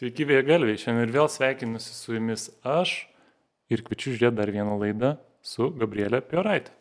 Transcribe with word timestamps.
Sveiki, 0.00 0.24
vėgalviai. 0.24 0.78
Šiandien 0.80 1.04
ir 1.04 1.10
vėl 1.12 1.26
sveikinusi 1.28 1.90
su 1.92 2.14
jumis 2.14 2.46
aš 2.64 3.02
ir 3.68 3.82
kviečiu 3.84 4.14
žiūrėti 4.14 4.38
dar 4.38 4.48
vieną 4.54 4.78
laidą 4.80 5.10
su 5.44 5.66
Gabrielė 5.76 6.22
Pioraitė. 6.24 6.72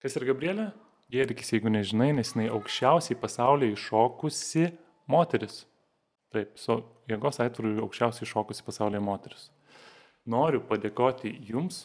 Kas 0.00 0.16
yra 0.16 0.30
Gabrielė? 0.30 0.64
Gėrikis, 1.12 1.52
jeigu 1.52 1.68
nežinai, 1.74 2.14
nes 2.16 2.32
jinai 2.32 2.46
aukščiausiai 2.56 3.20
pasaulyje 3.20 3.76
iššokusi 3.76 4.70
moteris. 5.12 5.66
Taip, 6.32 6.56
su 6.56 6.78
jėgos 7.12 7.42
aitvaru 7.44 7.76
aukščiausiai 7.90 8.24
iššokusi 8.24 8.64
pasaulyje 8.72 9.04
moteris. 9.04 9.50
Noriu 10.24 10.64
padėkoti 10.64 11.36
jums, 11.52 11.84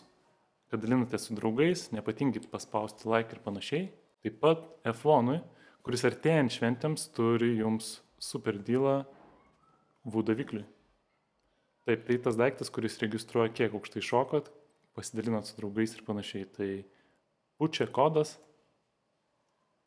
kad 0.71 0.79
dalinate 0.79 1.19
su 1.19 1.35
draugais, 1.35 1.89
nepatingit 1.91 2.47
paspausti 2.47 3.11
like 3.11 3.35
ir 3.35 3.43
panašiai. 3.43 3.89
Taip 4.23 4.39
pat 4.39 4.69
F1, 4.95 5.41
kuris 5.83 6.07
artėjant 6.07 6.61
šventėms 6.61 7.09
turi 7.11 7.57
jums 7.59 7.97
super 8.23 8.55
dylą 8.55 9.02
Vudavikliui. 10.05 10.65
Taip, 11.85 12.05
tai 12.05 12.17
tas 12.21 12.37
daiktas, 12.37 12.69
kuris 12.73 12.99
registruoja, 13.01 13.53
kiek 13.53 13.73
aukštai 13.73 14.03
šokot, 14.05 14.51
pasidalinat 14.97 15.49
su 15.49 15.57
draugais 15.57 15.95
ir 15.95 16.03
panašiai. 16.05 16.45
Tai 16.53 16.69
pučia 17.57 17.87
kodas, 17.89 18.35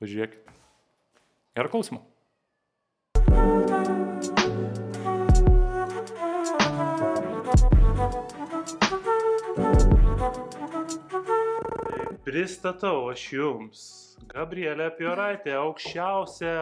pažiūrėkit. 0.02 0.50
Gerą 1.54 1.70
klausimą. 1.70 2.02
Pristatau 12.24 13.06
aš 13.12 13.28
jums 13.36 13.82
Gabrielė 14.30 14.88
Pioraitė, 14.96 15.52
aukščiausio 15.58 16.52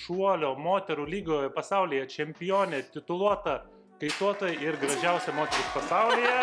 šuolio 0.00 0.54
moterų 0.58 1.06
lygoje 1.10 1.50
pasaulyje 1.54 2.06
čempionė, 2.10 2.82
tituluota, 2.94 3.60
kaituota 4.00 4.50
ir 4.50 4.78
gražiausia 4.80 5.34
moteris 5.36 5.70
pasaulyje. 5.74 6.34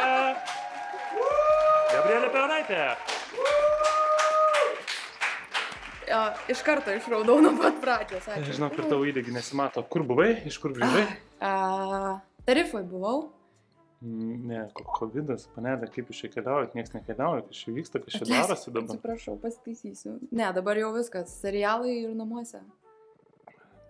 Gabrielė 1.94 2.32
Pioraitė. 2.34 2.82
Jo, 6.08 6.24
iš 6.52 6.64
karto 6.68 6.94
išraudau 6.94 7.40
nuo 7.44 7.54
pat 7.60 7.80
pradžios. 7.84 8.28
Ačiū. 8.28 8.58
Žinau, 8.58 8.72
kur 8.76 8.88
tavo 8.92 9.08
įdėgi 9.08 9.34
nesimato. 9.36 9.84
Kur 9.88 10.04
buvai, 10.08 10.34
iš 10.48 10.60
kur 10.62 10.76
grįžai? 10.76 11.06
A, 11.44 12.20
tarifai 12.48 12.84
buvau. 12.88 13.32
Ne, 14.04 14.66
covidas, 14.98 15.46
panelė, 15.56 15.88
kaip 15.94 16.10
iš 16.12 16.18
čia 16.26 16.30
keliaujat, 16.34 16.74
niekas 16.76 16.92
nekeliauja, 16.98 17.46
kas 17.48 17.60
čia 17.64 17.72
vyksta, 17.72 18.02
kas 18.04 18.18
čia 18.20 18.26
darosi 18.28 18.72
dabar. 18.76 18.90
Atsiprašau, 18.98 19.38
pasitaisysiu. 19.40 20.16
Ne, 20.36 20.50
dabar 20.58 20.76
jau 20.82 20.90
viskas. 20.96 21.32
Serialai 21.40 21.94
ir 22.02 22.16
namuose. 22.20 22.60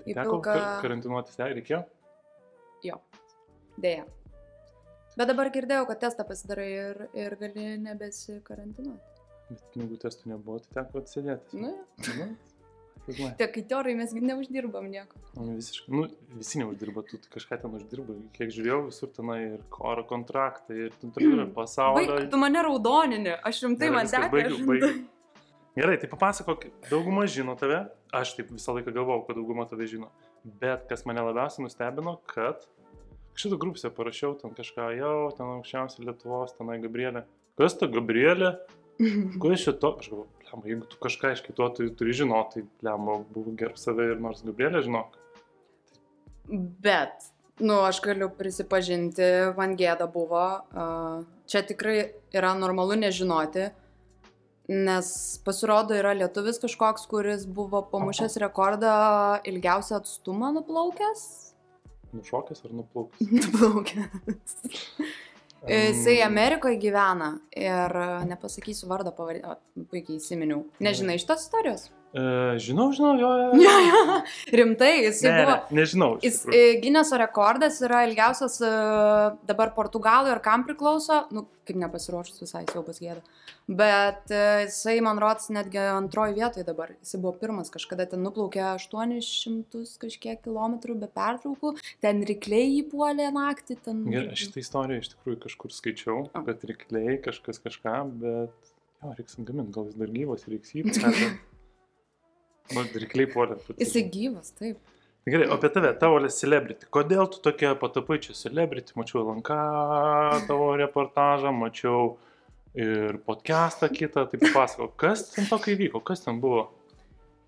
Į 0.05 0.13
Teko 0.13 0.35
pilką. 0.37 0.53
ka- 0.53 0.81
karantinuotis, 0.83 1.39
ne, 1.39 1.47
reikėjo? 1.57 1.79
Jo. 2.85 2.99
Deja. 3.81 4.05
Bet 5.17 5.27
dabar 5.31 5.49
girdėjau, 5.53 5.87
kad 5.89 5.99
testą 6.05 6.25
pasidarai 6.29 6.69
ir, 6.75 7.01
ir 7.17 7.35
gali 7.41 7.65
nebesikarantinuoti. 7.81 9.25
Bet 9.49 9.65
pinigų 9.73 9.97
testų 10.05 10.29
nebuvo, 10.33 10.59
tai 10.63 10.83
teko 10.83 11.01
atsėdėti. 11.01 11.57
Nu, 11.61 11.73
Nu, 12.19 12.27
filmuoja. 13.05 13.35
tie 13.39 13.47
kaitiorai 13.55 13.95
mes 13.97 14.13
neuždirbam 14.15 14.89
nieko. 14.91 15.21
Nu, 15.37 15.55
visiškai, 15.57 15.93
nu, 15.93 16.07
visi 16.39 16.61
neuždirba, 16.61 17.03
tu 17.07 17.19
kažką 17.33 17.59
ten 17.63 17.77
uždirba, 17.79 18.17
kiek 18.35 18.53
žiūrėjau, 18.55 18.81
visur 18.89 19.11
tenai 19.15 19.39
ir 19.47 19.63
oro 19.79 20.05
kontraktai, 20.09 20.77
ir 20.87 20.99
tu 20.99 21.11
turi 21.15 21.31
ir 21.31 21.49
pasaulio. 21.55 22.03
Baig, 22.17 22.29
tu 22.31 22.41
mane 22.41 22.63
raudoninė, 22.67 23.39
aš 23.49 23.63
rimtai 23.67 23.91
man 23.93 24.11
teko. 24.11 24.29
baigiu, 24.33 24.61
baigiu. 24.69 24.93
Gerai, 25.73 25.97
tai 25.97 26.05
papasakok, 26.11 26.67
dauguma 26.91 27.25
žino 27.25 27.55
tave, 27.57 27.79
aš 28.13 28.35
taip 28.37 28.51
visą 28.53 28.75
laiką 28.77 28.93
galvojau, 28.93 29.23
kad 29.25 29.39
dauguma 29.39 29.65
tave 29.65 29.87
žino, 29.89 30.11
bet 30.61 30.85
kas 30.89 31.01
mane 31.09 31.23
labiausiai 31.25 31.65
nustebino, 31.65 32.19
kad 32.29 32.67
šitą 33.33 33.57
grupsę 33.57 33.89
parašiau 33.89 34.35
ten 34.37 34.53
kažką, 34.53 34.91
jau, 34.99 35.31
ten 35.33 35.49
aukščiausia 35.55 36.05
Lietuvos, 36.05 36.53
tenai 36.59 36.77
Gabrielė. 36.83 37.25
Kas 37.57 37.73
ta 37.79 37.89
Gabrielė? 37.89 38.53
Kas 39.41 39.65
šito? 39.65 39.95
Aš 39.99 40.09
galvoju, 40.11 40.29
lemba, 40.53 40.69
jeigu 40.69 40.87
tu 40.89 40.99
kažką 41.01 41.33
iš 41.33 41.43
kito 41.45 41.67
turi, 41.75 41.91
turi 41.97 42.13
žinoti, 42.13 42.63
tai 42.79 42.91
lemba, 42.91 43.19
buvo 43.33 43.53
gerb 43.57 43.77
save 43.81 44.11
ir 44.13 44.21
nors 44.21 44.43
Gabrielė 44.45 44.83
žinok. 44.85 45.19
Bet, 46.83 47.29
nu, 47.63 47.79
aš 47.87 48.01
galiu 48.03 48.29
prisipažinti, 48.37 49.29
man 49.57 49.77
gėda 49.79 50.09
buvo. 50.11 50.43
Čia 51.49 51.63
tikrai 51.67 51.97
yra 52.35 52.53
normalu 52.59 52.97
nežinoti, 52.99 53.69
nes 54.71 55.07
pasirodo 55.45 55.95
yra 55.97 56.13
lietuvis 56.17 56.59
kažkoks, 56.63 57.07
kuris 57.11 57.47
buvo 57.47 57.83
pamušęs 57.91 58.37
rekordą 58.43 58.93
ilgiausią 59.49 60.01
atstumą 60.01 60.53
nuplaukęs. 60.59 61.25
Nušokęs 62.13 62.65
ar 62.65 62.73
nuplaukęs? 62.77 63.31
Nuplaukęs. 63.39 64.57
Jisai 65.67 66.17
Mm, 66.19 66.25
Amerikoje 66.27 66.77
gyvena 66.77 67.29
ir 67.55 67.97
nepasakysiu 68.27 68.89
vardą 68.89 69.13
pavadį, 69.15 69.43
o, 69.47 69.85
puikiai 69.91 70.19
įsiminiau. 70.19 70.65
Nežinai 70.83 71.15
šitos 71.21 71.45
istorijos? 71.47 71.85
E, 72.13 72.23
žinau, 72.61 72.91
žinau, 72.93 73.15
jo, 73.17 73.29
jo. 73.41 73.61
Ja, 73.63 73.71
ja. 73.81 74.17
Rimtai, 74.53 74.91
jisai 75.07 75.31
Ne, 75.31 75.37
buvo. 75.47 75.55
ne, 75.71 75.79
nežinau. 75.79 76.09
Jis, 76.21 76.43
e, 76.53 76.59
Gineso 76.83 77.17
rekordas 77.17 77.79
yra 77.81 78.03
ilgiausias 78.05 78.59
e, 78.61 78.69
dabar 79.49 79.71
Portugalui 79.73 80.29
ir 80.35 80.41
kam 80.45 80.61
priklauso, 80.67 81.23
nu, 81.33 81.47
kaip 81.65 81.79
nepasiruošus 81.81 82.43
visai 82.43 82.61
siaubas 82.69 82.99
gėda. 83.01 83.23
Bet 83.65 84.29
e, 84.29 84.43
jisai, 84.67 84.99
man 85.01 85.17
rodos, 85.23 85.47
netgi 85.55 85.79
antroji 85.81 86.35
vietoje 86.37 86.67
dabar. 86.67 86.91
Jisai 87.01 87.21
buvo 87.23 87.33
pirmas, 87.41 87.71
kažkada 87.73 88.05
ten 88.11 88.21
nuplaukė 88.27 88.61
800 88.75 89.81
kažkiek 90.03 90.43
kilometrų 90.45 90.99
be 91.01 91.09
pertraukų, 91.17 91.73
ten 92.03 92.21
rykliai 92.29 92.75
įpuolė 92.83 93.31
naktį, 93.33 93.79
ten... 93.87 94.03
Gerai, 94.13 94.35
šitą 94.37 94.61
istoriją 94.61 95.01
iš 95.01 95.13
tikrųjų 95.15 95.41
kažkur 95.47 95.73
skaičiau, 95.79 96.19
O. 96.29 96.43
kad 96.45 96.61
reikliai 96.69 97.17
kažkas 97.25 97.57
kažką, 97.63 97.95
bet 98.21 98.71
jo, 99.01 99.15
reiks 99.17 99.39
gaminti, 99.41 99.73
gal 99.79 99.89
jis 99.89 99.97
dar 100.03 100.13
gyvas, 100.13 100.45
reiks 100.51 100.75
jį. 100.77 100.85
Man 102.71 102.87
reikliai 102.95 103.27
puolė. 103.27 103.59
Jisai 103.75 104.05
gyvas, 104.07 104.53
taip. 104.55 104.79
Gerai, 105.27 105.47
o 105.47 105.55
apie 105.55 105.69
tave, 105.71 105.93
tavo 105.99 106.19
celebrity. 106.27 106.87
Kodėl 106.91 107.27
tu 107.31 107.39
tokia 107.43 107.73
patapai 107.79 108.17
čia 108.23 108.33
celebrity? 108.35 108.95
Mačiau 108.99 109.21
LNK 109.23 109.57
tavo 110.49 110.73
reportažą, 110.79 111.53
mačiau 111.55 112.17
ir 112.75 113.19
podcastą 113.23 113.87
kitą, 113.93 114.25
tai 114.27 114.39
papasako, 114.41 114.89
kas 114.99 115.29
ten 115.31 115.47
tokio 115.47 115.77
įvyko, 115.77 116.01
kas 116.03 116.25
ten 116.25 116.41
buvo? 116.43 116.65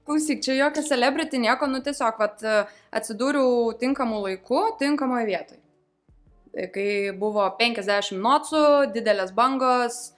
Klausyk, 0.05 0.43
čia 0.45 0.55
jokia 0.59 0.85
celebrity 0.85 1.39
nieko, 1.41 1.67
nu 1.67 1.81
tiesiog, 1.83 2.19
vat, 2.21 2.43
atsidūriau 2.95 3.73
tinkamu 3.81 4.21
laiku, 4.23 4.61
tinkamoje 4.79 5.27
vietoje. 5.31 5.61
Kai 6.71 6.89
buvo 7.19 7.49
50 7.59 8.21
nocų, 8.21 8.65
didelės 8.95 9.33
bangos, 9.35 10.14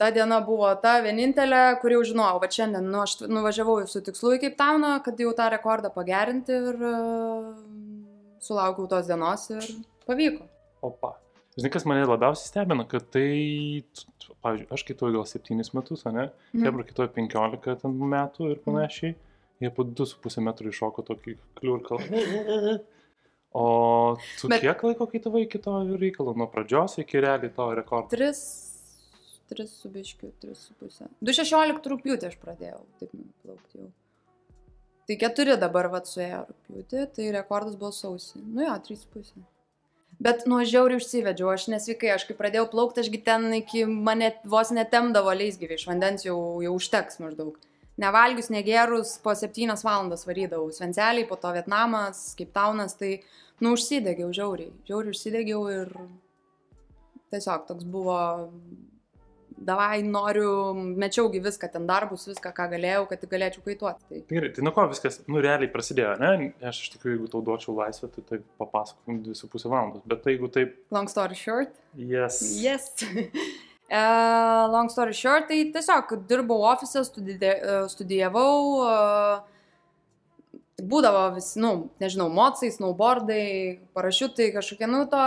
ta 0.00 0.10
diena 0.14 0.40
buvo 0.44 0.68
ta 0.82 0.98
vienintelė, 1.04 1.62
kurį 1.82 1.98
jau 1.98 2.06
žinojau, 2.12 2.40
va 2.42 2.48
šiandien 2.52 2.88
nu, 2.92 3.02
aš 3.04 3.18
nuvažiavau 3.30 3.78
su 3.90 4.02
tikslu 4.04 4.36
į 4.36 4.40
Cape 4.44 4.58
Towną, 4.60 4.92
kad 5.04 5.20
jau 5.20 5.32
tą 5.36 5.48
rekordą 5.52 5.92
pagerinti 5.94 6.56
ir 6.56 6.82
uh, 6.84 7.52
sulaukiau 8.44 8.88
tos 8.90 9.08
dienos 9.08 9.46
ir 9.54 9.70
pavyko. 10.08 10.48
Opa. 10.86 11.16
Žinai, 11.56 11.70
kas 11.72 11.86
mane 11.88 12.04
labiausiai 12.04 12.50
stebina, 12.50 12.84
kad 12.88 13.06
tai, 13.14 13.28
pavyzdžiui, 14.44 14.68
aš 14.76 14.82
kitoju 14.90 15.16
gal 15.16 15.24
7 15.30 15.62
metus, 15.78 16.04
ne? 16.04 16.28
Mhm. 16.52 16.66
Hebra 16.66 16.84
kitoju 16.90 17.14
15 17.16 17.80
ten 17.80 17.96
metų 18.16 18.50
ir 18.52 18.60
panašiai. 18.64 19.16
Jie 19.64 19.70
po 19.72 19.86
2,5 19.88 20.44
metrų 20.44 20.68
iššoko 20.74 21.06
tokį 21.08 21.38
kliurką. 21.60 22.02
O 23.56 24.16
tu 24.36 24.50
Bet... 24.52 24.60
kiek 24.60 24.82
laiko 24.84 25.06
kaitavai 25.08 25.46
iki 25.46 25.56
to 25.64 25.72
reikalo? 25.96 26.34
Nuo 26.36 26.44
pradžios 26.52 26.98
iki 27.00 27.22
realiai 27.24 27.48
to 27.56 27.70
rekordo? 27.78 28.10
3, 28.12 28.36
3 29.52 29.66
su 29.70 29.90
biškiu, 29.92 30.32
3 30.42 30.54
su 30.58 30.74
pusė. 30.80 31.08
2,16 31.24 31.90
rūpjūtį 31.92 32.30
aš 32.30 32.38
pradėjau, 32.42 32.80
taip 33.00 33.12
plaukti 33.44 33.82
jau. 33.82 33.90
Tai 35.06 35.18
4 35.22 35.58
dabar 35.62 35.86
vat 35.92 36.08
suėjo 36.10 36.46
rūpjūtį, 36.48 37.04
tai 37.14 37.28
rekordas 37.36 37.76
buvo 37.78 37.92
sausį. 37.94 38.42
Nu 38.42 38.66
jo, 38.66 38.74
3 38.88 38.98
su 39.02 39.12
pusė. 39.12 39.44
Bet 40.22 40.46
nuo 40.48 40.62
žiauriai 40.64 40.96
užsivedžiau, 40.96 41.50
aš 41.52 41.66
nesveikai, 41.68 42.08
aš 42.14 42.24
kai 42.24 42.36
pradėjau 42.38 42.70
plaukti, 42.72 43.02
ašgi 43.04 43.20
ten 43.24 43.50
iki 43.58 43.84
mane 43.84 44.30
vos 44.48 44.70
netemdavo 44.72 45.34
leisgyviai, 45.36 45.76
iš 45.76 45.84
vandens 45.90 46.24
jau, 46.24 46.38
jau 46.64 46.72
užteks 46.78 47.20
maždaug. 47.20 47.58
Nevalgius, 48.00 48.48
negerus, 48.52 49.14
po 49.24 49.34
7 49.36 49.76
valandas 49.84 50.24
varydavau. 50.28 50.70
Svenceliai, 50.72 51.28
po 51.28 51.36
to 51.40 51.52
Vietnamas, 51.52 52.30
kaip 52.36 52.52
Taunas, 52.56 52.96
tai, 52.96 53.18
nu, 53.60 53.74
užsidegiau 53.76 54.32
žiauriai. 54.36 54.72
Žiauriai 54.88 55.16
užsidegiau 55.16 55.62
ir 55.72 55.92
tiesiog 57.32 57.68
toks 57.68 57.84
buvo, 57.88 58.18
davai 59.56 60.02
noriu, 60.04 60.74
mečiaugi 60.74 61.40
viską, 61.44 61.70
ten 61.72 61.86
darbus, 61.88 62.26
viską, 62.28 62.52
ką 62.56 62.68
galėjau, 62.74 63.06
kad 63.10 63.22
tik 63.22 63.32
galėčiau 63.32 63.64
kaituoti. 63.64 64.04
Tai 64.10 64.20
Gerai, 64.30 64.50
tai 64.56 64.64
nuo 64.66 64.72
ko 64.76 64.86
viskas, 64.90 65.20
nu, 65.30 65.40
realiai 65.44 65.70
prasidėjo, 65.72 66.14
ne? 66.20 66.50
Aš 66.66 66.82
iš 66.84 66.92
tikrųjų, 66.96 67.16
jeigu 67.16 67.30
tau 67.32 67.42
duočiau 67.46 67.76
laisvę, 67.78 68.10
tai 68.14 68.26
tai 68.28 68.40
papasakotum 68.60 69.22
2,5 69.26 69.66
valandos. 69.72 70.04
Bet 70.08 70.22
tai 70.24 70.36
jeigu 70.36 70.52
taip, 70.52 70.76
long 70.94 71.10
story 71.12 71.38
short. 71.38 71.74
yes. 71.96 72.40
Yes. 72.62 72.90
Uh, 73.00 74.66
long 74.74 74.92
story 74.92 75.16
short, 75.16 75.48
tai 75.50 75.62
tiesiog 75.74 76.16
dirbau 76.28 76.62
ofise, 76.72 77.02
uh, 77.02 77.86
studijavau, 77.92 78.56
uh, 78.84 79.55
būdavo 80.82 81.22
vis, 81.36 81.54
nu, 81.56 81.88
nežinau, 82.02 82.28
mocai, 82.32 82.68
snowboardai, 82.72 83.80
parašiutai, 83.96 84.50
kažkokie, 84.52 84.88
nu, 84.90 85.04
to, 85.08 85.24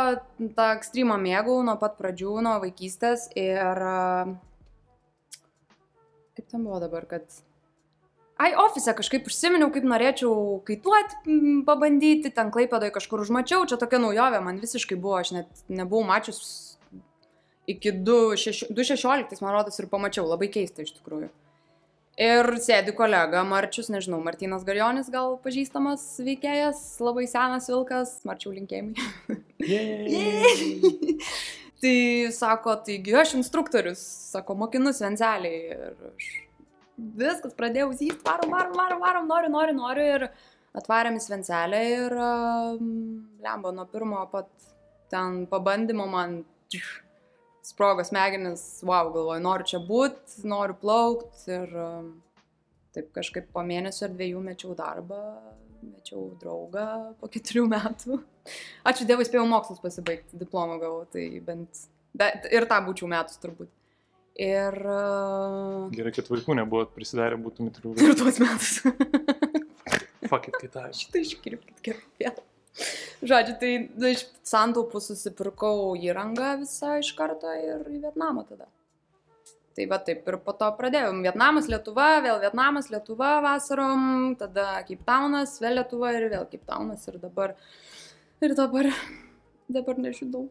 tą 0.57 0.69
ekstremą 0.77 1.17
mėgau 1.21 1.59
nuo 1.65 1.75
pat 1.81 1.97
pradžių, 1.97 2.35
nuo 2.45 2.55
vaikystės 2.61 3.29
ir 3.39 3.81
a, 3.81 3.99
kaip 6.37 6.49
ten 6.49 6.65
buvo 6.65 6.81
dabar, 6.85 7.09
kad 7.09 7.25
Ai, 8.39 8.53
ofise 8.55 8.93
kažkaip 8.95 9.25
užsiminiau, 9.27 9.67
kaip 9.75 9.83
norėčiau 9.83 10.61
kaituoti, 10.63 11.33
pabandyti, 11.67 12.29
ten 12.31 12.53
klaipėdoje 12.55 12.93
kažkur 12.95 13.25
užmačiau, 13.25 13.65
čia 13.67 13.75
tokia 13.75 13.99
naujovė, 13.99 14.39
man 14.45 14.61
visiškai 14.61 14.95
buvo, 14.95 15.17
aš 15.19 15.33
net 15.35 15.63
nebuvau 15.67 16.05
mačius 16.07 16.39
iki 17.67 17.91
2016, 17.91 19.43
man 19.43 19.57
rodos, 19.57 19.81
ir 19.83 19.89
pamačiau, 19.91 20.23
labai 20.29 20.47
keista 20.55 20.87
iš 20.87 20.95
tikrųjų. 21.01 21.27
Ir 22.19 22.50
sėdi 22.60 22.92
kolega 22.98 23.45
Marčius, 23.48 23.88
nežinau, 23.94 24.19
Martinas 24.24 24.66
Garjonis 24.68 25.07
gal 25.13 25.38
pažįstamas 25.39 26.04
veikėjas, 26.25 26.81
labai 27.00 27.24
senas 27.31 27.69
vilkas, 27.71 28.18
Marčiau 28.27 28.51
linkėjimai. 28.57 29.07
tai 31.80 31.95
sako, 32.36 32.75
taigi 32.83 33.16
aš 33.16 33.38
instruktorius, 33.39 34.04
sako, 34.33 34.57
mokinu 34.60 34.92
svenseliai. 34.95 35.62
Ir 35.77 36.12
aš 36.12 36.30
viskas, 37.00 37.56
pradėjau 37.56 37.92
zysti, 37.94 38.19
varom, 38.25 38.51
varom, 38.51 38.75
varom, 38.75 39.04
varom, 39.04 39.30
noriu, 39.30 39.51
noriu, 39.54 39.75
noriu 39.80 40.07
ir 40.18 40.25
atvarėm 40.77 41.18
į 41.18 41.24
Svencelę 41.24 41.83
ir 41.94 42.16
um, 42.19 42.89
lemba 43.44 43.71
nuo 43.75 43.88
pirmo 43.89 44.25
pat 44.31 44.50
ten 45.12 45.45
pabandymo 45.50 46.06
man 46.10 46.42
tš, 46.69 47.00
sprogo 47.69 48.04
smegenis, 48.06 48.63
wow, 48.86 49.12
galvoju, 49.13 49.44
noriu 49.44 49.68
čia 49.69 49.80
būti, 49.83 50.42
noriu 50.50 50.75
plaukti 50.81 51.54
ir 51.54 51.74
um, 51.77 52.12
taip 52.95 53.12
kažkaip 53.16 53.50
po 53.54 53.63
mėnesio 53.66 54.07
ar 54.07 54.16
dviejų 54.16 54.44
mečiau 54.44 54.75
darbą, 54.77 55.19
mečiau 55.86 56.30
draugą 56.42 56.88
po 57.21 57.30
keturių 57.31 57.66
metų. 57.71 58.21
Ačiū 58.89 59.07
Dievui, 59.10 59.27
spėjau 59.27 59.45
mokslus 59.50 59.81
pasibaigti, 59.83 60.39
diplomą 60.42 60.80
gavau, 60.81 61.04
tai 61.13 61.27
bent, 61.45 61.86
bet 62.18 62.50
ir 62.51 62.68
tą 62.69 62.81
būčiau 62.88 63.12
metus 63.12 63.42
turbūt. 63.44 63.71
Ir... 64.39 64.75
Uh, 64.88 65.89
Gerai, 65.92 66.13
kad 66.16 66.30
vaikų 66.31 66.56
nebuvo 66.62 66.86
prisidarę, 66.95 67.36
būtumėt 67.44 67.81
ir 67.81 67.89
ir 68.07 68.16
tuos 68.19 68.39
metus. 68.39 68.77
Fakit 70.30 70.56
kitą. 70.62 70.86
Šitą 70.95 71.25
iškirpkit 71.25 71.83
gerai. 71.83 72.31
Žodžiu, 73.19 73.55
tai 73.59 73.71
nu, 73.99 74.09
iš 74.13 74.25
santaupų 74.47 75.01
susipirkau 75.03 75.95
įrangą 75.99 76.55
visą 76.61 76.99
iš 77.01 77.11
karto 77.17 77.51
ir 77.55 77.87
į 77.91 78.03
Vietnamą 78.05 78.45
tada. 78.47 78.69
Tai 79.75 79.85
va 79.91 79.99
taip 80.03 80.25
ir 80.27 80.35
po 80.43 80.51
to 80.59 80.67
pradėjom. 80.75 81.21
Vietnamas, 81.23 81.69
Lietuva, 81.71 82.07
vėl 82.23 82.39
Vietnamas, 82.41 82.89
Lietuva 82.91 83.37
vasarom, 83.45 84.33
tada 84.39 84.81
Townas, 85.07 85.59
vėl 85.63 85.77
Lietuva 85.79 86.13
ir 86.17 86.29
vėl 86.33 86.47
Townas 86.67 87.05
ir 87.07 87.19
dabar, 87.21 87.55
ir 88.43 88.55
dabar, 88.57 88.89
dabar 89.69 90.01
nežinau. 90.03 90.49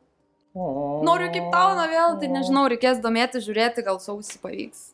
Noriu 0.54 1.28
Towną 1.52 1.84
vėl, 1.92 2.16
tai 2.20 2.32
nežinau, 2.32 2.64
reikės 2.72 3.02
domėti, 3.04 3.42
žiūrėti, 3.44 3.84
gal 3.84 4.00
sausį 4.00 4.40
pavyks. 4.44 4.86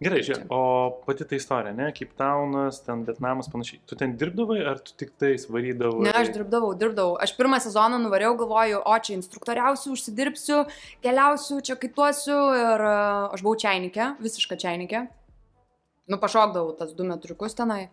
Gerai, 0.00 0.22
žiūrėk, 0.24 0.46
o 0.48 0.60
pati 1.04 1.26
ta 1.28 1.36
istorija, 1.36 1.74
ne, 1.76 1.90
kaip 1.92 2.14
Taunas, 2.16 2.78
ten 2.86 3.02
Vietnamas 3.04 3.50
panašiai. 3.52 3.82
Tu 3.84 3.98
ten 4.00 4.14
dirbdavai 4.16 4.62
ar 4.70 4.78
tu 4.80 4.94
tik 4.96 5.10
tais 5.20 5.42
varydavai? 5.44 6.06
Ne, 6.06 6.14
aš 6.16 6.30
dirbdavau, 6.32 6.70
dirbdavau. 6.80 7.18
Aš 7.20 7.34
pirmą 7.36 7.58
sezoną 7.60 7.98
nuvariau, 8.00 8.32
galvoju, 8.40 8.78
o 8.80 8.94
čia 9.04 9.18
instruktoriausiu, 9.18 9.92
užsidirbsiu, 9.92 10.62
keliausiu, 11.04 11.58
čia 11.68 11.76
kaituosiu 11.82 12.38
ir 12.56 12.84
uh, 12.88 13.26
aš 13.36 13.44
buvau 13.44 13.60
čiainikė, 13.60 14.06
visiška 14.24 14.56
čiainikė. 14.62 15.02
Nu, 16.08 16.16
pašokdavau 16.22 16.72
tas 16.78 16.94
du 16.96 17.04
metriukus 17.04 17.58
tenai. 17.58 17.90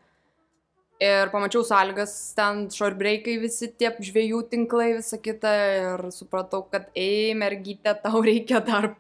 Ir 1.04 1.28
pamačiau 1.34 1.66
sąlygas, 1.68 2.14
ten 2.40 2.70
šorbreikai 2.74 3.36
visi 3.44 3.68
tie 3.68 3.92
žvėjų 3.92 4.46
tinklai, 4.56 4.94
visa 5.02 5.20
kita. 5.20 5.52
Ir 5.82 6.08
supratau, 6.16 6.64
kad, 6.72 6.88
ei, 6.96 7.36
mergytė, 7.36 7.98
tau 8.00 8.24
reikia 8.24 8.64
dar 8.64 8.94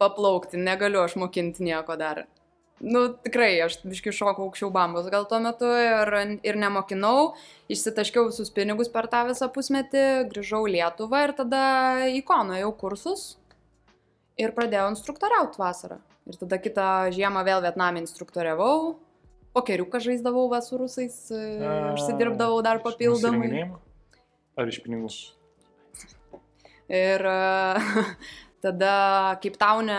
paplaukti, 0.00 0.60
negaliu 0.60 1.02
aš 1.04 1.16
mokinti 1.20 1.66
nieko 1.66 1.96
dar. 2.00 2.24
Nu, 2.78 3.08
tikrai, 3.24 3.56
aš 3.64 3.80
biškai 3.82 4.12
šokau 4.14 4.44
aukščiau 4.46 4.70
bambos 4.70 5.08
gal 5.10 5.24
tuo 5.26 5.40
metu 5.42 5.66
ir, 5.82 6.12
ir 6.46 6.58
nemokinau, 6.62 7.32
išsitaškiau 7.74 8.28
visus 8.28 8.52
pinigus 8.54 8.90
per 8.92 9.08
tą 9.10 9.24
visą 9.26 9.48
pusmetį, 9.50 10.04
grįžau 10.30 10.62
Lietuvą 10.70 11.24
ir 11.26 11.34
tada 11.40 11.62
į 12.14 12.22
Kono 12.28 12.54
jau 12.58 12.70
kursus 12.78 13.32
ir 14.38 14.54
pradėjau 14.54 14.92
instruktoriauti 14.92 15.58
vasarą. 15.58 15.98
Ir 16.30 16.38
tada 16.38 16.60
kitą 16.62 16.88
žiemą 17.16 17.42
vėl 17.46 17.64
Vietnamį 17.64 18.04
instruktoriavau, 18.04 18.94
pokeriuką 19.56 19.98
žaisdavau 20.04 20.46
va 20.52 20.60
su 20.62 20.78
rusais, 20.78 21.16
e, 21.34 21.42
užsidirbdavau 21.96 22.60
dar 22.62 22.82
papildomai. 22.84 23.66
Ar 24.58 24.70
iš 24.70 24.78
pinigų? 24.84 25.10
Ir 26.88 27.26
e, 27.32 27.38
tada 28.64 29.38
kaip 29.42 29.58
taunė 29.60 29.98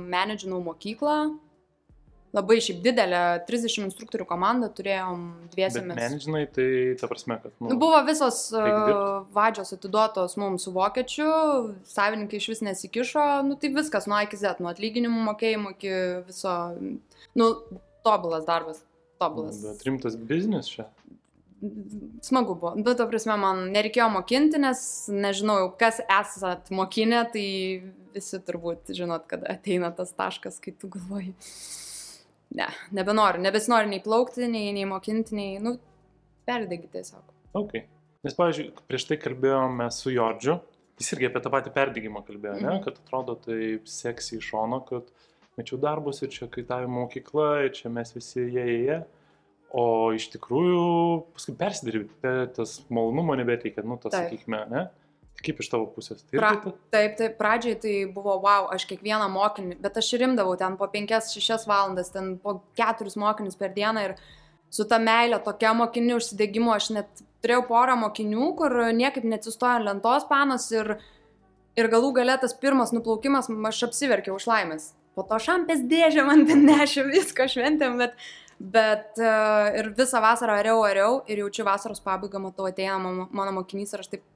menedžinau 0.00 0.60
mokyklą. 0.64 1.20
Labai 2.30 2.60
šiaip 2.62 2.78
didelė, 2.84 3.20
30 3.48 3.88
instruktorių 3.88 4.22
komanda 4.28 4.68
turėjom 4.70 5.22
dviesiamis. 5.50 5.96
menedžinai, 5.98 6.44
tai 6.54 6.66
ta 7.00 7.08
prasme, 7.10 7.40
kad... 7.42 7.56
Nu, 7.58 7.74
buvo 7.80 7.98
visos 8.06 8.38
dirbt. 8.54 9.32
vadžios 9.34 9.74
atiduotos 9.74 10.36
mums 10.38 10.68
su 10.68 10.70
vokiečiu, 10.76 11.26
savininkai 11.90 12.38
iš 12.38 12.46
vis 12.52 12.62
nesikišo, 12.68 13.24
nu 13.48 13.58
tai 13.58 13.72
viskas 13.74 14.06
nuo 14.06 14.20
A 14.20 14.22
iki 14.28 14.38
Z, 14.38 14.62
nuo 14.62 14.70
atlyginimų 14.70 15.24
mokėjimo 15.32 15.74
iki 15.74 15.96
viso, 16.28 16.54
nu, 17.34 17.50
tobulas 18.06 18.46
darbas, 18.46 18.84
tobulas. 19.18 19.58
Bet 19.66 19.82
rimtas 19.90 20.14
biznis 20.30 20.70
čia. 20.70 20.86
Smagu 22.24 22.54
buvo, 22.54 22.72
bet 22.80 22.96
to 22.96 23.04
prasme 23.10 23.34
man 23.40 23.66
nereikėjo 23.74 24.06
mokinti, 24.14 24.60
nes 24.62 24.80
nežinau, 25.12 25.68
kas 25.80 25.98
esat 26.06 26.70
mokinę, 26.72 27.20
tai 27.34 27.44
visi 28.14 28.40
turbūt 28.46 28.92
žinot, 28.96 29.26
kad 29.28 29.44
ateina 29.48 29.90
tas 29.96 30.14
taškas, 30.16 30.56
kai 30.64 30.72
tu 30.72 30.88
galvoji, 30.92 31.34
ne, 32.56 32.70
nebenoriu, 32.96 33.42
nebesinoriu 33.44 33.92
nei 33.92 34.00
plaukti, 34.04 34.48
nei, 34.48 34.72
nei 34.76 34.88
mokinti, 34.88 35.36
nei, 35.36 35.60
nu, 35.62 35.76
perdegi 36.48 36.88
tiesiog. 36.96 37.36
Ok. 37.60 37.76
Nes, 38.24 38.36
pavyzdžiui, 38.36 38.72
prieš 38.88 39.06
tai 39.08 39.20
kalbėjome 39.20 39.86
su 39.94 40.12
Jordžiu, 40.12 40.58
jis 41.00 41.14
irgi 41.14 41.30
apie 41.30 41.40
tą 41.44 41.52
patį 41.52 41.72
perdygimą 41.76 42.24
kalbėjo, 42.26 42.58
ne? 42.60 42.74
Mhm. 42.74 42.82
kad 42.84 43.00
atrodo 43.00 43.36
taip 43.40 43.88
seksi 43.88 44.38
iš 44.40 44.50
šono, 44.52 44.82
kad 44.88 45.08
mečiau 45.60 45.80
darbus 45.80 46.20
ir 46.24 46.32
čia 46.32 46.48
kaitavimo 46.52 47.06
mokykla, 47.06 47.48
ir 47.66 47.72
čia 47.76 47.92
mes 47.92 48.12
visi 48.16 48.44
jie, 48.44 48.64
jie, 48.64 48.82
jie. 48.88 49.00
O 49.70 50.10
iš 50.16 50.26
tikrųjų, 50.32 50.80
paskui 51.36 51.52
persidirbi, 51.58 52.08
tas 52.56 52.80
malonumo 52.90 53.36
nebeteikia, 53.38 53.84
nu, 53.86 54.00
tas, 54.02 54.16
Taip. 54.16 54.32
sakykime, 54.32 54.64
ne? 54.70 54.88
Tai 54.90 55.44
Kaip 55.46 55.60
iš 55.62 55.70
tavo 55.70 55.86
pusės? 55.94 56.24
Tai 56.26 56.40
Pra, 56.40 56.50
taip, 56.92 57.14
taip, 57.16 57.36
pradžiai 57.38 57.78
tai 57.80 57.94
buvo, 58.12 58.34
wow, 58.42 58.66
aš 58.74 58.84
kiekvieną 58.90 59.30
mokinį, 59.32 59.78
bet 59.80 59.96
aš 59.96 60.10
rimdavau 60.20 60.56
ten 60.58 60.74
po 60.80 60.90
5-6 60.90 61.68
valandas, 61.70 62.10
ten 62.12 62.34
po 62.42 62.58
4 62.80 63.14
mokinius 63.22 63.56
per 63.60 63.70
dieną 63.76 64.08
ir 64.08 64.16
su 64.74 64.84
ta 64.90 64.98
meilė, 65.02 65.38
tokia 65.46 65.72
mokinių 65.78 66.18
užsidėgymu, 66.18 66.74
aš 66.74 66.90
net 66.98 67.24
turėjau 67.40 67.64
porą 67.70 67.96
mokinių, 68.02 68.50
kur 68.58 68.76
niekaip 68.96 69.24
neatsistojo 69.24 69.78
ant 69.78 69.88
lentos 69.88 70.26
panos 70.28 70.66
ir, 70.74 70.96
ir 71.78 71.90
galų 71.94 72.12
galę 72.20 72.36
tas 72.42 72.54
pirmas 72.58 72.92
nuplaukimas, 72.96 73.48
aš 73.70 73.86
apsiverkiau 73.88 74.36
iš 74.36 74.50
laimės. 74.50 74.90
Po 75.16 75.24
to 75.26 75.40
šampės 75.42 75.82
dėžė 75.90 76.26
man 76.26 76.44
ten 76.48 76.66
nešė 76.68 77.06
viską 77.08 77.48
šventėm, 77.50 77.96
bet, 78.02 78.18
bet 78.60 79.16
uh, 79.18 79.70
ir 79.80 79.88
visą 79.96 80.20
vasarą 80.20 80.58
ariau, 80.60 80.82
ariau 80.84 81.20
ir 81.26 81.40
jaučiu 81.40 81.64
vasaros 81.64 82.02
pabaigą, 82.04 82.42
matau, 82.44 82.68
ateina 82.68 82.98
mano, 83.00 83.26
mano 83.32 83.56
mokinys 83.56 83.94
ir 83.96 84.04
aš 84.04 84.12
taip 84.12 84.26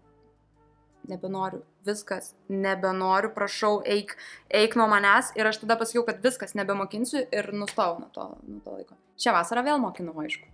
nebenoriu, 1.08 1.60
viskas, 1.84 2.32
nebenoriu, 2.48 3.30
prašau, 3.34 3.78
eik, 3.84 4.14
eik 4.48 4.76
nuo 4.80 4.86
manęs. 4.88 5.34
Ir 5.36 5.48
aš 5.50 5.60
tada 5.60 5.76
pasakiau, 5.80 6.06
kad 6.08 6.22
viskas, 6.24 6.56
nebemokinsiu 6.56 7.26
ir 7.28 7.50
nustojau 7.52 7.98
nuo 8.00 8.08
to, 8.14 8.28
nuo 8.48 8.62
to 8.64 8.76
laiko. 8.78 8.96
Šią 9.20 9.34
vasarą 9.36 9.64
vėl 9.66 9.82
mokinau, 9.82 10.16
aišku. 10.24 10.48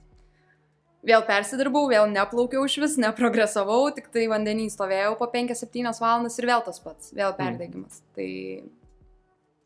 Vėl 1.06 1.22
persidirbau, 1.24 1.86
vėl 1.88 2.10
neplaukiau 2.12 2.66
iš 2.68 2.76
vis, 2.82 2.98
neprogresavau, 3.00 3.86
tik 3.96 4.10
tai 4.12 4.26
vandenį 4.28 4.66
stovėjau 4.74 5.14
po 5.16 5.30
5-7 5.32 5.94
valandas 6.02 6.36
ir 6.36 6.48
vėl 6.50 6.66
tas 6.66 6.82
pats, 6.82 7.14
vėl 7.16 7.32
perdegimas. 7.38 8.02
Tai, 8.18 8.26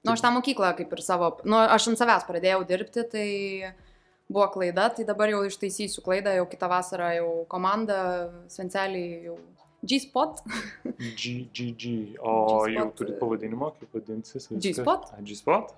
nu, 0.05 0.13
aš 0.13 0.23
tą 0.23 0.31
mokyklą 0.37 0.77
kaip 0.79 0.95
ir 0.95 1.03
savo, 1.03 1.33
nu, 1.43 1.59
aš 1.59 1.89
ant 1.91 1.99
savęs 1.99 2.29
pradėjau 2.29 2.61
dirbti, 2.69 3.03
tai 3.11 3.27
buvo 4.29 4.47
klaida, 4.53 4.89
tai 4.95 5.05
dabar 5.09 5.33
jau 5.33 5.43
ištaisysiu 5.49 6.05
klaidą, 6.05 6.35
jau 6.39 6.47
kitą 6.51 6.71
vasarą 6.73 7.11
jau 7.19 7.33
komanda, 7.51 7.99
Svencelį 8.53 9.05
jau 9.29 9.39
G-Spot. 9.85 10.41
GGG. 11.21 12.17
O 12.25 12.65
jau 12.73 12.87
turi 12.97 13.13
e, 13.13 13.19
pavadinimą, 13.21 13.71
kaip 13.81 13.99
vadinsis? 13.99 14.49
G-spot. 14.49 15.11
G-spot? 15.29 15.75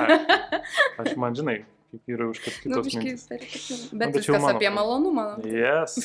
Aš 1.02 1.12
man 1.20 1.36
žinai, 1.36 1.58
kaip 1.92 2.14
yra 2.14 2.30
už 2.30 2.40
Nu, 2.40 2.54
kitos 2.62 2.88
biškai 2.88 3.04
mintis. 3.04 3.68
Nu, 3.92 4.00
Bet 4.00 4.16
jau 4.16 4.22
viskas 4.22 4.40
mano 4.40 4.56
apie 4.56 4.72
malonumą. 4.72 5.26
Yes. 5.44 5.98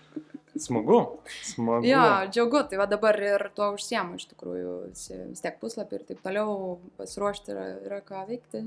Smagu. 0.64 1.00
Smagu. 1.42 1.86
Jo, 1.88 2.04
džiaugu, 2.30 2.62
tai 2.70 2.78
va 2.78 2.86
dabar 2.86 3.18
ir 3.18 3.48
tuo 3.56 3.72
užsiemu 3.74 4.20
iš 4.20 4.28
tikrųjų, 4.30 4.74
vis 4.94 5.42
tiek 5.42 5.58
puslapį 5.60 5.98
ir 5.98 6.04
taip 6.12 6.24
toliau 6.24 6.78
pasiruošti 7.00 7.52
yra, 7.52 7.66
yra 7.88 8.00
ką 8.06 8.22
veikti. 8.30 8.62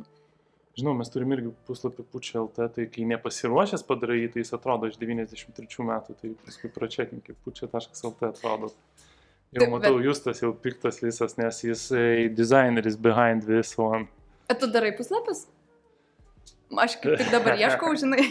Žinau, 0.78 0.94
mes 0.94 1.10
turim 1.10 1.32
irgi 1.34 1.50
puslapį 1.66 2.04
pučia 2.14 2.38
LT, 2.44 2.68
tai 2.76 2.84
kai 2.94 3.06
nepasiruošęs 3.10 3.82
padarai, 3.88 4.28
tai 4.30 4.44
jis 4.44 4.54
atrodo 4.54 4.86
iš 4.92 5.00
93 5.02 5.86
metų, 5.88 6.16
tai 6.22 6.34
paskui 6.46 6.70
pračekink, 6.76 7.24
kaip 7.26 7.40
pučia.lt 7.48 8.28
atrodo. 8.30 8.70
Jau 9.56 9.64
Taip, 9.64 9.72
matau, 9.74 9.96
bet- 9.98 10.06
justas 10.06 10.42
jau 10.44 10.52
piktas 10.54 11.00
visas, 11.02 11.34
nes 11.40 11.64
jis 11.66 11.88
dizaineris 12.38 12.98
behind 13.00 13.48
this 13.50 13.74
one. 13.80 14.06
O 14.52 14.54
tu 14.54 14.70
darai 14.70 14.92
puslapius? 14.98 15.46
Aš 16.84 16.98
kaip 17.02 17.16
tik 17.24 17.30
dabar 17.32 17.56
ieškau, 17.58 17.94
žinai. 18.02 18.28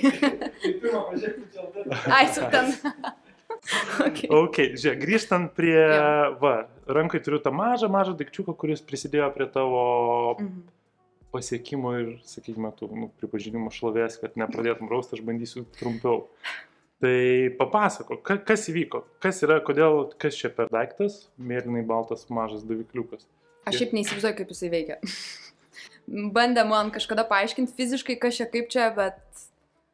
Ai, 2.13 2.27
su 2.35 2.45
ten. 2.53 2.71
okay. 4.07 4.29
Ok, 4.31 4.59
žiūrėk, 4.77 5.01
grįžtant 5.03 5.51
prie, 5.57 5.75
Jo. 5.81 6.37
va, 6.43 6.55
rankai 6.87 7.19
turiu 7.25 7.41
tą 7.43 7.51
mažą, 7.57 7.89
mažą 7.91 8.15
daikčiuką, 8.21 8.55
kuris 8.61 8.85
prisidėjo 8.87 9.33
prie 9.35 9.49
tavo 9.51 9.83
Mhm. 10.39 10.63
Pasiekimų 11.35 11.93
ir, 12.01 12.09
sakykime, 12.29 12.71
tų 12.79 12.89
nu, 12.97 13.09
pripažinimo 13.21 13.73
šlovės, 13.75 14.19
kad 14.21 14.37
nepradėtum 14.41 14.91
rausti, 14.93 15.19
aš 15.19 15.25
bandysiu 15.27 15.65
trumpiau. 15.79 16.27
Tai 17.03 17.17
papasako, 17.59 18.17
ka, 18.25 18.39
kas 18.41 18.69
įvyko, 18.73 19.03
kas 19.21 19.43
yra, 19.45 19.59
kodėl, 19.65 20.07
kas 20.23 20.39
čia 20.39 20.49
per 20.55 20.71
daiktas, 20.73 21.27
mėlynai 21.37 21.83
baltas 21.85 22.25
mažas 22.33 22.63
davikliukas. 22.65 23.27
Aš 23.69 23.83
šiaip 23.83 23.93
neįsivaizduoju, 23.99 24.39
kaip 24.39 24.55
jisai 24.55 24.71
veikia. 24.73 24.97
Bandė 26.37 26.65
man 26.69 26.93
kažkada 26.95 27.27
paaiškinti 27.29 27.75
fiziškai, 27.77 28.17
kas 28.23 28.39
čia 28.41 28.47
kaip 28.49 28.71
čia, 28.73 28.89
bet... 28.97 29.21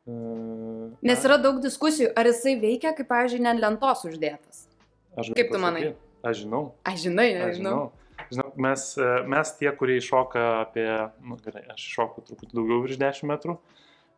Uh, 0.07 0.93
Nes 1.03 1.23
yra 1.27 1.39
daug 1.43 1.59
diskusijų, 1.63 2.13
ar 2.19 2.29
jisai 2.31 2.55
veikia, 2.63 2.93
kaip, 2.95 3.09
pavyzdžiui, 3.11 3.43
ne 3.43 3.51
ant 3.55 3.63
lentos 3.63 4.03
uždėtas. 4.07 4.65
aš 5.19 5.33
kaip 5.35 5.51
tu 5.55 5.61
manai? 5.63 5.85
pasakyt, 5.89 6.09
Aš 6.23 6.45
žinau. 6.45 6.63
Aš 6.87 7.01
žinai, 7.03 7.29
Aš 7.35 7.41
nežinau. 7.43 7.73
žinau. 7.75 8.02
Žinau, 8.33 8.51
mes, 8.65 8.85
e, 8.99 9.09
mes 9.29 9.51
tie, 9.59 9.71
kurie 9.77 9.99
iššoka 10.01 10.43
apie, 10.63 10.89
nu, 11.29 11.37
gerai, 11.45 11.65
aš 11.75 11.85
šoku 11.97 12.25
truputį 12.29 12.57
daugiau 12.57 12.83
virš 12.87 12.99
10 13.03 13.29
metrų, 13.33 13.57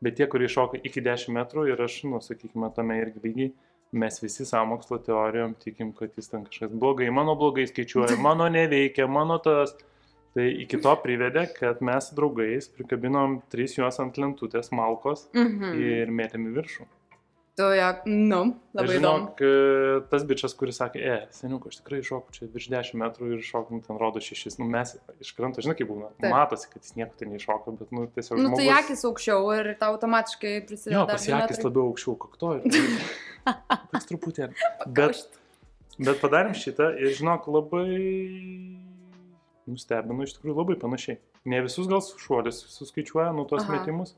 bet 0.05 0.19
tie, 0.21 0.29
kurie 0.31 0.47
iššoka 0.51 0.81
iki 0.87 1.03
10 1.03 1.33
metrų 1.35 1.69
ir 1.73 1.81
aš, 1.87 2.01
nu, 2.11 2.21
sakykime, 2.23 2.71
tame 2.77 3.01
irgi 3.03 3.25
lygiai, 3.25 3.53
mes 3.95 4.21
visi 4.23 4.47
sąmokslo 4.47 4.99
teorijom 5.07 5.55
tikim, 5.63 5.93
kad 5.95 6.15
jis 6.19 6.31
ten 6.33 6.45
kažkas 6.47 6.73
blogai, 6.75 7.11
mano 7.15 7.35
blogai 7.39 7.67
skaičiuoja, 7.71 8.17
mano 8.29 8.49
neveikia, 8.51 9.07
mano 9.11 9.39
tas. 9.43 9.75
Tai 10.35 10.49
iki 10.51 10.81
to 10.83 10.91
privedė, 10.99 11.45
kad 11.55 11.79
mes 11.87 12.09
draugais 12.17 12.67
prikabinom 12.75 13.37
tris 13.53 13.77
juos 13.79 14.01
ant 14.03 14.17
lentutės 14.19 14.73
malkos 14.75 15.29
Mhm. 15.31 15.75
ir 15.79 16.11
mėtėm 16.11 16.49
į 16.51 16.55
viršų. 16.57 16.87
Tu, 17.55 17.63
jo, 17.63 17.89
nu, 18.11 18.39
labai 18.75 18.97
įdomu. 18.97 19.29
žinok, 19.29 19.41
e, 19.47 19.99
tas 20.11 20.25
bičias, 20.27 20.57
kuris 20.59 20.81
sakė, 20.81 20.99
e, 20.99 21.19
seniuk, 21.37 21.69
aš 21.71 21.77
tikrai 21.79 22.01
šoku 22.03 22.35
čia 22.35 22.49
virš 22.51 22.67
10 22.73 22.97
metrų 22.99 23.29
ir 23.37 23.45
šoku, 23.47 23.77
nu, 23.77 23.85
ten 23.85 24.01
rodo 24.01 24.19
6, 24.27 24.57
nu 24.59 24.67
mes 24.73 24.97
iš 25.23 25.31
kranto, 25.37 25.63
žinai, 25.63 25.77
kaip 25.79 25.87
būna, 25.87 26.09
Taip. 26.19 26.33
matosi, 26.33 26.67
kad 26.73 26.83
jis 26.83 26.97
nieko 26.99 27.15
ten 27.21 27.31
neiššoka, 27.31 27.77
bet, 27.79 27.93
nu, 27.95 28.09
tiesiog 28.11 28.43
Nu, 28.43 28.51
tai 28.57 28.67
žmogus... 28.67 28.81
akis 28.81 29.07
aukščiau 29.07 29.53
ir 29.55 29.71
tau 29.79 29.95
automatiškai 29.95 30.55
prisideda 30.67 30.97
Jo, 30.97 31.07
pas 31.13 31.29
akis 31.39 31.63
labiau 31.63 31.93
aukščiau 31.93 32.17
kakto 32.27 32.57
ir... 32.59 32.91
Toks 33.95 34.11
truputį. 34.11 34.51
Bet, 34.99 35.23
bet 36.01 36.23
padarėm 36.27 36.59
šitą 36.59 36.91
ir, 36.99 37.15
žinok, 37.21 37.47
labai 37.55 37.87
nustebino 39.71 40.27
iš 40.27 40.35
tikrųjų 40.41 40.59
labai 40.59 40.81
panašiai. 40.83 41.23
Ne 41.47 41.63
visus 41.63 41.87
gal 41.87 42.03
šuolis 42.03 42.65
suskaičiuoja, 42.75 43.31
nu, 43.37 43.47
tos 43.47 43.63
Aha. 43.63 43.79
metimus. 43.79 44.17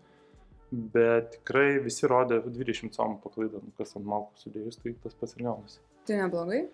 Bet 0.73 1.37
tikrai 1.37 1.76
visi 1.85 2.08
rodė 2.11 2.40
20 2.42 2.96
somų 2.96 3.20
paklaidą, 3.23 3.61
nu, 3.62 3.70
kas 3.78 3.94
ant 3.99 4.06
malkų 4.11 4.40
sudėjus, 4.42 4.80
tai 4.82 4.96
tas 5.04 5.14
pats 5.14 5.37
ir 5.37 5.44
gaunasi. 5.46 5.78
Tai 6.08 6.16
neblogai. 6.25 6.64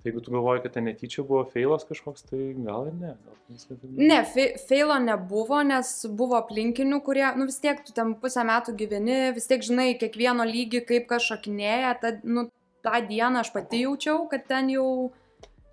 Tai 0.00 0.08
jeigu 0.08 0.22
tu 0.24 0.32
galvoji, 0.32 0.62
kad 0.64 0.72
ten 0.76 0.86
netyčia 0.88 1.24
buvo 1.28 1.42
feilas 1.50 1.82
kažkoks, 1.84 2.22
tai 2.30 2.38
gal 2.56 2.86
ir 2.88 2.94
ne. 2.96 3.10
Gal 3.26 3.34
viskas 3.50 3.82
ir 3.84 3.98
Ne, 3.98 4.20
fe- 4.24 4.54
feilo 4.70 4.96
nebuvo, 5.02 5.58
nes 5.66 5.90
buvo 6.16 6.38
aplinkinių, 6.38 7.02
kurie, 7.04 7.26
nu 7.36 7.44
vis 7.50 7.58
tiek 7.60 7.82
tu 7.84 7.92
ten 7.92 8.14
pusę 8.22 8.46
metų 8.48 8.76
gyveni, 8.80 9.18
vis 9.36 9.50
tiek 9.50 9.66
žinai 9.66 9.90
kiekvieno 10.00 10.46
lygį, 10.48 10.84
kaip 10.88 11.10
kas 11.10 11.26
šokinėja, 11.28 11.92
tad, 12.00 12.24
nu, 12.24 12.46
tą 12.86 13.02
dieną 13.10 13.42
aš 13.42 13.50
pati 13.52 13.82
jaučiau, 13.82 14.24
kad 14.30 14.46
ten 14.48 14.70
jau, 14.72 14.86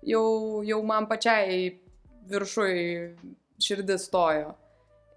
jau, 0.04 0.26
jau 0.66 0.82
man 0.84 1.06
pačiai 1.08 1.78
viršui 2.28 2.74
širdis 3.64 4.10
stojo. 4.10 4.52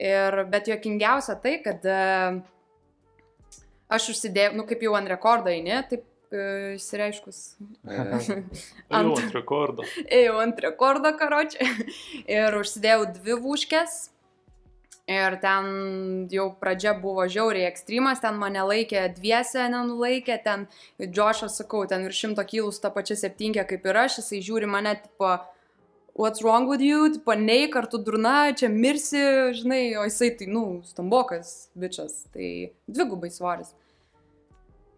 Ir, 0.02 0.38
bet 0.50 0.70
juokingiausia 0.72 1.36
tai, 1.44 1.58
kad 1.62 1.84
e, 1.86 1.98
aš 3.94 4.08
užsidėjau, 4.16 4.56
nu 4.58 4.66
kaip 4.70 4.82
jau 4.82 4.96
ant 4.98 5.10
rekordo 5.12 5.52
eini, 5.52 5.76
taip 5.92 6.08
e, 6.34 6.46
išsireiškus. 6.80 7.42
Ant- 8.98 9.12
ant 9.20 9.36
rekordo. 9.36 9.86
ėjau 10.08 10.40
ant 10.42 10.64
rekordo 10.66 11.14
karočią 11.20 11.68
ir 12.26 12.58
užsidėjau 12.64 13.12
dvi 13.20 13.38
vūškės. 13.46 14.00
Ir 15.12 15.36
ten 15.42 15.66
jau 16.32 16.46
pradžia 16.62 16.94
buvo 16.96 17.26
žiauriai 17.28 17.66
ekstremas, 17.68 18.22
ten 18.24 18.38
mane 18.40 18.62
laikė 18.64 19.08
dviese, 19.18 19.66
nenulaikė, 19.74 20.38
ten 20.46 20.68
Džošas, 21.02 21.58
sakau, 21.58 21.82
ten 21.90 22.06
virš 22.06 22.22
šimto 22.26 22.46
kilus 22.48 22.80
tą 22.80 22.94
pačią 22.94 23.18
septynkę 23.20 23.66
kaip 23.68 23.90
ir 23.90 24.00
aš, 24.06 24.22
jisai 24.22 24.40
žiūri 24.46 24.70
mane, 24.72 24.94
tipo, 25.02 25.34
what's 26.14 26.44
wrong 26.44 26.68
with 26.68 26.82
you, 26.82 27.12
tipo, 27.14 27.34
nei 27.34 27.70
kartu 27.70 27.98
durna, 28.04 28.54
čia 28.54 28.70
mirsi, 28.70 29.22
žinai, 29.58 29.98
o 29.98 30.06
jisai 30.08 30.32
tai, 30.38 30.48
nu, 30.48 30.82
stambokas, 30.86 31.70
bičias, 31.76 32.26
tai 32.34 32.72
dvigubai 32.88 33.32
svoris. 33.32 33.74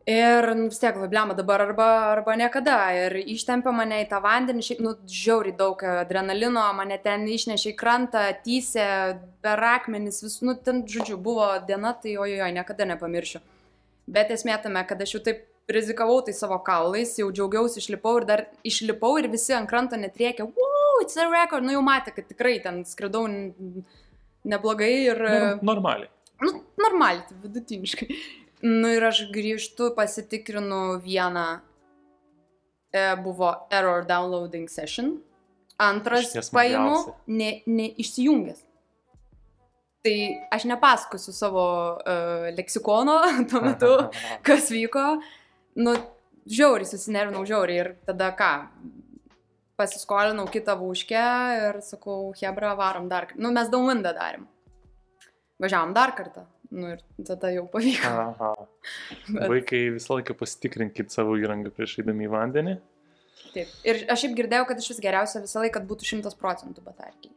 Ir 0.04 0.50
nu, 0.58 0.68
vis 0.68 0.82
tiek, 0.82 0.98
blema 1.08 1.34
dabar 1.34 1.62
arba, 1.64 1.86
arba 2.12 2.34
niekada. 2.36 2.76
Ir 3.06 3.14
ištempė 3.22 3.72
mane 3.72 4.02
į 4.04 4.10
tą 4.12 4.20
vandenį, 4.24 4.66
šiaip, 4.68 4.82
nu, 4.84 4.92
žiauriai 5.08 5.56
daug 5.56 5.80
adrenalino, 5.80 6.66
mane 6.76 6.98
ten 7.06 7.24
išnešė 7.32 7.72
į 7.72 7.78
krantą, 7.80 8.26
tysė, 8.44 8.88
per 9.46 9.64
akmenis, 9.64 10.20
vis, 10.26 10.42
nu, 10.44 10.58
ten, 10.60 10.84
žodžiu, 10.84 11.16
buvo 11.24 11.48
diena, 11.70 11.94
tai 11.96 12.18
ojojo, 12.20 12.52
niekada 12.58 12.90
nepamiršiu. 12.92 13.40
Bet 14.12 14.34
esmė 14.36 14.60
tame, 14.60 14.84
kad 14.90 15.00
aš 15.00 15.16
jau 15.16 15.24
taip 15.24 15.48
rizikavau 15.72 16.20
tai 16.22 16.34
savo 16.36 16.58
kaulais, 16.60 17.16
jau 17.16 17.30
džiaugiausi, 17.32 17.80
išlipau 17.80 18.18
ir 18.20 18.28
dar 18.28 18.46
išlipau 18.68 19.16
ir 19.22 19.30
visi 19.32 19.56
ant 19.56 19.70
kranto 19.70 19.96
netriekė, 19.96 20.44
wow, 20.44 20.73
it's 21.02 21.18
a 21.18 21.28
record, 21.32 21.64
nu 21.66 21.74
jau 21.76 21.82
matė, 21.86 22.14
kad 22.16 22.28
tikrai 22.30 22.58
ten 22.64 22.84
skridau 22.86 23.26
neblogai 24.44 24.94
ir... 25.10 25.22
Nor- 25.24 25.64
Normaliai. 25.74 26.10
Nu, 26.44 26.52
normaliai, 26.82 27.24
tai 27.30 27.38
vidutiniškai. 27.44 28.08
Nu 28.64 28.90
ir 28.92 29.04
aš 29.08 29.26
grįžtu, 29.32 29.90
pasitikrinu 29.96 31.00
vieną, 31.04 31.46
e, 32.94 33.04
buvo 33.24 33.54
error 33.72 34.06
downloading 34.08 34.70
session, 34.72 35.18
antras 35.80 36.30
paimu, 36.32 36.44
smagiausi. 36.50 37.14
ne, 37.28 37.50
neišsijungęs. 37.68 38.64
Tai 40.04 40.16
aš 40.52 40.66
nepasakosiu 40.68 41.32
savo 41.32 41.64
uh, 41.96 42.50
leksikono 42.58 43.22
tuo 43.50 43.62
metu, 43.64 43.92
kas 44.44 44.68
vyko. 44.72 45.22
Nu, 45.80 45.94
žiauriai 46.44 46.90
susinervinau, 46.90 47.46
žiauriai. 47.48 47.80
Ir 47.86 47.94
tada 48.08 48.28
ką? 48.36 48.50
Pasiskolinau 49.80 50.46
kitą 50.54 50.76
vūškę 50.78 51.22
ir 51.68 51.80
sakau, 51.82 52.32
Hebra, 52.38 52.76
varom 52.78 53.08
dar 53.10 53.26
kartą. 53.30 53.42
Nu, 53.42 53.50
mes 53.56 53.72
daundą 53.74 54.12
darėm. 54.14 54.46
Važiavam 55.64 55.94
dar 55.96 56.14
kartą. 56.18 56.46
Nu 56.74 56.90
ir 56.96 57.02
tada 57.26 57.50
jau 57.54 57.66
pavyko. 57.70 58.10
Aha. 58.10 58.52
Bet- 59.34 59.50
Vaikai 59.50 59.84
visą 59.96 60.18
laiką 60.20 60.36
pasitikrinkit 60.40 61.14
savo 61.14 61.36
įrangą 61.42 61.72
prieš 61.74 62.00
eidami 62.04 62.26
į 62.28 62.32
vandenį. 62.34 62.76
Taip. 63.54 63.70
Ir 63.86 64.04
aš 64.10 64.24
šiaip 64.24 64.36
girdėjau, 64.38 64.66
kad 64.70 64.82
iš 64.82 64.92
vis 64.94 65.02
geriausia 65.04 65.42
visą 65.44 65.62
laiką, 65.62 65.82
būtų 65.90 66.08
100 66.10 66.38
procentų 66.42 66.86
batarkiai. 66.86 67.34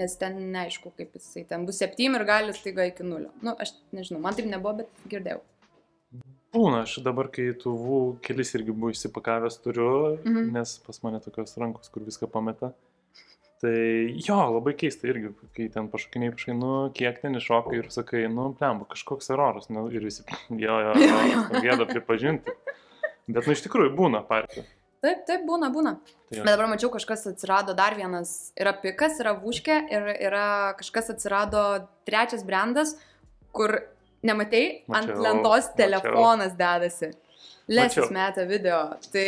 Nes 0.00 0.12
ten 0.20 0.36
neaišku, 0.54 0.92
kaip 0.96 1.16
jisai 1.16 1.42
ten 1.48 1.64
bus 1.68 1.80
7 1.82 2.14
ir 2.16 2.24
gali 2.28 2.52
staiga 2.56 2.84
iki 2.88 3.04
0. 3.04 3.30
Nu, 3.44 3.54
aš 3.60 3.72
nežinau, 3.96 4.20
man 4.24 4.36
taip 4.36 4.48
nebuvo, 4.48 4.78
bet 4.82 5.08
girdėjau. 5.12 5.40
Būna, 6.54 6.82
aš 6.82 6.96
dabar, 7.06 7.28
kai 7.30 7.52
tuvų 7.54 8.18
kelis 8.26 8.50
irgi 8.58 8.72
buvau 8.74 8.90
išsipakavęs 8.90 9.60
turiu, 9.62 10.18
Mhm. 10.24 10.50
nes 10.52 10.78
pas 10.86 10.98
mane 11.02 11.20
tokios 11.22 11.56
rankos, 11.56 11.88
kur 11.88 12.02
viską 12.02 12.26
pameta. 12.30 12.72
Tai 13.60 13.70
jo, 14.16 14.36
labai 14.56 14.72
keista 14.72 15.06
irgi, 15.06 15.34
kai 15.54 15.68
ten 15.68 15.88
pašokiniai 15.92 16.32
paškai, 16.32 16.54
nu, 16.56 16.90
kiek 16.96 17.20
ten 17.20 17.34
iššokai 17.36 17.76
ir 17.78 17.90
sakai, 17.92 18.22
nu, 18.32 18.54
plemba, 18.56 18.86
kažkoks 18.88 19.28
eroras, 19.30 19.68
nu, 19.68 19.86
ir 19.92 20.00
visi, 20.00 20.24
jo, 20.64 20.76
jo, 20.80 20.94
Jo, 20.96 21.60
gėda 21.60 21.86
pripažinti. 21.86 22.50
Bet, 23.28 23.46
nu, 23.46 23.52
iš 23.52 23.62
tikrųjų, 23.68 23.92
būna 23.94 24.24
partija. 24.26 24.64
Taip, 25.04 25.22
taip, 25.28 25.44
būna, 25.48 25.68
būna. 25.72 25.94
Tai. 26.30 26.40
Bet 26.42 26.48
dabar 26.50 26.66
mačiau, 26.68 26.90
kažkas 26.92 27.26
atsirado 27.30 27.72
dar 27.76 27.94
vienas. 27.96 28.52
Yra 28.58 28.72
pikas, 28.76 29.20
yra 29.20 29.32
vuškė 29.38 29.76
ir 29.92 30.08
yra 30.28 30.74
kažkas 30.80 31.12
atsirado 31.14 31.86
trečias 32.08 32.42
brandas, 32.44 32.96
kur 33.52 33.78
nematei, 34.26 34.82
ant 34.88 35.08
Mačiau, 35.08 35.22
lentos 35.24 35.70
mačiau. 35.70 35.76
telefonas 35.80 36.52
dedasi. 36.58 37.10
Lesis 37.70 38.02
Mačiau. 38.10 38.12
metą 38.16 38.46
video. 38.50 38.80
Tai, 39.12 39.26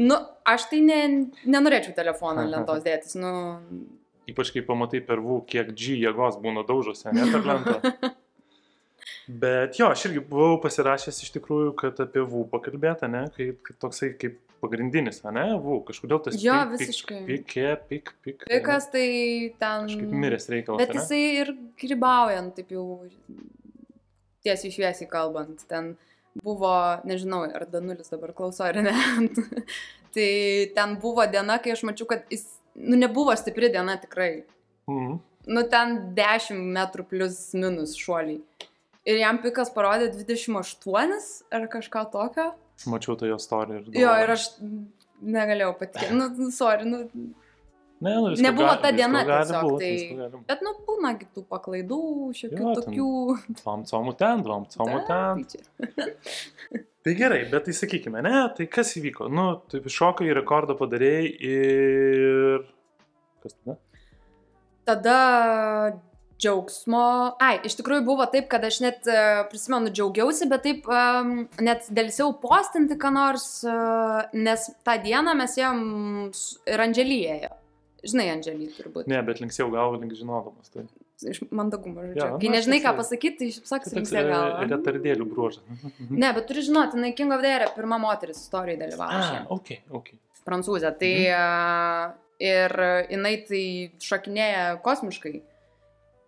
nu, 0.00 0.16
aš 0.48 0.68
tai 0.70 0.80
ne, 0.84 1.00
nenorėčiau 1.44 1.94
telefoną 1.96 2.46
ant 2.46 2.54
lentos 2.54 2.82
dėtis. 2.86 3.14
Nu, 3.20 3.32
Ypač 4.28 4.50
kai 4.52 4.60
pamatai 4.60 5.00
per 5.00 5.22
vų, 5.24 5.38
kiek 5.48 5.70
G 5.72 5.94
jėgos 6.02 6.36
būna 6.42 6.60
daužose, 6.68 7.08
ne 7.16 7.24
per 7.32 7.46
lentą. 7.48 7.78
Bet 9.28 9.76
jo, 9.78 9.88
aš 9.92 10.06
irgi 10.08 10.20
buvau 10.24 10.58
pasirašęs 10.62 11.18
iš 11.24 11.30
tikrųjų, 11.36 11.72
kad 11.80 11.98
apie 12.00 12.22
VU 12.24 12.46
pakalbėta, 12.48 13.08
ne, 13.12 13.26
kaip, 13.36 13.58
kaip 13.66 13.78
toksai 13.80 14.10
kaip 14.20 14.38
pagrindinis, 14.62 15.20
ne, 15.32 15.44
VU, 15.62 15.78
kažkodėl 15.88 16.20
tas 16.24 16.36
Jo, 16.40 16.56
pik- 16.64 16.72
visiškai. 16.80 17.18
Pikė, 17.28 17.66
pik, 17.90 18.12
pik. 18.24 18.46
Pikas 18.48 18.88
tai 18.92 19.04
ten... 19.60 19.84
Kažkaip 19.88 20.14
miręs 20.24 20.48
reikalas. 20.52 20.80
Bet 20.82 20.96
jisai 20.96 21.20
ir 21.42 21.52
grybaujant, 21.80 22.54
taip 22.56 22.72
jau 22.76 22.86
tiesiai 24.48 24.74
šviesiai 24.74 25.10
kalbant, 25.10 25.62
ten 25.70 25.94
buvo, 26.42 26.72
nežinau, 27.08 27.44
ar 27.46 27.66
Danulis 27.70 28.10
dabar 28.12 28.34
klauso 28.36 28.66
ar 28.66 28.80
ne. 28.82 28.94
tai 30.14 30.30
ten 30.74 30.98
buvo 31.02 31.26
diena, 31.30 31.58
kai 31.62 31.74
aš 31.74 31.84
mačiau, 31.88 32.08
kad 32.10 32.26
jis, 32.32 32.46
nu, 32.74 32.98
nebuvo 32.98 33.34
stipri 33.38 33.70
diena 33.74 33.98
tikrai. 34.00 34.32
Mhm. 34.90 35.18
Nu, 35.48 35.64
ten 35.72 35.94
10 36.16 36.58
metrų 36.76 37.06
plus 37.08 37.38
minus 37.56 37.94
šuoliai. 37.96 38.42
Ir 39.08 39.20
jam 39.22 39.38
pikas 39.40 39.70
parodė 39.72 40.10
28 40.12 41.14
ar 41.56 41.68
kažką 41.72 42.02
tokio. 42.12 42.50
Mačiau 42.90 43.16
tą 43.16 43.30
jo 43.30 43.38
istoriją. 43.40 43.80
Ir 43.80 43.86
Jo, 43.96 44.10
galvoju, 44.10 44.24
ir 44.26 44.32
aš 44.34 44.44
negalėjau 45.38 45.70
patikėti. 45.80 46.18
Nu, 46.18 46.26
nu, 46.36 46.50
sorry, 46.54 46.84
nu, 46.84 47.00
Ne, 48.00 48.12
nu, 48.14 48.34
nebuvo 48.38 48.68
gali- 48.68 48.82
ta 48.82 48.90
diena 48.94 49.24
tiesiog, 49.26 49.64
būt, 49.64 49.80
tai- 49.82 50.42
bet, 50.46 50.60
nu, 50.62 50.74
būna 50.86 51.14
kitų 51.18 51.42
paklaidų, 51.50 52.02
šiokių 52.38 52.60
Jo, 52.62 52.74
tokių. 52.78 53.08
Dvam 53.62 53.82
comų 53.90 54.14
ten, 54.20 54.44
dvam 54.46 54.68
comų 54.70 55.00
ten. 55.08 55.44
Tai. 55.44 56.84
Tai 57.08 57.14
gerai, 57.16 57.44
bet 57.48 57.64
tai 57.64 57.72
sakykime, 57.72 58.20
ne, 58.26 58.40
tai 58.56 58.66
kas 58.68 58.90
įvyko? 58.98 59.30
Nu, 59.32 59.44
taip 59.70 59.86
iššokai, 59.88 60.26
rekordą 60.36 60.74
padarėjai 60.76 61.28
ir... 61.46 62.66
Kas 63.40 63.54
tada? 63.54 63.76
Tada 64.84 65.18
džiaugsmo. 66.42 67.04
Ai, 67.42 67.54
iš 67.66 67.78
tikrųjų 67.78 68.04
buvo 68.06 68.26
taip, 68.30 68.48
kad 68.50 68.66
aš 68.66 68.80
net 68.84 69.08
e, 69.10 69.22
prisimenu 69.50 69.92
džiaugiausi, 69.94 70.48
bet 70.50 70.66
taip 70.66 70.90
um, 70.90 71.32
net 71.64 71.88
dėlsiau 71.94 72.34
postinti, 72.42 72.98
ką 73.00 73.14
nors, 73.14 73.46
uh, 73.66 74.28
nes 74.36 74.68
tą 74.86 74.98
dieną 75.02 75.34
mes 75.38 75.56
ėjom 75.58 75.80
ir 76.68 76.84
Andželyje. 76.84 77.50
Žinai, 78.08 78.28
Andželį 78.36 78.70
turbūt. 78.76 79.08
Ne, 79.10 79.20
bet 79.26 79.42
linksėjau 79.42 79.68
galvą 79.74 80.00
link 80.02 80.14
žinodamas. 80.18 80.72
Tai, 80.74 80.86
Iš 81.18 81.40
mandagumo, 81.50 82.04
žodžiu. 82.06 82.14
Jo, 82.14 82.24
Ja, 82.24 82.30
nu, 82.30 82.38
Kai 82.38 82.46
aš 82.46 82.54
nežinai, 82.54 82.78
ką 82.84 82.92
pasakyti, 82.94 83.38
tai 83.40 83.48
tai 83.48 83.64
išsakai 83.64 83.90
toks 83.90 83.96
linksė 83.96 84.22
galvą. 84.28 84.66
retardėlių 84.70 85.26
bruožas. 85.26 85.64
Ne, 86.10 86.30
bet 86.36 86.46
turi 86.46 86.62
žinoti, 86.62 86.94
jinai 86.98 87.10
King 87.18 87.34
of 87.34 87.42
the 87.42 87.50
Air 87.50 87.66
pirma 87.74 87.98
moteris 87.98 88.38
istorijoje 88.44 88.78
dalyvavo. 88.84 89.18
A, 89.18 89.26
šiemet. 89.26 89.50
ok, 89.56 89.72
ok. 89.98 90.10
prancūzė. 90.46 90.92
Tai 91.00 91.12
mhm. 91.26 92.16
ir 92.48 92.76
jinai 93.10 93.34
tai 93.50 93.64
šokinėja 94.06 94.64
kosmiškai. 94.86 95.34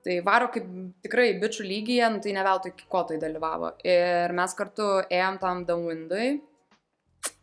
Tai 0.01 0.15
varo 0.25 0.49
kaip 0.49 0.69
tikrai 1.05 1.35
bičių 1.39 1.67
lygyje, 1.69 2.07
nu, 2.11 2.21
tai 2.25 2.33
ne 2.33 2.45
veltui 2.45 2.73
ko 2.89 3.03
tai 3.09 3.19
dalyvavo. 3.21 3.75
Ir 3.85 4.33
mes 4.33 4.55
kartu 4.57 4.87
ėjom 5.07 5.37
tam 5.43 5.67
downwindui. 5.69 6.41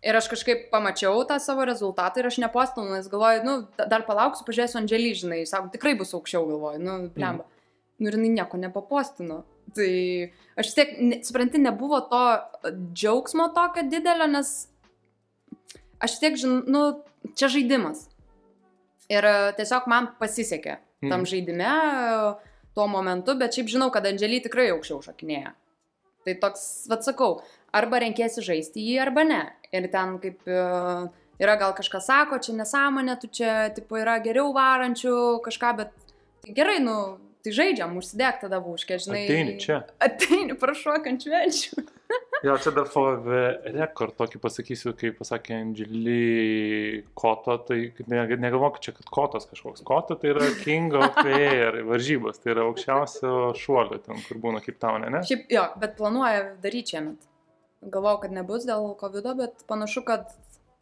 Ir 0.08 0.16
aš 0.18 0.28
kažkaip 0.32 0.70
pamačiau 0.72 1.20
tą 1.28 1.36
savo 1.44 1.66
rezultatą 1.68 2.22
ir 2.22 2.30
aš 2.30 2.38
nepostinau, 2.42 2.96
nes 2.96 3.10
galvoju, 3.12 3.44
nu, 3.46 3.56
da- 3.78 3.86
dar 3.92 4.06
palauksiu, 4.08 4.46
pažiūrėsiu 4.48 4.80
Andželį, 4.82 5.12
žinai, 5.22 5.40
sako, 5.50 5.70
tikrai 5.74 5.94
bus 6.00 6.14
aukščiau, 6.18 6.48
galvoju, 6.50 6.80
nu, 6.82 6.96
blemba. 7.14 7.44
Mm. 7.46 7.54
Nu 8.00 8.10
ir 8.12 8.18
jinai 8.18 8.32
nieko 8.38 8.58
nepapostino. 8.62 9.44
Tai 9.76 9.90
aš 10.58 10.70
vis 10.70 10.76
tiek, 10.78 10.96
ne, 11.02 11.20
supranti, 11.26 11.60
nebuvo 11.62 12.00
to 12.10 12.22
džiaugsmo 12.94 13.50
tokio 13.58 13.84
didelio, 13.90 14.30
nes 14.32 14.54
aš 16.00 16.20
tiek 16.22 16.38
žinau, 16.40 16.62
nu, 16.66 16.82
čia 17.38 17.50
žaidimas. 17.52 18.08
Ir 19.12 19.26
e, 19.26 19.38
tiesiog 19.60 19.88
man 19.92 20.14
pasisekė 20.20 20.80
Mm. 20.98 21.10
tam 21.14 21.26
žaidime 21.30 21.68
e, 21.70 22.36
tuo 22.74 22.88
momentu, 22.90 23.36
bet 23.38 23.54
šiaip 23.54 23.68
žinau, 23.70 23.92
kad 23.94 24.06
Andželį 24.10 24.40
tikrai 24.48 24.72
aukščiau 24.74 25.04
šokinėja. 25.06 25.52
Tai 26.26 26.34
toks, 26.42 26.64
vad 26.90 27.06
sakau, 27.06 27.36
arba 27.70 28.00
renkėsi 28.02 28.42
žaisti 28.42 28.82
jį, 28.82 28.96
arba 29.04 29.22
ne. 29.24 29.42
Ir 29.76 29.88
ten 29.92 30.18
kaip 30.24 30.48
e, 30.48 30.62
yra 31.44 31.56
gal 31.60 31.76
kažkas 31.78 32.08
sako, 32.10 32.40
čia 32.44 32.56
nesąmonė, 32.58 33.18
tu 33.22 33.30
čia, 33.40 33.54
tipo, 33.76 34.00
yra 34.00 34.18
geriau 34.24 34.54
varančių 34.56 35.16
kažką, 35.46 35.74
bet 35.82 35.94
tai 36.46 36.56
gerai, 36.58 36.80
nu, 36.84 36.98
tai 37.44 37.54
žaidžiam, 37.56 37.98
užsidėk 38.00 38.42
tada 38.44 38.62
būškė, 38.64 39.00
žinai. 39.04 39.26
Ateini 39.28 39.60
čia. 39.62 39.84
Ateini, 40.04 40.58
prašau, 40.60 40.98
švenčių. 41.04 41.86
Jo, 42.46 42.54
čia 42.62 42.72
dar 42.72 42.86
for 42.86 43.18
the 43.26 43.72
record 43.74 44.14
tokį 44.20 44.40
pasakysiu, 44.44 44.92
kai 44.98 45.10
pasakė 45.16 45.56
Angelį 45.58 47.04
Koto, 47.18 47.56
tai 47.66 47.80
ne, 48.12 48.22
negalvok 48.38 48.78
čia, 48.84 48.94
kad 48.96 49.10
Kotas 49.12 49.48
kažkoks. 49.50 49.82
Kota 49.88 50.16
tai 50.22 50.36
yra 50.36 50.52
King 50.62 50.94
of 50.96 51.18
Air 51.26 51.82
varžybos, 51.88 52.38
tai 52.44 52.54
yra 52.54 52.68
aukščiausio 52.70 53.34
šuolio 53.58 53.98
ten, 54.06 54.22
kur 54.28 54.40
būna 54.44 54.62
kaip 54.64 54.78
taunė, 54.84 55.10
ne? 55.18 55.24
Šiaip 55.28 55.50
jo, 55.56 55.66
bet 55.82 55.98
planuoja 55.98 56.46
daryti 56.64 56.96
šiemet. 56.96 57.26
Galvau, 57.82 58.18
kad 58.22 58.34
nebus 58.34 58.66
dėl 58.68 58.94
COVID, 59.00 59.34
bet 59.38 59.68
panašu, 59.70 60.02
kad, 60.08 60.32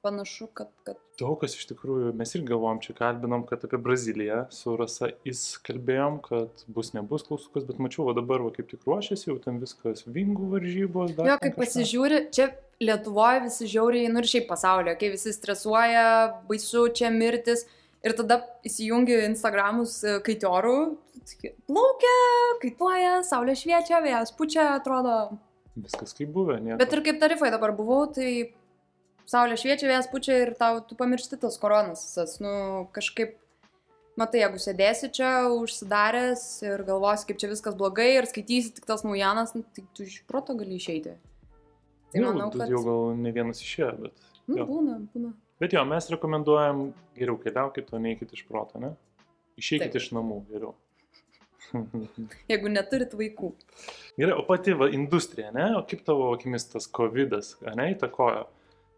panašu, 0.06 0.48
kad, 0.56 0.72
kad 0.88 1.02
Daug 1.20 1.38
kas 1.40 1.54
iš 1.56 1.70
tikrųjų, 1.70 2.10
mes 2.20 2.34
irgi 2.36 2.50
galvom, 2.50 2.82
čia 2.84 2.92
kalbinom, 2.98 3.46
kad 3.48 3.62
apie 3.64 3.78
Braziliją 3.80 4.42
su 4.52 4.74
Rasa 4.80 5.14
Is 5.28 5.56
kalbėjom, 5.64 6.18
kad 6.26 6.66
bus, 6.68 6.92
nebus 6.96 7.24
klausukas, 7.28 7.64
bet 7.68 7.80
mačiau, 7.80 8.10
va 8.10 8.16
dabar 8.18 8.44
va 8.44 8.52
kaip 8.56 8.68
tik 8.72 8.84
ruošiasi, 8.88 9.30
jau 9.30 9.38
ten 9.44 9.62
viskas 9.62 10.04
vingų 10.04 10.50
varžybos. 10.52 11.14
Jo, 11.16 11.38
ten 11.38 11.40
kai 11.40 11.54
kažką. 11.54 11.62
pasižiūri, 11.62 12.20
čia 12.36 12.50
Lietuvoje 12.84 13.46
visi 13.46 13.70
žiauriai, 13.72 14.12
nu 14.12 14.20
ir 14.20 14.28
šiaip 14.28 14.50
pasaulyje, 14.50 14.98
kai 15.00 15.14
visi 15.14 15.32
stresuoja, 15.32 16.06
baisu 16.50 16.90
čia 16.92 17.14
mirtis 17.16 17.64
ir 18.04 18.16
tada 18.20 18.42
įsijungi 18.68 19.22
Instagramus 19.30 19.96
e, 20.04 20.18
kaitiorų, 20.26 20.78
plaukia, 21.70 22.18
kaituoja, 22.62 23.16
saulė 23.24 23.56
šviečia, 23.56 24.04
vėjas 24.04 24.36
pučia, 24.36 24.74
atrodo. 24.76 25.16
Viskas 25.76 26.16
kaip 26.16 26.30
buvę, 26.32 26.60
ne? 26.64 26.78
Bet 26.80 26.94
ir 26.96 27.02
kaip 27.04 27.20
tarifai 27.20 27.52
dabar 27.52 27.74
buvau, 27.76 28.06
tai 28.16 28.54
saulė 29.30 29.58
šviečia, 29.60 29.90
vėjas 29.90 30.08
pučia 30.12 30.38
ir 30.46 30.54
tau 30.60 30.80
tu 30.86 30.96
pamiršti 31.00 31.40
tas 31.42 31.58
koronas. 31.60 32.06
visas. 32.08 32.38
Nu, 32.44 32.54
kažkaip, 32.96 33.36
matai, 34.20 34.44
jeigu 34.46 34.62
sėdėsi 34.62 35.12
čia 35.16 35.32
užsidaręs 35.52 36.46
ir 36.64 36.86
galvosi, 36.88 37.28
kaip 37.30 37.42
čia 37.42 37.52
viskas 37.52 37.76
blogai 37.80 38.14
ir 38.16 38.30
skaitysi 38.30 38.76
tik 38.78 38.88
tas 38.88 39.04
naujienas, 39.08 39.56
nu, 39.58 39.66
tai 39.76 39.84
tu 39.98 40.08
iš 40.08 40.22
proto 40.30 40.56
gali 40.56 40.80
išeiti. 40.80 41.18
Tai 42.14 42.22
jau, 42.22 42.32
manau, 42.32 42.52
kad... 42.54 42.72
jau 42.72 42.84
gal 42.86 43.10
ne 43.20 43.36
vienas 43.36 43.60
išėjo, 43.64 43.92
bet... 44.06 44.30
Nu, 44.46 44.62
jo. 44.62 44.70
būna, 44.70 45.02
būna. 45.12 45.34
Bet 45.60 45.74
jo, 45.76 45.82
mes 45.88 46.08
rekomenduojam 46.12 46.90
geriau 47.18 47.38
keliaukit, 47.42 47.92
o 47.92 48.00
neikit 48.00 48.34
iš 48.36 48.44
proto, 48.48 48.80
ne? 48.80 48.94
Išeikit 49.60 49.92
Taip. 49.92 50.02
iš 50.04 50.12
namų 50.16 50.42
geriau. 50.52 50.76
Jeigu 52.52 52.72
neturit 52.72 53.16
vaikų. 53.18 53.52
Gerai, 54.20 54.36
o 54.38 54.46
pati 54.48 54.76
va, 54.78 54.90
industrija, 54.94 55.52
ne? 55.56 55.72
O 55.80 55.84
kaip 55.88 56.06
tavo 56.08 56.32
akimis 56.36 56.68
tas 56.72 56.88
COVID, 56.98 57.36
ne, 57.76 57.90
įtakojo? 57.96 58.46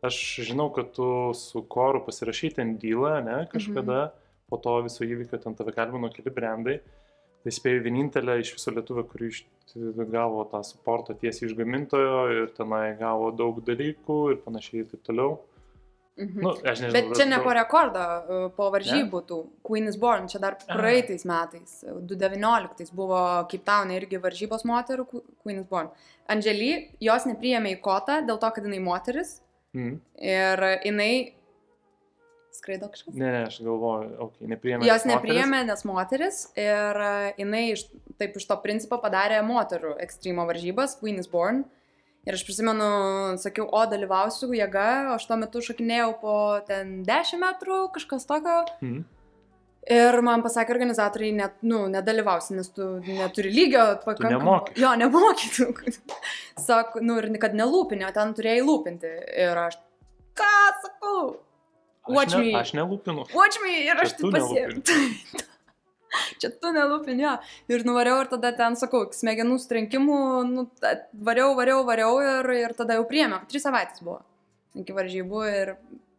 Aš 0.08 0.18
žinau, 0.46 0.70
kad 0.76 0.92
tu 0.94 1.08
su 1.38 1.64
koru 1.66 2.04
pasirašai 2.06 2.54
ten 2.60 2.76
dylą, 2.82 3.18
ne, 3.26 3.40
kažkada, 3.50 4.08
mhm. 4.08 4.26
po 4.52 4.62
to 4.62 4.76
viso 4.86 5.06
įvykio 5.08 5.42
ten 5.42 5.58
tave 5.58 5.74
kalbino 5.76 6.12
keli 6.14 6.34
brandai. 6.34 6.80
Tai 7.46 7.54
spėjau 7.54 7.84
vienintelę 7.86 8.40
iš 8.42 8.56
viso 8.58 8.74
lietuvio, 8.76 9.06
kuri 9.08 9.30
iš, 9.32 9.44
gavo 10.12 10.44
tą 10.52 10.60
suportą 10.68 11.16
tiesiai 11.18 11.48
iš 11.48 11.54
gamintojo 11.58 12.18
ir 12.34 12.50
tenai 12.58 12.98
gavo 13.00 13.30
daug 13.32 13.62
dalykų 13.64 14.18
ir 14.34 14.42
panašiai 14.44 14.84
ir 14.84 14.90
taip 14.92 15.06
toliau. 15.08 15.38
Mhm. 16.18 16.42
Nu, 16.42 16.52
nežinau. 16.66 16.92
Bet 16.94 17.12
čia 17.16 17.26
ne 17.30 17.36
daug- 17.38 17.44
po 17.46 17.54
rekordo, 17.54 18.00
e, 18.02 18.50
po 18.58 18.72
varžybų 18.74 19.20
tų. 19.30 19.40
Queen 19.64 19.88
is 19.88 19.96
Born, 20.02 20.28
čia 20.28 20.40
dar 20.42 20.56
praeitais 20.68 21.26
metais, 21.26 21.84
2019 21.86 22.92
buvo 22.92 23.20
Cape 23.52 23.64
Town 23.64 23.92
irgi 23.94 24.18
varžybos 24.20 24.64
moterų 24.66 25.06
Qu- 25.12 25.24
Queen 25.44 25.60
is 25.60 25.68
Born. 25.68 25.90
Andželį, 26.28 26.98
jos 27.00 27.26
nepriėmė 27.26 27.78
į 27.78 27.82
kotą 27.82 28.26
dėl 28.26 28.40
to, 28.40 28.50
kad 28.52 28.64
jinai 28.64 28.80
moteris 28.82 29.42
Mm. 29.76 30.00
ir 30.18 30.58
jinai 30.86 31.34
skraido 32.52 32.90
kažkas. 32.90 33.14
Ne, 33.14 33.30
ne, 33.32 33.46
aš 33.46 33.60
galvoju, 33.62 34.18
okay, 34.20 34.48
nepriėmė. 34.50 34.86
Jos 34.90 35.04
nepriėmė, 35.06 35.66
nes 35.68 35.84
moteris 35.86 36.40
ir 36.58 36.98
e, 36.98 37.34
jinai 37.38 37.72
iš, 37.76 37.84
taip 38.18 38.36
iš 38.40 38.48
to 38.50 38.58
principo 38.64 38.98
padarė 39.04 39.44
moterų 39.46 39.98
ekstremo 40.02 40.48
varžybas, 40.50 40.98
Queen 41.00 41.20
is 41.20 41.28
Born. 41.28 41.66
Ir 42.28 42.36
aš 42.36 42.44
prisimenu, 42.44 42.88
sakiau, 43.40 43.70
o 43.72 43.84
dalyvausiu 43.88 44.50
jėga, 44.52 44.88
aš 45.14 45.30
tuo 45.30 45.38
metu 45.40 45.62
šokinėjau 45.64 46.10
po 46.20 46.34
ten 46.68 46.98
10 47.08 47.40
metrų, 47.40 47.86
kažkas 47.96 48.28
tokio. 48.28 48.66
Mm. 48.84 49.06
Ir 49.88 50.18
man 50.28 50.44
pasakė 50.44 50.74
organizatoriai, 50.76 51.32
net, 51.38 51.54
nu, 51.64 51.86
nedalyvausi, 51.88 52.58
nes 52.58 52.68
tu 52.76 52.98
neturi 53.08 53.54
lygio 53.54 53.86
pakankamai. 54.04 54.34
nemoki. 54.36 54.76
Jo, 54.84 54.92
nemokytų. 55.00 55.68
Sako, 56.68 57.00
nu 57.08 57.16
ir 57.22 57.30
kad 57.40 57.56
nelūpinė, 57.56 58.10
o 58.10 58.16
ten 58.16 58.36
turėjai 58.36 58.66
lūpinti. 58.68 59.14
Ir 59.48 59.62
aš, 59.64 59.80
ką 60.36 60.56
sakau? 60.84 61.22
Watch 62.12 62.36
aš 62.36 62.42
ne, 62.42 62.44
me. 62.44 62.58
Aš 62.60 62.74
nelūpinu. 62.76 63.30
Watch 63.36 63.64
me 63.64 63.78
ir 63.86 64.04
aš 64.04 64.18
tu 64.20 64.34
pasiėmiau. 64.36 65.48
Čia 66.42 66.50
tu 66.62 66.72
nelūpin, 66.76 67.20
jo. 67.22 67.34
Ir 67.74 67.86
nuvariau 67.88 68.22
ir 68.24 68.32
tada 68.32 68.52
ten, 68.56 68.76
sakau, 68.80 69.06
smegenų 69.14 69.58
strenkimų, 69.64 70.18
nu, 70.50 70.68
variau, 71.28 71.54
variau, 71.60 71.84
variau 71.88 72.18
ir, 72.24 72.52
ir 72.64 72.76
tada 72.78 72.98
jau 73.00 73.06
priėmėm. 73.10 73.46
Tris 73.52 73.66
savaitės 73.68 74.04
buvo 74.06 74.22
iki 74.78 74.94
varžybų 74.94 75.40
ir 75.52 75.72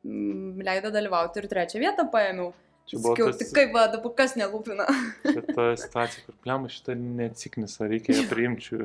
mm, 0.05 0.63
leido 0.67 0.91
dalyvauti 0.95 1.39
ir 1.43 1.51
trečią 1.51 1.83
vietą 1.85 2.09
paėmiau. 2.13 2.53
Sakiau, 2.89 3.27
tas- 3.29 3.43
tik 3.43 3.51
kaip, 3.53 3.75
va, 3.77 3.83
dabar 3.93 4.15
kas 4.17 4.33
nelūpina. 4.41 4.87
Čia 5.27 5.43
ta 5.53 5.67
situacija, 5.77 6.23
kur 6.25 6.37
pliam 6.45 6.65
šitą 6.73 6.95
neatsiknis, 6.97 7.75
ar 7.85 7.91
reikia 7.93 8.17
ją 8.17 8.25
priimti. 8.31 8.79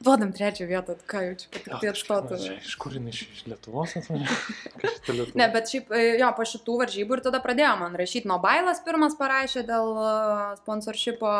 Duodam 0.00 0.32
trečią 0.32 0.66
vietą, 0.70 0.96
ką 1.10 1.22
jau 1.26 1.36
čia, 1.42 1.48
tai 1.68 1.90
atstotų. 1.92 2.38
Iš 2.56 2.74
kur 2.80 2.94
jinai 2.96 3.12
iš, 3.12 3.22
iš 3.28 3.46
Lietuvos 3.50 3.96
atvažiavo? 4.00 4.36
Ne, 5.40 5.48
bet 5.52 5.68
šiaip, 5.72 5.90
e, 5.92 6.04
jo, 6.20 6.28
po 6.36 6.46
šitų 6.48 6.76
varžybų 6.84 7.18
ir 7.18 7.22
tada 7.26 7.40
pradėjo 7.44 7.72
man 7.80 7.96
rašyti. 7.98 8.28
Nobailas 8.30 8.80
pirmas 8.86 9.16
parašė 9.18 9.64
dėl 9.68 9.90
e, 10.00 10.12
sponsorshipo. 10.62 11.34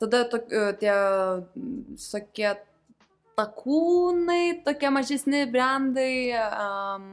Tada 0.00 0.22
to, 0.30 0.40
e, 0.48 0.66
tie, 0.80 0.94
sakie, 2.00 2.54
takūnai, 3.38 4.60
tokie 4.64 4.92
mažesni 4.94 5.44
brandai. 5.50 6.14
Um, 6.38 7.08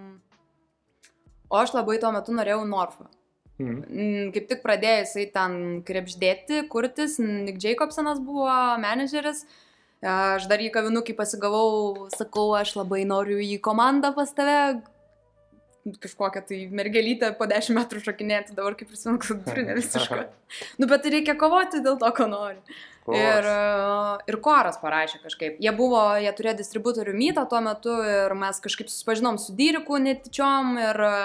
o 1.52 1.60
aš 1.60 1.74
labai 1.76 1.98
tuo 2.00 2.13
metu 2.15 2.36
norėjau 2.38 2.63
Norfą. 2.70 3.10
Mhm. 3.62 3.82
Mm, 3.89 4.30
Kaip 4.36 4.48
tik 4.50 4.63
pradėjo 4.63 5.02
jisai 5.04 5.26
ten 5.34 5.58
krepždėti, 5.88 6.63
kurtis, 6.72 7.17
Nick 7.22 7.62
Jacobsonas 7.62 8.22
buvo 8.24 8.48
menedžeris. 8.82 9.44
Aš 10.02 10.48
dar 10.50 10.62
į 10.64 10.72
kavinukį 10.74 11.14
pasigavau, 11.14 12.08
sakau, 12.16 12.48
aš 12.58 12.74
labai 12.80 13.04
noriu 13.06 13.38
į 13.38 13.60
komandą 13.62 14.10
pas 14.16 14.32
tave. 14.34 14.82
Kažkokią 15.82 16.42
tai 16.46 16.58
mergelytę 16.70 17.32
po 17.38 17.48
10 17.50 17.74
metrų 17.74 18.02
šokinėti, 18.06 18.54
dabar 18.58 18.76
kaip 18.78 18.90
prisimenu, 18.90 19.22
kad 19.22 19.42
turi 19.48 19.66
ne 19.66 19.78
visiškai. 19.78 20.26
Nu, 20.82 20.90
bet 20.90 21.06
reikia 21.10 21.38
kovoti 21.38 21.82
dėl 21.86 21.98
to, 22.02 22.10
ko 22.18 22.28
nori. 22.30 22.60
Ir, 23.10 23.48
e, 23.50 23.62
ir 24.30 24.38
koras 24.46 24.78
parašė 24.82 25.24
kažkaip. 25.24 25.56
Jie 25.62 25.74
buvo, 25.74 26.04
jie 26.22 26.30
turėjo 26.38 26.60
distributorių 26.60 27.16
mytą 27.18 27.48
tuo 27.50 27.62
metu 27.66 27.96
ir 28.06 28.36
mes 28.38 28.62
kažkaip 28.62 28.92
susipažinom 28.94 29.40
su 29.42 29.56
Dyriku 29.58 29.98
netyčiom 30.02 30.78
ir, 30.82 31.02
e, 31.02 31.16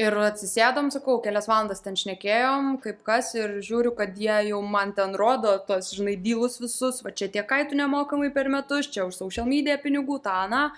ir 0.00 0.16
atsisėdom, 0.24 0.90
sakau, 0.94 1.18
kelias 1.24 1.48
valandas 1.50 1.82
ten 1.84 1.96
šnekėjom, 1.98 2.76
kaip 2.84 3.02
kas 3.06 3.32
ir 3.36 3.58
žiūriu, 3.64 3.92
kad 3.98 4.16
jie 4.18 4.38
jau 4.48 4.62
man 4.64 4.94
ten 4.96 5.16
rodo 5.18 5.56
tos, 5.66 5.92
žinai, 5.96 6.16
dylus 6.20 6.58
visus, 6.62 7.02
va 7.04 7.12
čia 7.12 7.28
tie 7.32 7.44
kaitų 7.48 7.76
nemokamai 7.82 8.32
per 8.34 8.48
metus, 8.52 8.88
čia 8.92 9.04
už 9.08 9.18
social 9.18 9.48
media 9.48 9.76
pinigų, 9.82 10.22
tą, 10.24 10.38
na, 10.52 10.70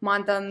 man 0.00 0.24
ten 0.28 0.48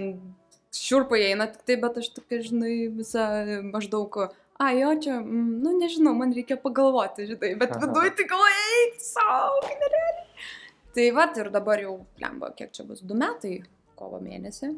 šiurpai 0.75 1.23
eina 1.31 1.49
tik 1.51 1.65
tai, 1.67 1.79
bet 1.81 1.97
aš 2.01 2.11
tokia, 2.15 2.43
žinai, 2.45 2.75
visą 3.01 3.25
maždaug 3.71 4.21
a, 4.61 4.69
jo, 4.77 4.93
čia, 5.01 5.17
mm, 5.17 5.53
nu 5.63 5.73
nežinau, 5.79 6.13
man 6.13 6.35
reikia 6.37 6.59
pagalvoti, 6.61 7.25
žinai, 7.31 7.55
bet 7.57 7.73
viduje 7.81 8.13
tik 8.19 8.35
eik 8.37 8.99
savo, 9.01 9.57
nerealiai. 9.65 10.27
Tai 10.93 11.05
va, 11.15 11.25
ir 11.41 11.49
dabar 11.49 11.81
jau, 11.81 11.95
lemba, 12.21 12.51
kiek 12.53 12.69
čia 12.75 12.85
bus, 12.85 13.01
du 13.01 13.17
metai, 13.17 13.55
kovo 13.97 14.19
mėnesį. 14.21 14.69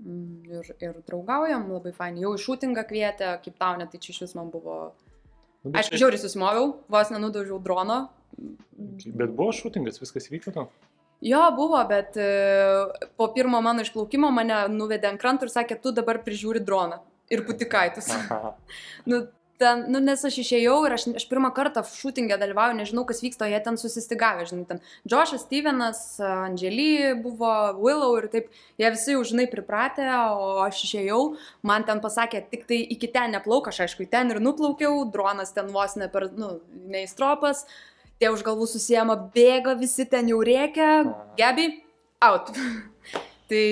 Mm, 0.00 0.36
Ir, 0.50 0.68
ir 0.80 0.94
draugaujam 1.06 1.66
labai 1.70 1.92
fainai. 1.92 2.22
Jau 2.24 2.32
į 2.36 2.40
šūtingą 2.40 2.84
kvietė, 2.88 3.34
kaip 3.44 3.58
tau 3.60 3.76
net, 3.76 3.90
tai 3.92 4.00
čia 4.00 4.14
iš 4.14 4.22
vis 4.24 4.34
man 4.38 4.48
buvo... 4.52 4.78
Nu, 5.62 5.74
Aišku, 5.76 5.92
čia- 5.92 6.00
žiauriai 6.00 6.20
susimoviau, 6.22 6.70
vos 6.88 7.10
nenudaužiau 7.12 7.58
drono. 7.60 7.98
Bet 8.40 9.34
buvo 9.36 9.52
šūtingas, 9.52 10.00
viskas 10.00 10.30
vyko 10.32 10.54
to. 10.56 10.64
Jo, 11.20 11.42
buvo, 11.52 11.76
bet 11.84 12.16
e, 12.16 12.28
po 13.20 13.26
pirmo 13.34 13.60
mano 13.60 13.84
išplaukimo 13.84 14.30
mane 14.32 14.62
nuvedė 14.72 15.10
ant 15.10 15.20
kranto 15.20 15.44
ir 15.44 15.52
sakė, 15.52 15.76
tu 15.84 15.92
dabar 15.92 16.22
prižiūri 16.24 16.62
droną 16.64 17.02
ir 17.28 17.44
putikaitus. 17.44 18.08
Nu, 19.10 19.26
ten, 19.60 19.82
nu, 19.92 20.00
nes 20.02 20.22
aš 20.24 20.38
išėjau 20.42 20.76
ir 20.88 20.94
aš, 20.96 21.04
aš 21.20 21.26
pirmą 21.28 21.50
kartą 21.56 21.82
šūtingę 21.84 22.38
dalyvauju, 22.40 22.78
nežinau, 22.78 23.04
kas 23.08 23.20
vyksta, 23.24 23.48
jie 23.50 23.60
ten 23.64 23.76
susistigavę, 23.80 24.46
žinai, 24.48 24.64
ten 24.68 24.80
Džošas, 25.08 25.44
Stevenas, 25.44 26.00
Angely 26.24 27.12
buvo, 27.20 27.52
Willow 27.78 28.16
ir 28.20 28.30
taip, 28.32 28.50
jie 28.80 28.90
visi 28.96 29.14
jau, 29.14 29.22
žinai, 29.32 29.46
pripratę, 29.52 30.08
o 30.32 30.64
aš 30.64 30.82
išėjau, 30.88 31.20
man 31.68 31.86
ten 31.88 32.02
pasakė, 32.04 32.42
tik 32.52 32.66
tai 32.70 32.80
iki 32.96 33.12
ten 33.12 33.36
neplauk, 33.36 33.68
aš 33.70 33.84
aišku, 33.86 34.08
ten 34.10 34.32
ir 34.32 34.42
nuplaukiau, 34.42 35.04
dronas 35.12 35.54
ten 35.56 35.70
vos 35.74 35.96
ne 36.00 36.08
per, 36.12 36.30
nu, 36.36 36.56
neįstropas, 36.90 37.66
tie 38.20 38.32
už 38.32 38.44
galvų 38.46 38.68
susijama, 38.72 39.18
bėga, 39.36 39.76
visi 39.80 40.08
ten 40.08 40.32
jau 40.32 40.40
rėkia, 40.44 40.92
gebi, 41.40 41.72
out. 42.24 42.54
Tai 43.50 43.66